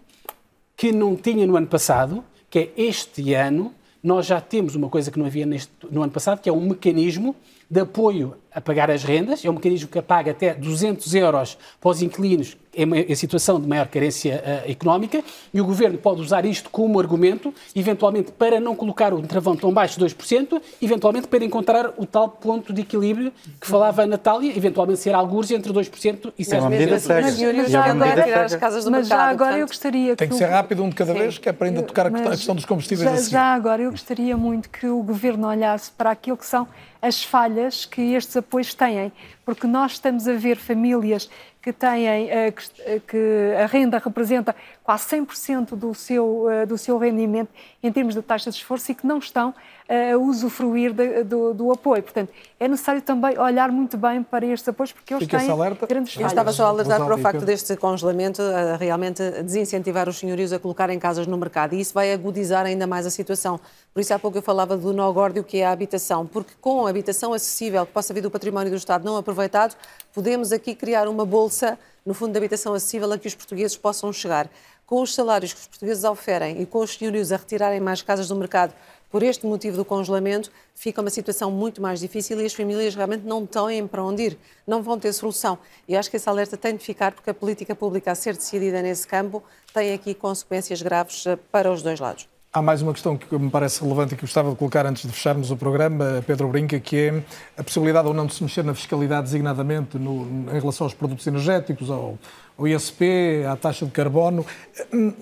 [0.76, 5.10] que não tinha no ano passado, que é este ano nós já temos uma coisa
[5.10, 7.34] que não havia neste, no ano passado, que é um mecanismo
[7.70, 11.90] de apoio a pagar as rendas, é um mecanismo que paga até 200 euros para
[11.90, 15.22] os inquilinos em, situação de maior carência eh, económica,
[15.52, 19.72] e o Governo pode usar isto como argumento, eventualmente para não colocar um travão tão
[19.72, 24.56] baixo de 2%, eventualmente para encontrar o tal ponto de equilíbrio que falava a Natália,
[24.56, 26.54] eventualmente ser algures entre 2% e 7%.
[26.54, 26.60] É.
[26.90, 29.34] Mas, mas é já medida agora, as casas do Mas já mercado.
[29.42, 31.18] agora eu gostaria Tem que o- ser rápido um de cada Sim.
[31.18, 33.90] vez, que é para ainda tocar a Mas- questão dos combustíveis já, já agora eu
[33.90, 36.66] gostaria muito que o Governo olhasse para aquilo que são
[37.00, 39.12] as falhas que estes apoios têm,
[39.44, 41.30] porque nós estamos a ver famílias
[41.62, 44.54] que têm, eh, eh, que a renda representa
[44.88, 47.50] quase 100% do seu, eh, do seu rendimento
[47.82, 49.54] em termos de taxa de esforço e que não estão
[49.86, 52.02] eh, a usufruir de- do, do apoio.
[52.02, 55.86] Portanto, é necessário também olhar muito bem para estes apoios, porque eles Fica têm alerta.
[55.86, 56.32] grandes Eu falhas.
[56.32, 60.58] estava só a alertar para o facto deste congelamento a realmente desincentivar os senhorios a
[60.58, 63.60] colocarem casas no mercado e isso vai agudizar ainda mais a situação.
[63.92, 66.86] Por isso há pouco eu falava do nó górdio que é a habitação, porque com
[66.86, 69.76] a habitação acessível que possa vir do património do Estado não aproveitado,
[70.14, 74.12] podemos aqui criar uma bolsa no fundo de habitação acessível a que os portugueses possam
[74.12, 74.50] chegar.
[74.86, 78.28] Com os salários que os portugueses oferem e com os senhorios a retirarem mais casas
[78.28, 78.72] do mercado
[79.10, 83.24] por este motivo do congelamento, fica uma situação muito mais difícil e as famílias realmente
[83.24, 85.58] não têm para onde ir, não vão ter solução.
[85.86, 88.82] E acho que esse alerta tem de ficar porque a política pública a ser decidida
[88.82, 89.42] nesse campo
[89.72, 92.28] tem aqui consequências graves eh, para os dois lados.
[92.50, 95.12] Há mais uma questão que me parece relevante e que gostava de colocar antes de
[95.12, 97.22] fecharmos o programa, Pedro Brinca, que é
[97.58, 101.26] a possibilidade ou não de se mexer na fiscalidade designadamente no, em relação aos produtos
[101.26, 102.18] energéticos, ao,
[102.56, 104.46] ao ISP, à taxa de carbono.
[104.90, 105.12] Hum,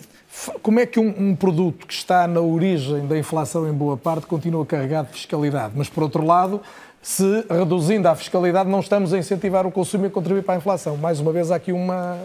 [0.63, 4.27] Como é que um, um produto que está na origem da inflação em boa parte
[4.27, 5.73] continua carregado de fiscalidade?
[5.75, 6.61] Mas, por outro lado,
[7.09, 10.57] se reduzindo a fiscalidade não estamos a incentivar o consumo e a contribuir para a
[10.57, 10.97] inflação.
[10.97, 12.19] Mais uma vez há aqui uma,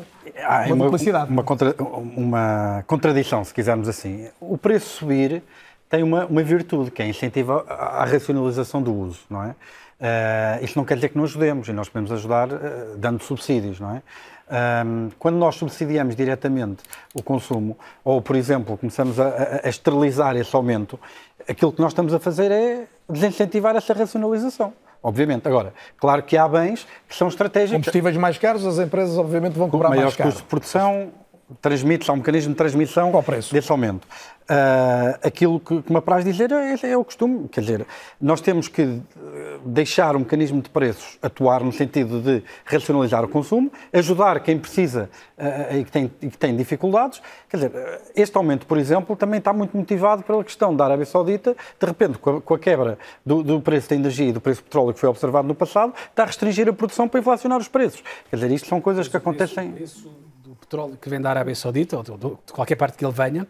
[0.43, 1.29] Há uma duplicidade.
[1.31, 4.27] Uma, contra- uma contradição, se quisermos assim.
[4.39, 5.43] O preço subir
[5.87, 9.53] tem uma, uma virtude, que é incentivar a, a racionalização do uso, não é?
[9.99, 13.79] Eh, isso não quer dizer que não ajudemos, e nós podemos ajudar eh, dando subsídios,
[13.79, 14.01] não é?
[14.49, 16.81] Ahm, quando nós subsidiamos diretamente
[17.13, 20.99] o consumo, ou, por exemplo, começamos a, a- a esterilizar esse aumento,
[21.47, 24.73] aquilo que nós estamos a fazer é desincentivar essa racionalização.
[25.03, 25.47] Obviamente.
[25.47, 27.77] Agora, claro que há bens que são estratégicos.
[27.77, 30.29] Combustíveis mais caros, as empresas obviamente vão cobrar maiores mais caro.
[30.29, 31.11] custos de produção,
[31.61, 33.53] transmite há um mecanismo de transmissão Qual o preço?
[33.53, 34.07] desse aumento.
[34.53, 37.87] Ah, aquilo que, que me apraz dizer é, é o costume, quer dizer,
[38.19, 43.29] nós temos que eh, deixar o mecanismo de preços atuar no sentido de racionalizar o
[43.29, 47.21] consumo, ajudar quem precisa ah, e, que tem, e que tem dificuldades.
[47.49, 51.55] Quer dizer, este aumento, por exemplo, também está muito motivado pela questão da Arábia Saudita,
[51.79, 54.59] de repente, com a, com a quebra do, do preço da energia e do preço
[54.59, 57.69] do petróleo que foi observado no passado, está a restringir a produção para inflacionar os
[57.69, 58.03] preços.
[58.29, 59.69] Quer dizer, isto são coisas que acontecem.
[59.69, 60.09] O preço
[60.40, 60.40] do
[60.71, 63.45] petróleo que vem da Arábia Saudita, ou de, de qualquer parte que ele venha,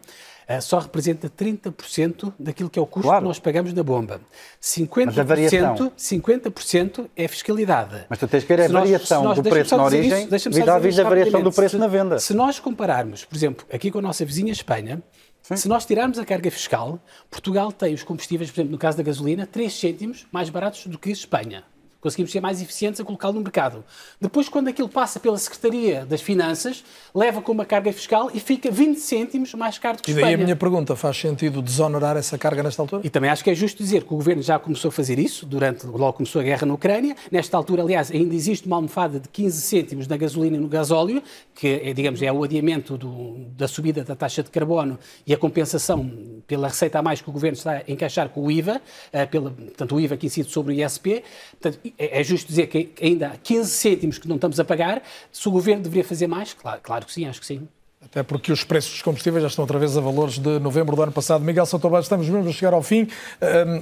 [0.48, 3.22] eh, só representa 30% daquilo que é o custo Claro.
[3.22, 4.20] que nós pagamos na bomba.
[4.60, 5.92] 50%, Mas a variação?
[5.96, 8.04] 50% é fiscalidade.
[8.10, 11.04] Mas tu tens que ver a nós- variação nós- do preço na origem vis-à-vis da
[11.04, 12.18] variação do preço Se- na venda.
[12.18, 15.00] Se nós compararmos, por exemplo, aqui com a nossa vizinha Espanha,
[15.42, 16.98] se nós tirarmos a carga fiscal,
[17.30, 20.98] Portugal tem os combustíveis, por exemplo, no caso da gasolina, 3 cêntimos mais baratos do
[20.98, 21.62] que Espanha.
[22.02, 23.84] Conseguimos ser mais eficientes a colocá-lo no mercado.
[24.20, 26.84] Depois, quando aquilo passa pela Secretaria das Finanças,
[27.14, 30.24] leva com uma carga fiscal e fica 20 cêntimos mais caro do que E daí
[30.24, 30.36] Espanha.
[30.36, 33.02] a minha pergunta, faz sentido desonorar essa carga nesta altura?
[33.04, 35.46] E também acho que é justo dizer que o governo já começou a fazer isso,
[35.46, 37.14] durante, logo começou a guerra na Ucrânia.
[37.30, 41.22] Nesta altura, aliás, ainda existe uma almofada de 15 cêntimos na gasolina e no gasóleo,
[41.54, 45.36] que é, digamos, é o adiamento do, da subida da taxa de carbono e a
[45.36, 46.10] compensação
[46.46, 48.76] pela receita a mais que o Governo está a encaixar com o IVA,
[49.12, 51.22] uh, pela, portanto, o IVA que incide sobre o ISP.
[51.60, 55.02] Portanto, é, é justo dizer que ainda há 15 cêntimos que não estamos a pagar.
[55.30, 57.68] Se o Governo deveria fazer mais, claro, claro que sim, acho que sim.
[58.04, 61.02] Até porque os preços dos combustíveis já estão outra vez a valores de novembro do
[61.02, 61.44] ano passado.
[61.44, 63.06] Miguel Santorbado, estamos mesmo a chegar ao fim.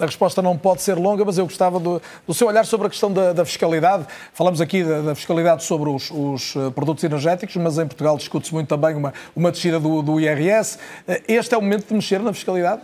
[0.01, 2.90] A resposta não pode ser longa, mas eu gostava do, do seu olhar sobre a
[2.90, 4.06] questão da, da fiscalidade.
[4.34, 8.52] Falamos aqui da, da fiscalidade sobre os, os, eh, produtos energéticos, mas em Portugal discute-se
[8.52, 10.78] muito também uma, uma descida do, do IRS.
[11.09, 12.82] Eh, este é o momento de mexer na fiscalidade?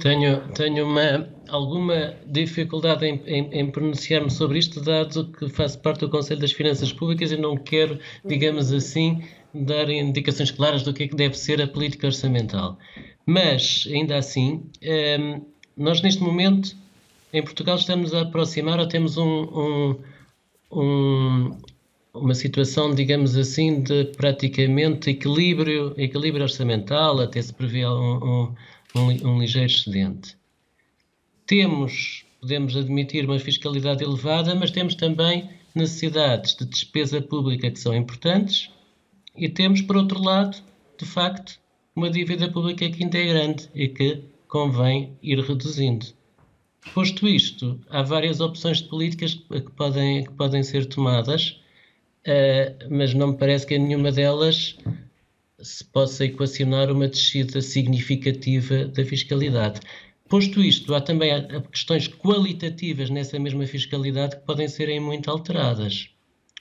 [0.00, 6.00] Tenho, tenho uma, alguma dificuldade em, em, em pronunciar-me sobre isto, dado que faço parte
[6.00, 11.02] do Conselho das Finanças Públicas e não quero, digamos assim, dar indicações claras do que
[11.02, 12.78] é que deve ser a política orçamental.
[13.26, 15.42] Mas, ainda assim, ehm,
[15.76, 16.74] nós neste momento,
[17.30, 19.98] em Portugal, estamos a aproximar ou temos um, um,
[20.72, 21.58] um,
[22.14, 28.54] uma situação, digamos assim, de praticamente equilíbrio, equilíbrio orçamental, até se prevê um um,
[28.94, 30.36] um ligeiro excedente.
[31.46, 37.94] Temos, podemos admitir, uma fiscalidade elevada, mas temos também necessidades de despesa pública que são
[37.94, 38.70] importantes
[39.36, 40.56] e temos, por outro lado,
[40.98, 41.58] de facto,
[41.96, 46.06] uma dívida pública que ainda é grande e que convém ir reduzindo.
[46.94, 51.60] Posto isto, há várias opções de políticas que podem, que podem ser tomadas,
[52.26, 54.76] uh, mas não me parece que nenhuma delas
[55.62, 59.80] se possa equacionar uma descida significativa da fiscalidade.
[60.28, 61.30] Posto isto, há também
[61.70, 66.08] questões qualitativas nessa mesma fiscalidade que podem serem muito alteradas.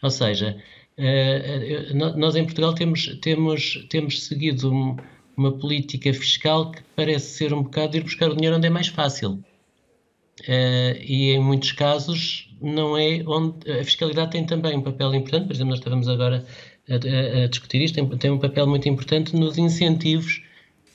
[0.04, 0.62] Ou seja,
[0.98, 4.98] eh, eh, nós em Portugal temos, temos, temos seguido
[5.38, 8.88] uma política fiscal que parece ser um bocado ir buscar o dinheiro onde é mais
[8.88, 9.44] fácil.
[10.42, 15.46] Uh, e em muitos casos não é onde a fiscalidade tem também um papel importante,
[15.46, 16.46] por exemplo, nós estávamos agora
[16.96, 20.42] a, a, discutir isto, tem, tem, um papel muito importante nos incentivos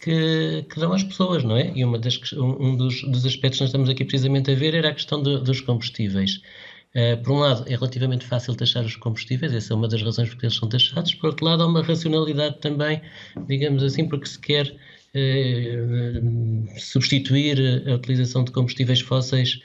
[0.00, 1.72] que, que dão às pessoas, não é?
[1.74, 4.90] E uma das, um dos, dos, aspectos que nós estamos aqui precisamente a ver era
[4.90, 6.42] a questão do, dos combustíveis.
[6.94, 10.30] Uh, por um lado, é relativamente fácil taxar os combustíveis, essa é uma das razões
[10.30, 11.14] porque eles são taxados.
[11.14, 13.00] Por outro lado, há uma racionalidade também,
[13.46, 19.60] digamos assim, porque se quer uh, substituir a utilização de combustíveis fósseis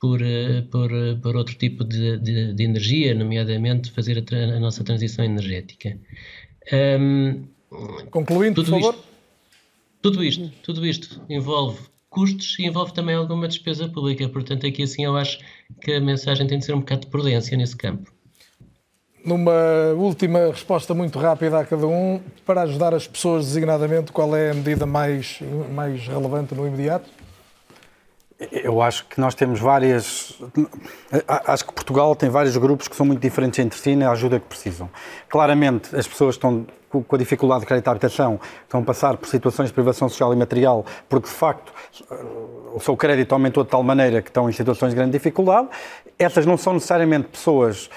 [0.00, 4.60] por, eh, por, eh, por outro tipo de, de, de energia, nomeadamente fazer a, a
[4.60, 5.98] nossa transição energética.
[6.72, 7.44] Um,
[8.10, 8.94] Concluindo, por favor.
[8.94, 9.04] Isto,
[10.02, 14.28] tudo isto, tudo isto envolve custos e envolve também alguma despesa pública.
[14.28, 15.38] Portanto, aqui assim eu acho
[15.80, 18.12] que a mensagem tem de ser um bocado de prudência nesse campo.
[19.24, 24.50] Numa última resposta muito rápida a cada um, para ajudar as pessoas designadamente, qual é
[24.50, 25.40] a medida mais,
[25.72, 27.10] mais relevante no imediato?
[28.50, 30.40] Eu acho que nós temos várias.
[31.46, 34.46] Acho que Portugal tem vários grupos que são muito diferentes entre si na ajuda que
[34.46, 34.88] precisam.
[35.28, 36.66] Claramente, as pessoas estão
[37.02, 40.32] com a dificuldade de crédito à habitação, estão a passar por situações de privação social
[40.32, 41.72] e material, porque de facto
[42.72, 45.68] o seu crédito aumentou de tal maneira que estão em situações de grande dificuldade.
[46.18, 47.90] Essas não são necessariamente pessoas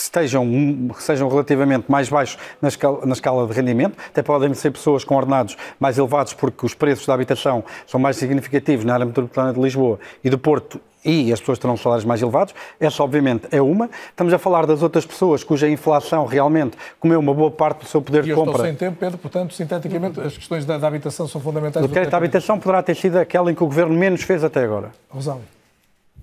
[0.00, 0.48] que estejam,
[0.96, 5.04] que sejam relativamente mais baixos na escala, na escala de rendimento, até podem ser pessoas
[5.04, 9.52] com ordenados mais elevados porque os preços da habitação são mais significativos na área metropolitana
[9.52, 12.54] de Lisboa e do Porto e as pessoas terão salários mais elevados.
[12.78, 13.88] Essa, obviamente, é uma.
[14.10, 18.02] Estamos a falar das outras pessoas cuja inflação realmente comeu uma boa parte do seu
[18.02, 18.52] poder e de compra.
[18.52, 21.84] estou sem tempo, Pedro, portanto, sinteticamente, as questões da, da habitação são fundamentais.
[21.84, 24.62] O crédito à habitação poderá ter sido aquela em que o Governo menos fez até
[24.62, 24.92] agora.
[25.08, 25.59] Rosália.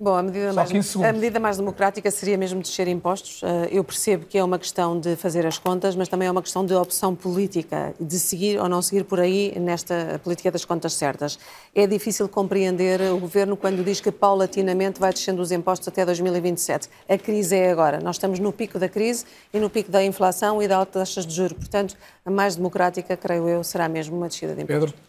[0.00, 3.40] Bom, a medida, mais, a medida mais democrática seria mesmo descer impostos.
[3.42, 6.40] Eh, eu percebo que é uma questão de fazer as contas, mas também é uma
[6.40, 10.92] questão de opção política, de seguir ou não seguir por aí nesta política das contas
[10.92, 11.36] certas.
[11.74, 16.88] É difícil compreender o governo quando diz que paulatinamente vai descendo os impostos até 2027.
[17.08, 17.98] A crise é agora.
[18.00, 21.26] Nós estamos no pico da crise e no pico da inflação e da alta taxas
[21.26, 21.58] de juros.
[21.58, 24.92] Portanto, a mais democrática, creio eu, será mesmo uma descida de impostos.
[24.92, 25.07] Pedro?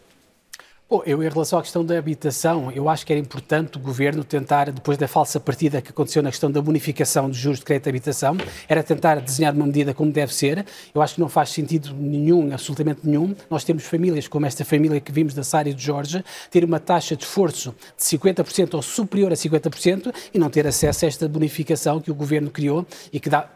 [0.90, 4.24] Bom, eu, em relação à questão da habitação, eu acho que era importante o Governo
[4.24, 7.84] tentar, depois da falsa partida que aconteceu na questão da bonificação de juros de crédito
[7.84, 8.36] de habitação,
[8.68, 10.66] era tentar desenhar uma medida como deve ser.
[10.92, 15.00] Eu acho que não faz sentido nenhum, absolutamente nenhum, nós temos famílias como esta família
[15.00, 19.30] que vimos da Sária de Jorge, ter uma taxa de esforço de 50% ou superior
[19.30, 23.30] a 50% e não ter acesso a esta bonificação que o Governo criou e que
[23.30, 23.48] dá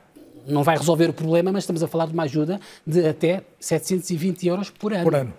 [0.47, 4.47] não vai resolver o problema, mas estamos a falar de uma ajuda de até 720
[4.47, 5.03] euros por ano.
[5.03, 5.35] Por ano.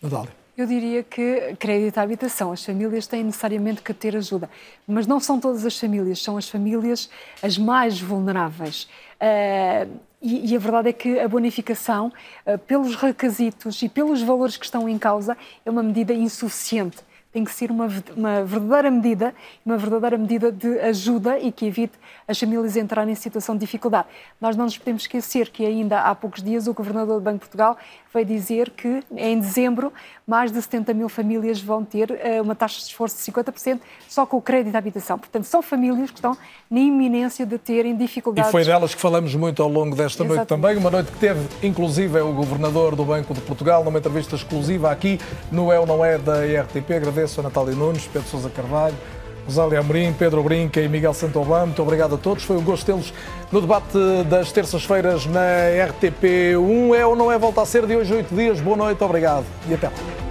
[0.00, 0.47] Nadália.
[0.58, 4.50] Eu diria que crédito à habitação, as famílias têm necessariamente que ter ajuda,
[4.88, 7.08] mas não são todas as famílias, são as famílias
[7.40, 8.88] as mais vulneráveis.
[9.22, 9.88] Uh,
[10.20, 12.12] e, e, a verdade é que a bonificação,
[12.44, 16.96] uh, pelos requisitos e pelos valores que estão em causa, é uma medida insuficiente
[17.38, 19.34] tem que ser uma, uma verdadeira medida,
[19.64, 21.92] uma verdadeira medida de ajuda e que evite
[22.26, 24.08] as famílias entrarem em situação de dificuldade.
[24.40, 27.40] Nós não nos podemos esquecer que ainda há poucos dias o Governador do Banco de
[27.40, 27.78] Portugal
[28.12, 29.92] veio dizer que em dezembro
[30.26, 34.26] mais de 70 mil famílias vão ter uh, uma taxa de esforço de 50% só
[34.26, 35.18] com o crédito à habitação.
[35.18, 36.36] Portanto, são famílias que estão
[36.70, 38.48] na iminência de terem dificuldades.
[38.48, 40.36] E foi delas que falamos muito ao longo desta Exatamente.
[40.36, 44.34] noite também, uma noite que teve, inclusive, o Governador do Banco de Portugal, numa entrevista
[44.34, 45.18] exclusiva aqui
[45.50, 46.92] no É ou Não É da IRTP.
[47.28, 48.94] Agradeço a Natália Nunes, Pedro Sousa Carvalho,
[49.44, 51.66] Rosália Amorim, Pedro Brinca e Miguel Santoban.
[51.66, 52.42] Muito obrigado a todos.
[52.44, 53.12] Foi um gosto tê-los
[53.52, 53.98] no debate
[54.28, 55.40] das terças-feiras na
[55.88, 56.96] RTP1.
[56.96, 57.38] É ou não é?
[57.38, 58.60] Volta a ser de hoje oito dias.
[58.60, 60.27] Boa noite, obrigado e até lá.